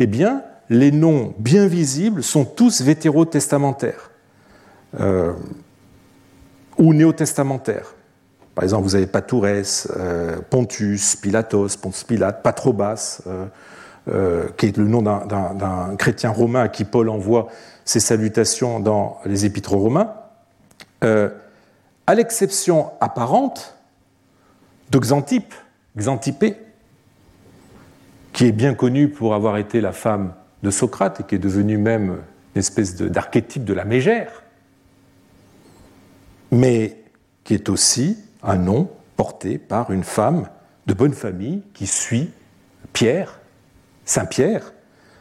eh 0.00 0.06
bien, 0.06 0.42
les 0.70 0.90
noms 0.90 1.34
bien 1.38 1.66
visibles 1.66 2.22
sont 2.22 2.44
tous 2.44 2.82
vétérotestamentaires 2.82 4.10
euh, 5.00 5.32
ou 6.78 6.94
néotestamentaires. 6.94 7.94
Par 8.54 8.64
exemple, 8.64 8.84
vous 8.84 8.96
avez 8.96 9.06
Patourès, 9.06 9.88
euh, 9.96 10.38
Pontus, 10.50 11.16
Pilatos, 11.16 11.76
Pontus 11.76 12.04
Pilate, 12.04 12.42
Patrobas, 12.42 13.22
euh, 13.26 13.46
euh, 14.08 14.48
qui 14.56 14.66
est 14.66 14.76
le 14.76 14.86
nom 14.86 15.02
d'un 15.02 15.96
chrétien 15.96 16.30
romain 16.30 16.62
à 16.62 16.68
qui 16.68 16.84
Paul 16.84 17.08
envoie 17.08 17.48
ses 17.84 18.00
salutations 18.00 18.80
dans 18.80 19.18
les 19.24 19.44
épîtres 19.46 19.74
romains, 19.74 20.12
à 21.00 22.14
l'exception 22.14 22.90
apparente 23.00 23.76
de 24.90 24.98
Xantippe, 24.98 25.54
Xantippé, 25.96 26.56
qui 28.32 28.46
est 28.46 28.52
bien 28.52 28.74
connue 28.74 29.08
pour 29.08 29.34
avoir 29.34 29.56
été 29.56 29.80
la 29.80 29.92
femme 29.92 30.32
de 30.62 30.70
Socrate 30.70 31.20
et 31.20 31.22
qui 31.22 31.36
est 31.36 31.38
devenue 31.38 31.78
même 31.78 32.18
une 32.54 32.58
espèce 32.58 32.96
d'archétype 32.96 33.64
de, 33.64 33.74
la 33.74 33.84
mégère, 33.84 34.42
mais 36.50 36.96
qui 37.44 37.54
est 37.54 37.68
aussi 37.68 38.18
un 38.42 38.56
nom 38.56 38.90
porté 39.16 39.58
par 39.58 39.90
une 39.90 40.04
femme 40.04 40.48
de 40.86 40.94
bonne 40.94 41.12
famille 41.12 41.62
qui 41.74 41.86
suit 41.86 42.30
Pierre, 42.92 43.40
Saint 44.04 44.26
Pierre, 44.26 44.72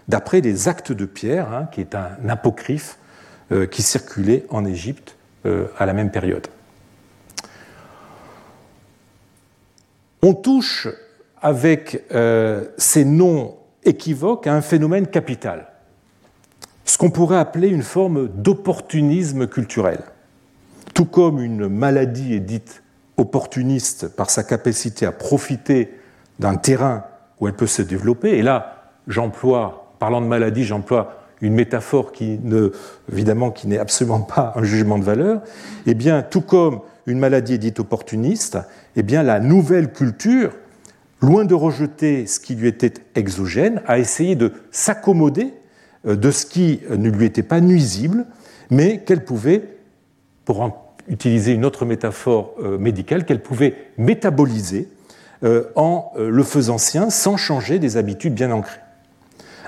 d'après 0.08 0.42
les 0.42 0.68
actes 0.68 0.92
de 0.92 1.06
Pierre, 1.06 1.54
hein, 1.54 1.68
qui 1.72 1.82
est 1.82 1.96
un 1.96 2.30
apocryphe 2.30 2.98
euh, 3.52 3.66
qui 3.66 3.82
circulait 3.82 4.46
en 4.50 4.66
Égypte 4.66 5.18
euh, 5.46 5.68
à 5.78 5.86
la 5.86 5.94
même 5.94 6.12
période. 6.12 6.48
on 10.22 10.34
touche 10.34 10.88
avec 11.42 12.04
euh, 12.12 12.66
ces 12.78 13.06
noms 13.06 13.58
équivoques 13.84 14.48
à 14.48 14.54
un 14.54 14.62
phénomène 14.62 15.08
capital, 15.08 15.68
ce 16.86 16.98
qu'on 16.98 17.12
pourrait 17.12 17.38
appeler 17.38 17.70
une 17.70 17.84
forme 17.84 18.28
d'opportunisme 18.28 19.48
culturel. 19.48 20.00
Tout 20.98 21.06
comme 21.06 21.40
une 21.40 21.68
maladie 21.68 22.34
est 22.34 22.40
dite 22.40 22.82
opportuniste 23.18 24.08
par 24.08 24.32
sa 24.32 24.42
capacité 24.44 25.06
à 25.06 25.12
profiter 25.12 25.94
d'un 26.40 26.56
terrain 26.56 27.04
où 27.40 27.48
elle 27.48 27.54
peut 27.54 27.68
se 27.68 27.84
développer, 27.84 28.40
et 28.40 28.42
là, 28.42 28.94
j'emploie, 29.08 29.94
parlant 30.00 30.22
de 30.22 30.26
maladie, 30.26 30.64
j'emploie 30.64 31.22
une 31.40 31.54
métaphore 31.54 32.12
qui 32.12 32.40
ne, 32.42 32.72
évidemment, 33.12 33.52
qui 33.52 33.68
n'est 33.68 33.78
absolument 33.78 34.22
pas 34.22 34.54
un 34.56 34.64
jugement 34.64 34.98
de 34.98 35.04
valeur, 35.04 35.44
eh 35.86 35.94
bien, 35.94 36.24
tout 36.24 36.42
comme 36.42 36.80
une 37.06 37.20
maladie 37.20 37.60
dite 37.60 37.80
opportuniste, 37.80 38.58
eh 38.96 39.04
bien, 39.04 39.22
la 39.22 39.40
nouvelle 39.40 39.94
culture, 39.94 40.56
loin 41.22 41.46
de 41.46 41.54
rejeter 41.54 42.26
ce 42.26 42.40
qui 42.40 42.56
lui 42.56 42.70
était 42.70 42.96
exogène, 43.14 43.84
a 43.86 44.00
essayé 44.00 44.36
de 44.36 44.52
s'accommoder 44.72 45.54
euh, 46.08 46.16
de 46.16 46.32
ce 46.32 46.48
qui 46.48 46.82
ne 46.90 47.12
lui 47.12 47.28
était 47.28 47.44
pas 47.44 47.62
nuisible, 47.62 48.26
mais 48.72 49.04
qu'elle 49.04 49.24
pouvait, 49.24 49.78
pour 50.44 50.87
utiliser 51.08 51.54
une 51.54 51.66
autre 51.66 51.86
métaphore 51.86 52.56
euh, 52.62 52.78
médicale, 52.78 53.26
qu'elle 53.26 53.42
pouvait 53.42 53.76
métaboliser 53.98 54.90
euh, 55.44 55.66
en 55.76 56.12
le 56.18 56.44
faisant 56.44 56.78
sien 56.78 57.10
sans 57.10 57.38
changer 57.38 57.80
des 57.80 57.98
habitudes 57.98 58.34
bien 58.34 58.52
ancrées. 58.52 58.80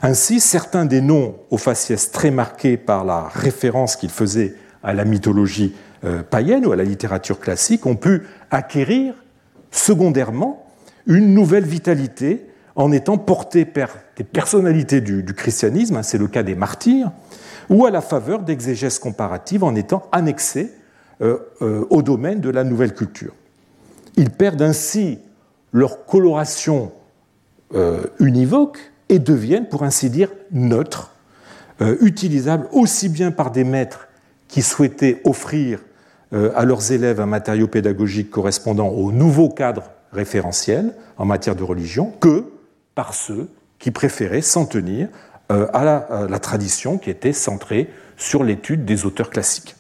Ainsi, 0.02 0.40
certains 0.40 0.86
des 0.86 1.02
noms 1.02 1.36
aux 1.50 1.58
faciès 1.58 2.12
très 2.12 2.32
marqués 2.32 2.78
par 2.78 3.04
la 3.04 3.28
référence 3.28 3.96
qu'ils 3.96 4.10
faisaient 4.10 4.56
à 4.82 4.94
la 4.94 5.04
mythologie 5.04 5.76
euh, 6.06 6.24
païenne 6.24 6.66
ou 6.66 6.72
à 6.72 6.78
la 6.78 6.86
littérature 6.86 7.40
classique 7.40 7.86
ont 7.86 7.98
pu 7.98 8.24
acquérir 8.52 9.14
secondairement 9.72 10.66
une 11.06 11.34
nouvelle 11.34 11.66
vitalité 11.66 12.46
en 12.78 12.94
étant 12.94 13.18
portés 13.18 13.66
par 13.66 13.90
des 14.16 14.24
personnalités 14.24 15.02
du, 15.02 15.26
christianisme, 15.34 15.98
hein, 15.98 16.04
c'est 16.04 16.18
le 16.18 16.28
cas 16.28 16.44
des 16.44 16.56
martyrs, 16.56 17.12
ou 17.70 17.86
à 17.86 17.92
la 17.92 18.00
faveur 18.00 18.40
d'exégèses 18.40 19.00
comparatives 19.00 19.66
en 19.66 19.76
étant 19.76 20.04
annexés 20.14 20.72
euh, 20.72 20.72
euh, 20.72 20.79
au 21.22 22.01
domaine 22.01 22.39
de 22.39 22.49
la 22.49 22.63
nouvelle 22.63 22.93
culture. 22.93 23.34
Ils 24.15 24.30
perdent 24.30 24.61
ainsi 24.61 25.20
leur 25.74 26.05
coloration 26.05 26.91
univoque 28.20 28.80
et 29.09 29.20
deviennent, 29.20 29.67
pour 29.67 29.84
ainsi 29.84 30.09
dire, 30.09 30.30
neutres, 30.51 31.11
utilisables 31.82 32.67
aussi 32.72 33.09
bien 33.09 33.32
par 33.32 33.51
des 33.51 33.63
maîtres 33.63 34.07
qui 34.49 34.61
souhaitaient 34.61 35.22
offrir 35.24 35.80
euh, 36.34 36.51
à 36.55 36.65
leurs 36.65 36.91
élèves 36.91 37.20
un 37.22 37.26
matériau 37.26 37.67
pédagogique 37.67 38.30
correspondant 38.30 38.89
au 38.89 39.11
nouveau 39.11 39.49
cadre 39.49 39.84
référentiel 40.11 40.93
en 41.17 41.26
matière 41.26 41.55
de 41.55 41.63
religion 41.63 42.11
que 42.20 42.43
par 42.93 43.13
ceux 43.13 43.47
qui 43.80 43.91
préféraient 43.91 44.41
s'en 44.41 44.65
tenir 44.65 45.07
euh, 45.51 45.67
à 45.74 45.84
la, 45.84 46.39
tradition 46.39 46.99
qui 46.99 47.09
était 47.09 47.34
centrée 47.34 47.89
sur 48.17 48.43
l'étude 48.43 48.86
des 48.86 49.05
auteurs 49.05 49.32
classiques. 49.32 49.76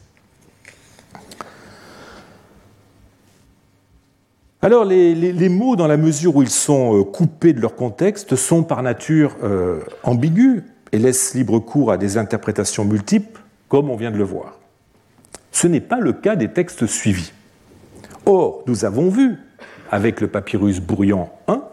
Alors 4.61 4.83
les, 4.83 5.49
mots, 5.49 5.75
dans 5.75 5.87
la 5.87 5.97
mesure 5.97 6.35
où 6.35 6.41
ils 6.41 6.49
sont 6.49 6.97
euh, 6.97 7.03
coupés 7.03 7.53
de 7.53 7.61
leur 7.61 7.75
contexte, 7.75 8.35
sont 8.35 8.63
par 8.63 8.83
nature 8.83 9.35
ambigus 10.03 10.63
et 10.91 10.97
laissent 10.97 11.33
libre 11.33 11.59
cours 11.59 11.91
à 11.91 11.97
des 11.97 12.17
interprétations 12.17 12.83
multiples, 12.83 13.41
comme 13.69 13.89
on 13.89 13.95
vient 13.95 14.11
de 14.11 14.17
le 14.17 14.23
voir. 14.23 14.59
Ce 15.51 15.67
n'est 15.67 15.81
pas 15.81 15.99
le 15.99 16.13
cas 16.13 16.35
des 16.35 16.49
textes 16.49 16.85
suivis. 16.85 17.31
Or, 18.25 18.63
nous 18.67 18.85
avons 18.85 19.09
vu, 19.09 19.37
avec 19.91 20.21
le 20.21 20.27
papyrus 20.27 20.79
Bourrian 20.79 21.31
1, 21.47 21.63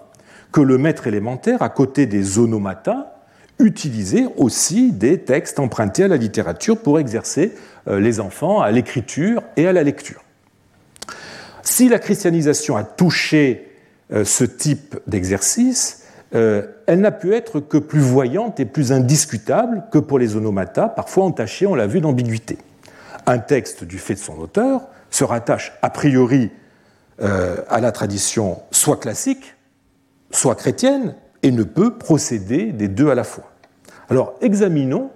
que 0.52 0.60
le 0.60 0.78
maître 0.78 1.06
élémentaire, 1.06 1.62
à 1.62 1.68
côté 1.68 2.06
des 2.06 2.38
onomata, 2.38 3.16
utiliser 3.58 4.26
aussi 4.36 4.92
des 4.92 5.20
textes 5.20 5.58
empruntés 5.58 6.04
à 6.04 6.08
la 6.08 6.16
littérature 6.16 6.78
pour 6.78 6.98
exercer 6.98 7.54
euh, 7.88 8.00
les 8.00 8.20
enfants 8.20 8.60
à 8.60 8.70
l'écriture 8.70 9.42
et 9.56 9.66
à 9.66 9.72
la 9.72 9.82
lecture. 9.82 10.22
Si 11.66 11.88
la 11.88 11.98
christianisation 11.98 12.76
a 12.76 12.84
touché 12.84 13.72
euh, 14.12 14.24
ce 14.24 14.44
type 14.44 14.96
d'exercice, 15.08 16.04
euh, 16.36 16.62
elle 16.86 17.00
n'a 17.00 17.10
pu 17.10 17.34
être 17.34 17.58
que 17.58 17.76
plus 17.76 17.98
voyante 17.98 18.60
et 18.60 18.64
plus 18.64 18.92
indiscutable 18.92 19.82
que 19.90 19.98
pour 19.98 20.20
les 20.20 20.36
onomatas, 20.36 20.88
parfois 20.88 21.24
entachés, 21.24 21.66
on 21.66 21.74
l'a 21.74 21.88
vu, 21.88 22.00
d'ambiguïté. 22.00 22.58
Un 23.26 23.38
texte, 23.40 23.82
du 23.82 23.98
fait 23.98 24.14
de 24.14 24.20
son 24.20 24.38
auteur, 24.38 24.82
se 25.10 25.24
rattache 25.24 25.72
a 25.82 25.90
priori 25.90 26.50
à 27.18 27.80
la 27.80 27.92
tradition 27.92 28.60
soit 28.70 29.00
classique, 29.00 29.56
soit 30.30 30.54
chrétienne, 30.54 31.14
et 31.42 31.50
ne 31.50 31.62
peut 31.62 31.96
procéder 31.96 32.72
des 32.72 32.88
deux 32.88 33.10
à 33.10 33.14
la 33.14 33.24
fois. 33.24 33.50
Alors 34.08 34.34
examinons 34.40 35.10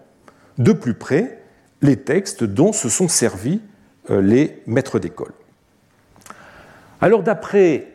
de 0.58 0.72
plus 0.72 0.94
près 0.94 1.42
les 1.82 1.96
textes 1.96 2.44
dont 2.44 2.72
se 2.72 2.88
sont 2.88 3.08
servis 3.08 3.60
euh, 4.10 4.20
les 4.20 4.62
maîtres 4.66 4.98
d'école. 4.98 5.32
Alors 7.00 7.22
d'après 7.22 7.88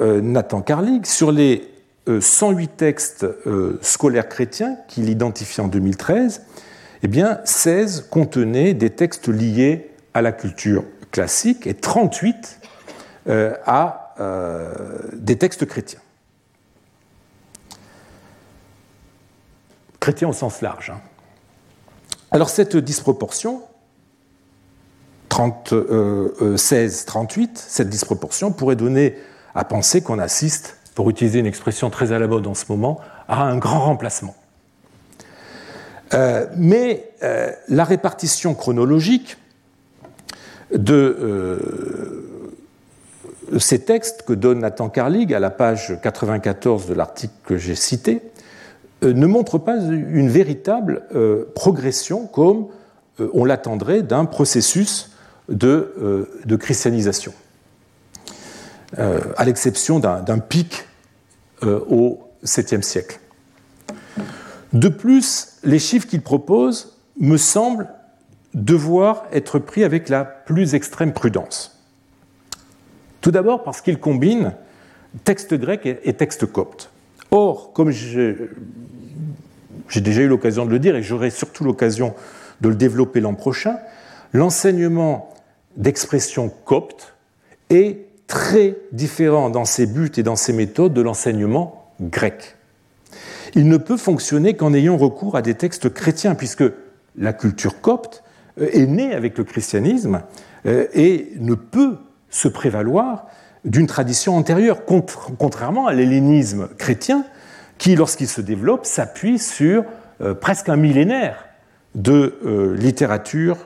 euh, 0.00 0.20
Nathan 0.20 0.60
Carlig, 0.60 1.06
sur 1.06 1.32
les 1.32 1.70
108 2.06 2.70
euh, 2.70 2.76
textes 2.76 3.26
scolaires 3.80 4.28
chrétiens 4.28 4.76
qu'il 4.88 5.08
identifie 5.08 5.60
en 5.60 5.68
2013, 5.68 6.42
eh 7.02 7.08
bien 7.08 7.40
16 7.44 8.08
contenaient 8.10 8.74
des 8.74 8.90
textes 8.90 9.28
liés 9.28 9.90
à 10.14 10.22
la 10.22 10.32
culture 10.32 10.84
classique 11.10 11.66
et 11.66 11.74
38 11.74 12.60
à 13.28 14.14
des 15.14 15.36
textes 15.36 15.66
chrétiens. 15.66 16.00
chrétien 20.06 20.28
au 20.28 20.32
sens 20.32 20.60
large. 20.60 20.90
Hein. 20.90 21.00
Alors 22.30 22.48
cette 22.48 22.76
disproportion, 22.76 23.62
16-38, 25.36 25.72
euh, 25.72 26.32
euh, 26.42 26.56
cette 27.56 27.88
disproportion 27.88 28.52
pourrait 28.52 28.76
donner 28.76 29.16
à 29.54 29.64
penser 29.64 30.02
qu'on 30.02 30.18
assiste, 30.18 30.78
pour 30.94 31.10
utiliser 31.10 31.40
une 31.40 31.46
expression 31.46 31.90
très 31.90 32.12
à 32.12 32.18
la 32.18 32.26
mode 32.26 32.46
en 32.46 32.54
ce 32.54 32.64
moment, 32.68 33.00
à 33.28 33.42
un 33.42 33.58
grand 33.58 33.80
remplacement. 33.80 34.34
Euh, 36.14 36.46
mais 36.56 37.10
la 37.68 37.84
répartition 37.84 38.54
chronologique 38.54 39.36
de 40.72 41.58
ces 43.58 43.80
textes 43.80 44.22
que 44.22 44.32
donne 44.32 44.60
Nathan 44.60 44.88
Carlig 44.88 45.34
à 45.34 45.40
la 45.40 45.50
page 45.50 45.98
94 46.02 46.86
de 46.86 46.94
l'article 46.94 47.34
que 47.44 47.56
j'ai 47.56 47.74
cité 47.74 48.22
ne 49.02 49.26
montre 49.26 49.58
pas 49.58 49.76
une 49.76 50.28
véritable 50.28 51.02
progression 51.54 52.26
comme 52.26 52.68
on 53.18 53.44
l'attendrait 53.44 54.02
d'un 54.02 54.24
processus 54.24 55.10
de, 55.48 56.56
christianisation, 56.56 57.32
à 58.96 59.44
l'exception 59.44 59.98
d'un 59.98 60.38
pic 60.38 60.86
au 61.62 62.28
7e 62.44 62.82
siècle. 62.82 63.20
De 64.72 64.88
plus, 64.88 65.58
les 65.64 65.78
chiffres 65.78 66.06
qu'il 66.06 66.22
propose 66.22 66.98
me 67.18 67.36
semblent 67.36 67.88
devoir 68.54 69.24
être 69.32 69.58
pris 69.58 69.84
avec 69.84 70.08
la 70.08 70.24
plus 70.24 70.74
extrême 70.74 71.12
prudence. 71.12 71.82
Tout 73.20 73.30
d'abord 73.30 73.62
parce 73.64 73.80
qu'il 73.80 73.98
combine 73.98 74.52
texte 75.24 75.54
grec 75.54 75.86
et 75.86 76.12
texte 76.14 76.46
copte. 76.46 76.90
Or, 77.30 77.72
comme 77.72 77.90
j'ai 77.90 78.48
déjà 79.94 80.22
eu 80.22 80.28
l'occasion 80.28 80.64
de 80.64 80.70
le 80.70 80.78
dire 80.78 80.96
et 80.96 81.02
j'aurai 81.02 81.30
surtout 81.30 81.64
l'occasion 81.64 82.14
de 82.60 82.68
le 82.68 82.74
développer 82.74 83.20
l'an 83.20 83.34
prochain, 83.34 83.78
l'enseignement 84.32 85.34
d'expression 85.76 86.50
copte 86.64 87.14
est 87.70 88.06
très 88.26 88.76
différent 88.92 89.50
dans 89.50 89.64
ses 89.64 89.86
buts 89.86 90.12
et 90.16 90.22
dans 90.22 90.36
ses 90.36 90.52
méthodes 90.52 90.94
de 90.94 91.00
l'enseignement 91.00 91.92
grec. 92.00 92.56
Il 93.54 93.68
ne 93.68 93.76
peut 93.76 93.96
fonctionner 93.96 94.54
qu'en 94.54 94.74
ayant 94.74 94.96
recours 94.96 95.36
à 95.36 95.42
des 95.42 95.54
textes 95.54 95.92
chrétiens, 95.92 96.34
puisque 96.34 96.64
la 97.16 97.32
culture 97.32 97.80
copte 97.80 98.22
euh, 98.60 98.68
est 98.72 98.86
née 98.86 99.14
avec 99.14 99.38
le 99.38 99.44
christianisme 99.44 100.22
euh, 100.66 100.86
et 100.92 101.32
ne 101.38 101.54
peut 101.54 101.96
se 102.28 102.48
prévaloir 102.48 103.26
d'une 103.64 103.86
tradition 103.86 104.36
antérieure, 104.36 104.84
contrairement 105.38 105.86
à 105.86 105.92
l'hellénisme 105.92 106.68
chrétien, 106.78 107.24
qui, 107.78 107.96
lorsqu'il 107.96 108.28
se 108.28 108.40
développe, 108.40 108.86
s'appuie 108.86 109.38
sur 109.38 109.84
euh, 110.20 110.34
presque 110.34 110.68
un 110.68 110.76
millénaire 110.76 111.46
de 111.94 112.74
littérature. 112.78 113.56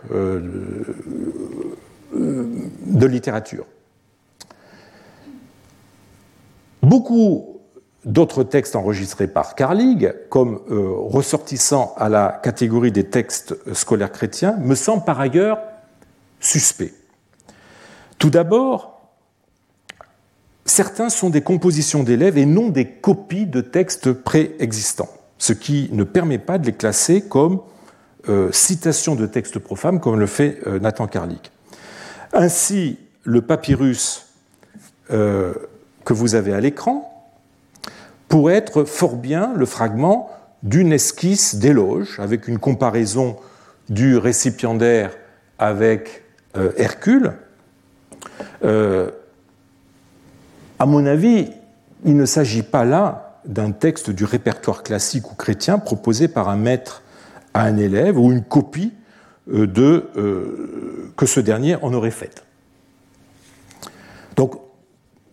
Euh, 2.15 2.47
de 2.87 3.07
littérature. 3.07 3.67
Beaucoup 6.83 7.61
d'autres 8.05 8.43
textes 8.43 8.75
enregistrés 8.75 9.29
par 9.29 9.55
Carlig, 9.55 10.13
comme 10.29 10.61
ressortissant 10.69 11.95
à 11.97 12.09
la 12.09 12.41
catégorie 12.43 12.91
des 12.91 13.05
textes 13.05 13.55
scolaires 13.75 14.11
chrétiens, 14.11 14.57
me 14.57 14.75
semblent 14.75 15.05
par 15.05 15.21
ailleurs 15.21 15.61
suspects. 16.41 16.93
Tout 18.19 18.31
d'abord, 18.31 19.01
certains 20.65 21.11
sont 21.11 21.31
des 21.31 21.43
compositions 21.43 22.03
d'élèves 22.03 22.39
et 22.39 22.47
non 22.47 22.69
des 22.69 22.87
copies 22.87 23.47
de 23.47 23.61
textes 23.61 24.13
préexistants, 24.13 25.11
ce 25.39 25.53
qui 25.53 25.89
ne 25.93 26.05
permet 26.05 26.39
pas 26.39 26.59
de 26.59 26.67
les 26.67 26.75
classer 26.75 27.23
comme 27.23 27.61
euh, 28.29 28.53
citations 28.53 29.15
de 29.15 29.27
textes 29.27 29.59
profanes, 29.59 30.01
comme 30.01 30.19
le 30.19 30.27
fait 30.27 30.59
euh, 30.67 30.79
Nathan 30.79 31.07
Carlick. 31.07 31.51
Ainsi, 32.33 32.99
le 33.25 33.43
papyrus 33.43 34.27
euh, 35.11 35.55
que 36.05 36.13
vous 36.13 36.35
avez 36.35 36.53
à 36.53 36.61
l'écran 36.61 37.07
pourrait 38.29 38.55
être 38.55 38.85
fort 38.85 39.17
bien 39.17 39.53
le 39.57 39.67
fragment 39.67 40.31
d'une 40.63 40.93
esquisse 40.93 41.57
d'éloge, 41.57 42.21
avec 42.21 42.47
une 42.47 42.59
comparaison 42.59 43.37
du 43.89 44.17
récipiendaire 44.17 45.17
avec 45.59 46.23
Hercule. 46.77 47.33
À 48.63 49.07
mon 50.87 51.07
avis, 51.07 51.51
il 52.05 52.17
ne 52.17 52.25
s'agit 52.25 52.63
pas 52.63 52.85
là 52.85 53.41
d'un 53.45 53.73
texte 53.73 54.11
du 54.11 54.25
répertoire 54.25 54.83
classique 54.83 55.31
ou 55.31 55.35
chrétien 55.35 55.79
proposé 55.79 56.29
par 56.29 56.49
un 56.49 56.57
maître 56.57 57.03
à 57.55 57.63
un 57.63 57.77
élève 57.77 58.19
ou 58.19 58.33
une 58.33 58.43
copie 58.43 58.93
euh, 58.93 59.00
de, 59.51 60.05
euh, 60.17 61.13
que 61.17 61.27
ce 61.27 61.41
dernier 61.41 61.77
en 61.77 61.93
aurait 61.93 62.11
faite. 62.11 62.45
Donc, 64.37 64.55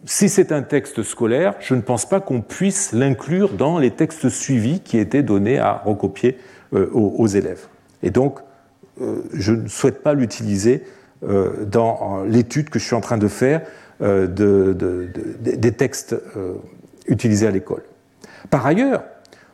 si 0.06 0.30
c'est 0.30 0.52
un 0.52 0.62
texte 0.62 1.04
scolaire, 1.04 1.56
je 1.60 1.76
ne 1.76 1.82
pense 1.82 2.08
pas 2.08 2.20
qu'on 2.20 2.42
puisse 2.42 2.92
l'inclure 2.94 3.54
dans 3.54 3.78
les 3.78 3.92
textes 3.92 4.30
suivis 4.30 4.80
qui 4.80 4.98
étaient 4.98 5.24
donnés 5.24 5.60
à 5.60 5.74
recopier 5.74 6.38
euh, 6.74 6.90
aux, 6.94 7.28
élèves. 7.28 7.68
Et 8.04 8.10
donc, 8.10 8.40
je 9.34 9.54
ne 9.54 9.68
souhaite 9.68 10.02
pas 10.02 10.16
l'utiliser 10.16 10.84
dans 11.22 12.24
l'étude 12.24 12.70
que 12.70 12.80
je 12.80 12.86
suis 12.86 12.96
en 12.96 13.02
train 13.02 13.20
de 13.20 13.28
faire 13.28 13.62
euh, 14.00 14.28
des 14.28 15.72
textes 15.72 16.14
euh, 16.14 16.54
utilisés 17.08 17.48
à 17.48 17.52
l'école. 17.52 17.82
Par 18.52 18.64
ailleurs, 18.64 19.04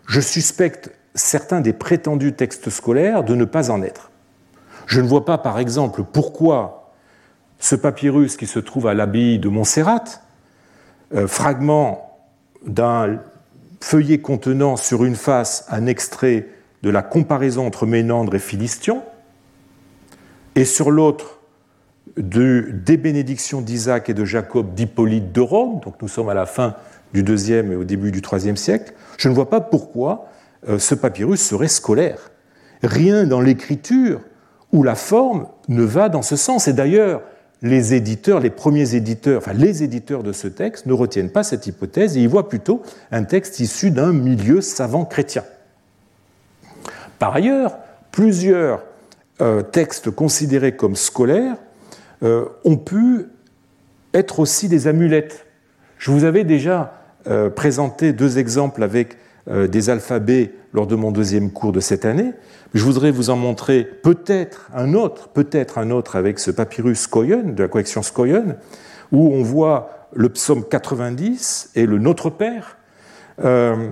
je 0.05 0.19
suspecte 0.19 0.91
certains 1.15 1.61
des 1.61 1.71
prétendus 1.71 2.33
textes 2.33 2.69
scolaires 2.69 3.23
de 3.23 3.35
ne 3.35 3.45
pas 3.45 3.71
en 3.71 3.81
être. 3.81 4.11
Je 4.85 5.01
ne 5.01 5.07
vois 5.07 5.25
pas, 5.25 5.37
par 5.37 5.59
exemple, 5.59 6.03
pourquoi 6.03 6.91
ce 7.59 7.75
papyrus 7.75 8.35
qui 8.35 8.47
se 8.47 8.59
trouve 8.59 8.87
à 8.87 8.93
l'abbaye 8.93 9.39
de 9.39 9.47
Montserrat, 9.47 10.03
euh, 11.13 11.27
fragment 11.27 12.19
d'un 12.65 13.19
feuillet 13.79 14.19
contenant 14.19 14.75
sur 14.75 15.05
une 15.05 15.15
face 15.15 15.65
un 15.69 15.85
extrait 15.85 16.47
de 16.83 16.89
la 16.89 17.01
comparaison 17.01 17.65
entre 17.65 17.85
Ménandre 17.85 18.35
et 18.35 18.39
Philistion, 18.39 19.03
et 20.55 20.65
sur 20.65 20.91
l'autre 20.91 21.39
de, 22.17 22.69
des 22.71 22.97
bénédictions 22.97 23.61
d'Isaac 23.61 24.09
et 24.09 24.13
de 24.13 24.25
Jacob 24.25 24.73
d'Hippolyte 24.73 25.31
de 25.31 25.41
Rome, 25.41 25.79
donc 25.83 26.01
nous 26.01 26.07
sommes 26.07 26.29
à 26.29 26.33
la 26.33 26.45
fin 26.45 26.75
du 27.13 27.23
deuxième 27.23 27.71
et 27.71 27.75
au 27.75 27.83
début 27.83 28.11
du 28.11 28.21
troisième 28.21 28.57
siècle, 28.57 28.93
je 29.17 29.29
ne 29.29 29.33
vois 29.33 29.49
pas 29.49 29.61
pourquoi 29.61 30.27
euh, 30.67 30.79
ce 30.79 30.95
papyrus 30.95 31.41
serait 31.41 31.67
scolaire. 31.67 32.31
Rien 32.83 33.25
dans 33.25 33.39
l'écriture 33.39 34.19
ou 34.73 34.83
la 34.83 34.95
forme 34.95 35.47
ne 35.69 35.83
va 35.83 36.09
dans 36.09 36.23
ce 36.23 36.35
sens. 36.35 36.67
Et 36.67 36.73
d'ailleurs, 36.73 37.21
les 37.61 37.93
éditeurs, 37.93 38.41
les 38.41 38.49
premiers 38.49 38.95
éditeurs, 38.95 39.37
enfin 39.37 39.53
les 39.53 39.83
éditeurs 39.83 40.23
de 40.23 40.33
ce 40.33 40.47
texte 40.49 40.85
ne 40.85 40.93
retiennent 40.93 41.31
pas 41.31 41.43
cette 41.43 41.65
hypothèse 41.65 42.17
et 42.17 42.21
y 42.21 42.27
voient 42.27 42.49
plutôt 42.49 42.81
un 43.11 43.23
texte 43.23 43.61
issu 43.61 43.91
d'un 43.91 44.11
milieu 44.11 44.59
savant 44.59 45.05
chrétien. 45.05 45.43
Par 47.19 47.33
ailleurs, 47.33 47.77
plusieurs 48.11 48.83
euh, 49.41 49.61
textes 49.61 50.11
considérés 50.11 50.75
comme 50.75 50.97
scolaires 50.97 51.55
euh, 52.23 52.45
ont 52.65 52.77
pu 52.77 53.27
être 54.13 54.39
aussi 54.39 54.67
des 54.67 54.87
amulettes. 54.87 55.45
Je 55.97 56.11
vous 56.11 56.25
avais 56.25 56.43
déjà 56.43 56.99
euh, 57.27 57.49
présenté 57.49 58.11
deux 58.11 58.39
exemples 58.39 58.83
avec 58.83 59.17
des 59.47 59.89
alphabets 59.89 60.53
lors 60.73 60.87
de 60.87 60.95
mon 60.95 61.11
deuxième 61.11 61.51
cours 61.51 61.71
de 61.71 61.79
cette 61.79 62.05
année. 62.05 62.33
Je 62.73 62.83
voudrais 62.83 63.11
vous 63.11 63.29
en 63.29 63.35
montrer 63.35 63.83
peut-être 63.83 64.69
un 64.73 64.95
autre, 64.95 65.29
peut-être 65.29 65.77
un 65.77 65.91
autre 65.91 66.15
avec 66.15 66.39
ce 66.39 66.49
papyrus 66.49 67.01
Scoyen, 67.01 67.43
de 67.43 67.61
la 67.61 67.69
collection 67.69 68.01
Scoyen, 68.01 68.57
où 69.11 69.31
on 69.31 69.43
voit 69.43 70.07
le 70.13 70.29
psaume 70.29 70.63
90 70.67 71.71
et 71.75 71.85
le 71.85 71.99
Notre 71.99 72.31
Père. 72.31 72.77
Euh, 73.43 73.89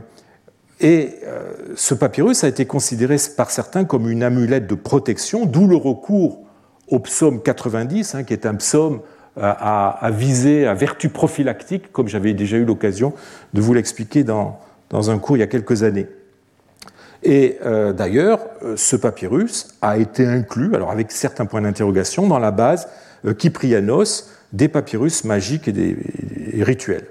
et 0.80 1.20
euh, 1.26 1.54
ce 1.76 1.94
papyrus 1.94 2.44
a 2.44 2.48
été 2.48 2.66
considéré 2.66 3.18
par 3.38 3.52
certains 3.52 3.86
comme 3.86 4.10
une 4.10 4.24
amulette 4.24 4.66
de 4.66 4.76
protection, 4.76 5.46
d'où 5.46 5.68
le 5.68 5.76
recours 5.76 6.42
au 6.88 7.00
psaume 7.00 7.42
90, 7.42 8.16
hein, 8.16 8.24
qui 8.24 8.34
est 8.34 8.48
un 8.48 8.56
psaume 8.56 9.02
à, 9.40 9.90
à, 9.90 10.12
viser 10.12 10.66
à 10.66 10.74
vertu 10.74 11.08
prophylactique, 11.10 11.92
comme 11.92 12.08
j'avais 12.08 12.34
déjà 12.34 12.58
eu 12.58 12.66
l'occasion 12.66 13.14
de 13.54 13.62
vous 13.62 13.74
l'expliquer 13.74 14.24
dans, 14.24 14.60
dans 14.92 15.10
un 15.10 15.18
cours 15.18 15.38
il 15.38 15.40
y 15.40 15.44
a 15.44 15.48
quelques 15.48 15.84
années. 15.84 16.08
Et 17.24 17.58
euh, 17.64 17.94
d'ailleurs, 17.94 18.40
euh, 18.64 18.76
ce 18.76 18.96
papyrus 18.96 19.70
a 19.82 19.98
été 19.98 20.26
inclus, 20.26 20.76
alors 20.76 20.92
avec 20.92 21.12
certains 21.12 21.46
points 21.46 21.62
d'interrogation, 21.62 22.28
dans 22.28 22.40
la 22.40 22.52
base 22.52 22.88
euh, 23.26 23.34
Kyprianos 23.34 24.30
des 24.54 24.68
papyrus 24.68 25.24
magiques 25.24 25.68
et 25.68 25.72
des 25.72 25.98
rituels. 26.62 27.08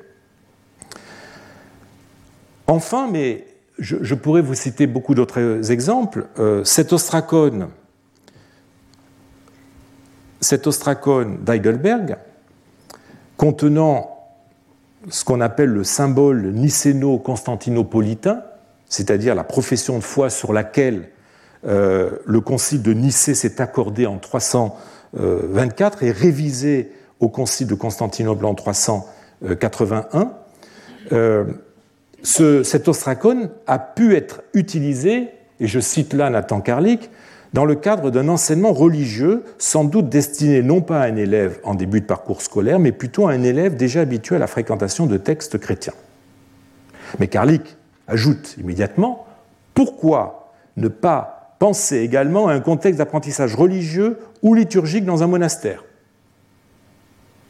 Enfin, 2.66 3.08
mais 3.10 3.46
je, 3.78 4.14
pourrais 4.14 4.42
vous 4.42 4.54
citer 4.54 4.86
beaucoup 4.86 5.14
d'autres 5.14 5.72
exemples, 5.72 6.26
cet 6.64 6.92
ostracone, 6.92 7.68
cet 10.40 10.66
ostracone 10.66 11.38
d'Heidelberg, 11.42 12.18
contenant 13.38 14.19
ce 15.08 15.24
qu'on 15.24 15.40
appelle 15.40 15.70
le 15.70 15.84
symbole 15.84 16.52
nicéno-constantinopolitain, 16.52 18.42
c'est-à-dire 18.88 19.34
la 19.34 19.44
profession 19.44 19.96
de 19.98 20.02
foi 20.02 20.30
sur 20.30 20.52
laquelle 20.52 21.08
euh, 21.66 22.10
le 22.26 22.40
concile 22.40 22.82
de 22.82 22.92
Nicée 22.92 23.34
s'est 23.34 23.60
accordé 23.60 24.06
en 24.06 24.18
324 24.18 26.02
et 26.02 26.10
révisé 26.10 26.92
au 27.20 27.28
concile 27.28 27.66
de 27.66 27.74
Constantinople 27.74 28.44
en 28.46 28.54
381. 28.54 30.32
Euh, 31.12 31.44
cet 32.22 32.88
ostracone 32.88 33.50
a 33.66 33.78
pu 33.78 34.14
être 34.14 34.42
utilisé, 34.52 35.30
et 35.60 35.66
je 35.66 35.80
cite 35.80 36.12
là 36.12 36.28
Nathan 36.30 36.60
Karlik, 36.60 37.10
dans 37.52 37.64
le 37.64 37.74
cadre 37.74 38.10
d'un 38.10 38.28
enseignement 38.28 38.72
religieux, 38.72 39.44
sans 39.58 39.84
doute 39.84 40.08
destiné 40.08 40.62
non 40.62 40.80
pas 40.80 41.00
à 41.00 41.06
un 41.06 41.16
élève 41.16 41.58
en 41.64 41.74
début 41.74 42.00
de 42.00 42.06
parcours 42.06 42.42
scolaire, 42.42 42.78
mais 42.78 42.92
plutôt 42.92 43.28
à 43.28 43.32
un 43.32 43.42
élève 43.42 43.76
déjà 43.76 44.00
habitué 44.00 44.36
à 44.36 44.38
la 44.38 44.46
fréquentation 44.46 45.06
de 45.06 45.16
textes 45.16 45.58
chrétiens. 45.58 45.94
Mais 47.18 47.26
Karlik 47.26 47.76
ajoute 48.06 48.56
immédiatement, 48.58 49.26
pourquoi 49.74 50.52
ne 50.76 50.88
pas 50.88 51.56
penser 51.58 51.98
également 51.98 52.48
à 52.48 52.52
un 52.52 52.60
contexte 52.60 52.98
d'apprentissage 52.98 53.54
religieux 53.54 54.18
ou 54.42 54.54
liturgique 54.54 55.04
dans 55.04 55.22
un 55.22 55.26
monastère? 55.26 55.84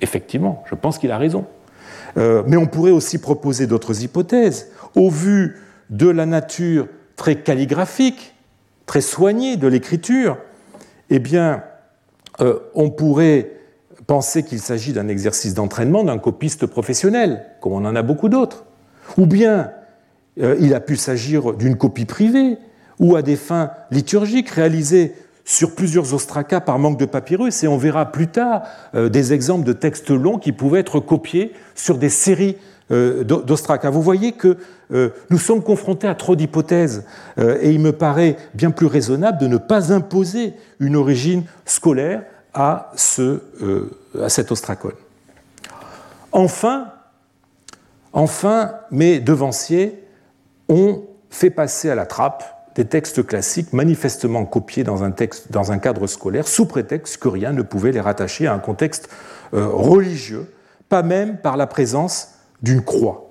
Effectivement, 0.01 0.64
je 0.68 0.74
pense 0.74 0.98
qu'il 0.98 1.11
a 1.11 1.18
raison. 1.18 1.44
Euh, 2.16 2.42
mais 2.46 2.57
on 2.57 2.66
pourrait 2.66 2.90
aussi 2.90 3.18
proposer 3.18 3.66
d'autres 3.66 4.03
hypothèses. 4.03 4.70
Au 4.94 5.11
vu 5.11 5.59
de 5.90 6.09
la 6.09 6.26
nature 6.26 6.88
très 7.16 7.36
calligraphique, 7.36 8.34
très 8.91 9.03
soignée 9.03 9.57
de 9.57 9.68
l'écriture, 9.68 10.36
eh 11.11 11.20
bien, 11.20 11.62
euh, 12.41 12.59
on 12.74 12.91
pourrait 12.91 13.53
penser 14.09 14.43
qu'il 14.43 14.59
s'agit 14.59 14.93
d'un 14.93 15.07
exercice 15.07 15.55
d'entraînement 15.55 16.03
d'un 16.03 16.18
copiste 16.18 16.66
professionnel, 16.66 17.47
comme 17.61 17.74
on 17.74 17.84
en 17.84 17.95
a 17.95 18.03
beaucoup 18.03 18.28
d'autres. 18.28 18.64
Ou 19.16 19.26
bien 19.26 19.70
euh, 20.41 20.57
il 20.59 20.74
a 20.74 20.80
pu 20.80 20.97
s'agir 20.97 21.53
d'une 21.53 21.76
copie 21.76 22.05
privée 22.05 22.59
ou 22.99 23.14
à 23.14 23.22
des 23.22 23.36
fins 23.36 23.70
liturgiques 23.93 24.51
réalisées 24.51 25.14
sur 25.45 25.76
plusieurs 25.76 26.12
ostracas 26.12 26.61
par 26.61 26.80
manque 26.80 26.99
de 26.99 27.07
papyrus, 27.07 27.62
et 27.62 27.68
on 27.68 27.76
verra 27.76 28.11
plus 28.11 28.26
tard 28.26 28.62
euh, 28.97 29.09
des 29.09 29.32
exemples 29.32 29.64
de 29.64 29.72
textes 29.72 30.11
longs 30.11 30.38
qui 30.38 30.51
pouvaient 30.51 30.80
être 30.80 30.99
copiés 30.99 31.53
sur 31.76 31.97
des 31.97 32.09
séries 32.09 32.57
d'ostracas. 32.91 33.91
Vous 33.91 34.03
voyez 34.03 34.32
que 34.32 34.57
nous 34.91 35.38
sommes 35.38 35.62
confrontés 35.62 36.09
à 36.09 36.14
trop 36.14 36.36
d'hypothèses, 36.36 37.05
et 37.38 37.70
il 37.70 37.80
me 37.80 37.93
paraît 37.93 38.36
bien 38.55 38.70
plus 38.70 38.86
raisonnable 38.86 39.38
de 39.38 39.47
ne 39.47 39.57
pas 39.57 39.93
imposer 39.93 40.55
une 40.80 40.97
origine 40.97 41.45
scolaire 41.64 42.22
à, 42.55 42.91
ce, 42.97 43.41
à 44.20 44.28
cet 44.28 44.51
ostracone. 44.51 44.95
Enfin, 46.32 46.88
enfin, 48.12 48.72
mes 48.91 49.20
devanciers 49.20 50.03
ont 50.68 51.05
fait 51.30 51.51
passer 51.51 51.91
à 51.91 51.95
la 51.95 52.07
trappe 52.07 52.61
des 52.74 52.84
textes 52.84 53.26
classiques 53.26 53.72
manifestement 53.72 54.45
copiés 54.45 54.84
dans 54.84 55.03
un, 55.03 55.78
cadre 55.78 56.07
scolaire 56.07 56.47
sous 56.47 56.66
prétexte 56.66 57.18
que 57.18 57.28
rien 57.28 57.53
ne 57.53 57.62
pouvait 57.62 57.93
les 57.93 58.01
rattacher 58.01 58.47
à 58.47 58.55
un 58.55 58.59
contexte 58.59 59.09
euh, 59.55 59.66
religieux, 59.66 60.53
pas 60.88 61.03
même 61.03 61.38
par 61.38 61.57
la 61.57 61.66
présence 61.66 62.34
d'une 62.62 62.82
croix. 62.82 63.29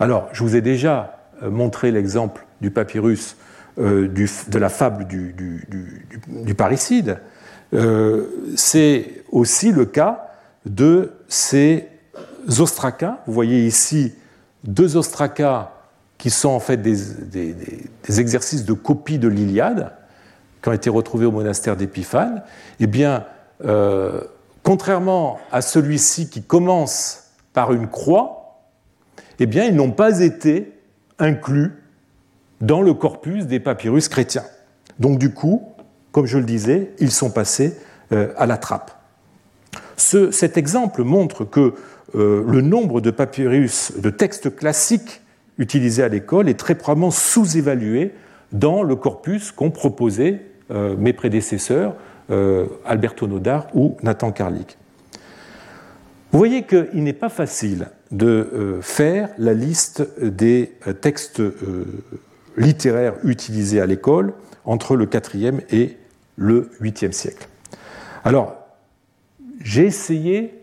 Alors, 0.00 0.28
je 0.32 0.42
vous 0.42 0.56
ai 0.56 0.60
déjà 0.60 1.20
euh, 1.42 1.50
montré 1.50 1.92
l'exemple 1.92 2.46
du 2.60 2.70
papyrus 2.70 3.36
euh, 3.78 4.08
de 4.08 4.58
la 4.58 4.68
fable 4.68 5.06
du, 5.06 6.54
parricide. 6.56 7.18
C'est 8.56 9.22
aussi 9.30 9.70
le 9.70 9.86
cas 9.86 10.30
de 10.66 11.12
ces 11.28 11.88
ostracas. 12.58 13.20
Vous 13.26 13.32
voyez 13.32 13.64
ici 13.64 14.12
deux 14.64 14.96
ostracas 14.96 15.70
qui 16.20 16.30
sont 16.30 16.50
en 16.50 16.60
fait 16.60 16.76
des, 16.76 18.20
exercices 18.20 18.64
de 18.64 18.74
copie 18.74 19.18
de 19.18 19.28
l'Iliade, 19.28 19.92
qui 20.62 20.68
ont 20.68 20.72
été 20.72 20.90
retrouvés 20.90 21.24
au 21.24 21.32
monastère 21.32 21.76
d'Épiphane, 21.76 22.42
eh 22.78 22.86
bien, 22.86 23.24
euh, 23.64 24.20
contrairement 24.62 25.38
à 25.50 25.62
celui-ci 25.62 26.28
qui 26.28 26.42
commence 26.42 27.30
par 27.54 27.72
une 27.72 27.88
croix, 27.88 28.39
eh 29.38 29.46
bien, 29.46 29.64
ils 29.64 29.74
n'ont 29.74 29.92
pas 29.92 30.20
été 30.20 30.72
inclus 31.18 31.72
dans 32.60 32.82
le 32.82 32.94
corpus 32.94 33.46
des 33.46 33.60
papyrus 33.60 34.08
chrétiens. 34.08 34.44
Donc, 34.98 35.18
du 35.18 35.32
coup, 35.32 35.62
comme 36.12 36.26
je 36.26 36.38
le 36.38 36.44
disais, 36.44 36.92
ils 36.98 37.10
sont 37.10 37.30
passés 37.30 37.76
euh, 38.12 38.32
à 38.36 38.46
la 38.46 38.56
trappe. 38.56 38.92
cet 39.96 40.56
exemple 40.56 41.04
montre 41.04 41.44
que 41.44 41.74
euh, 42.14 42.44
le 42.46 42.60
nombre 42.60 43.00
de 43.00 43.10
papyrus, 43.10 43.92
de 43.98 44.10
textes 44.10 44.54
classiques 44.54 45.22
utilisé 45.58 46.02
à 46.02 46.08
l'école 46.08 46.48
est 46.48 46.58
très 46.58 46.74
probablement 46.74 47.10
sous-évalué 47.10 48.12
dans 48.52 48.82
le 48.82 48.96
corpus 48.96 49.52
qu'ont 49.52 49.70
proposé 49.70 50.40
euh, 50.70 50.96
mes 50.98 51.12
prédécesseurs, 51.12 51.94
Alberto 52.84 53.26
Nodar 53.26 53.66
ou 53.74 53.96
Nathan 54.04 54.30
Karlik. 54.30 54.78
Vous 56.32 56.38
voyez 56.38 56.64
qu'il 56.64 57.02
n'est 57.02 57.12
pas 57.12 57.28
facile 57.28 57.88
de 58.10 58.26
euh, 58.26 58.82
faire 58.82 59.30
la 59.38 59.54
liste 59.54 60.06
des 60.20 60.72
textes 61.00 61.42
littéraires 62.56 63.14
utilisés 63.24 63.80
à 63.80 63.86
l'école 63.86 64.32
entre 64.64 64.96
le 64.96 65.08
IVe 65.34 65.62
et 65.70 65.96
le 66.36 66.70
8e 66.80 67.12
siècle. 67.12 67.48
Alors, 68.24 68.56
j'ai 69.60 69.86
essayé 69.86 70.54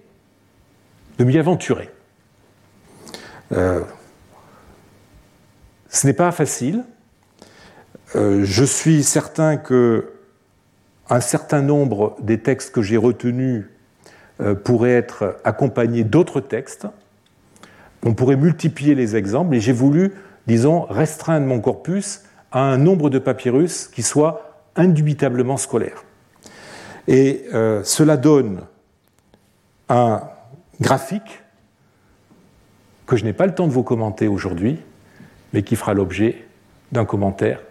de 1.17 1.23
m'y 1.23 1.37
aventurer. 1.37 1.89
Ce 5.97 6.05
n'est 6.05 6.13
pas 6.13 6.31
facile. 6.31 6.83
Euh, 8.15 8.43
je 8.43 8.63
suis 8.63 9.03
certain 9.03 9.57
que 9.57 10.13
un 11.09 11.21
certain 11.21 11.61
nombre 11.61 12.17
des 12.21 12.39
textes 12.39 12.71
que 12.71 12.81
j'ai 12.81 12.97
retenus 12.97 13.65
euh, 14.41 14.55
pourraient 14.55 14.95
être 14.95 15.37
accompagnés 15.43 16.03
d'autres 16.03 16.41
textes. 16.41 16.87
On 18.03 18.13
pourrait 18.13 18.35
multiplier 18.35 18.95
les 18.95 19.15
exemples 19.15 19.55
et 19.55 19.59
j'ai 19.59 19.73
voulu, 19.73 20.13
disons, 20.45 20.81
restreindre 20.81 21.47
mon 21.47 21.59
corpus 21.59 22.21
à 22.51 22.61
un 22.61 22.77
nombre 22.77 23.09
de 23.09 23.19
papyrus 23.19 23.87
qui 23.87 24.03
soit 24.03 24.61
indubitablement 24.75 25.57
scolaire. 25.57 26.03
Et 27.07 27.45
euh, 27.53 27.83
cela 27.83 28.17
donne 28.17 28.61
un 29.89 30.21
graphique 30.81 31.41
que 33.05 33.15
je 33.15 33.23
n'ai 33.23 33.33
pas 33.33 33.47
le 33.47 33.55
temps 33.55 33.67
de 33.67 33.71
vous 33.71 33.83
commenter 33.83 34.27
aujourd'hui, 34.27 34.79
mais 35.53 35.63
qui 35.63 35.75
fera 35.75 35.93
l'objet 35.93 36.45
d'un 36.91 37.05
commentaire 37.05 37.61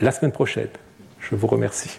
la 0.00 0.12
semaine 0.12 0.32
prochaine. 0.32 0.68
Je 1.20 1.34
vous 1.34 1.46
remercie. 1.46 1.98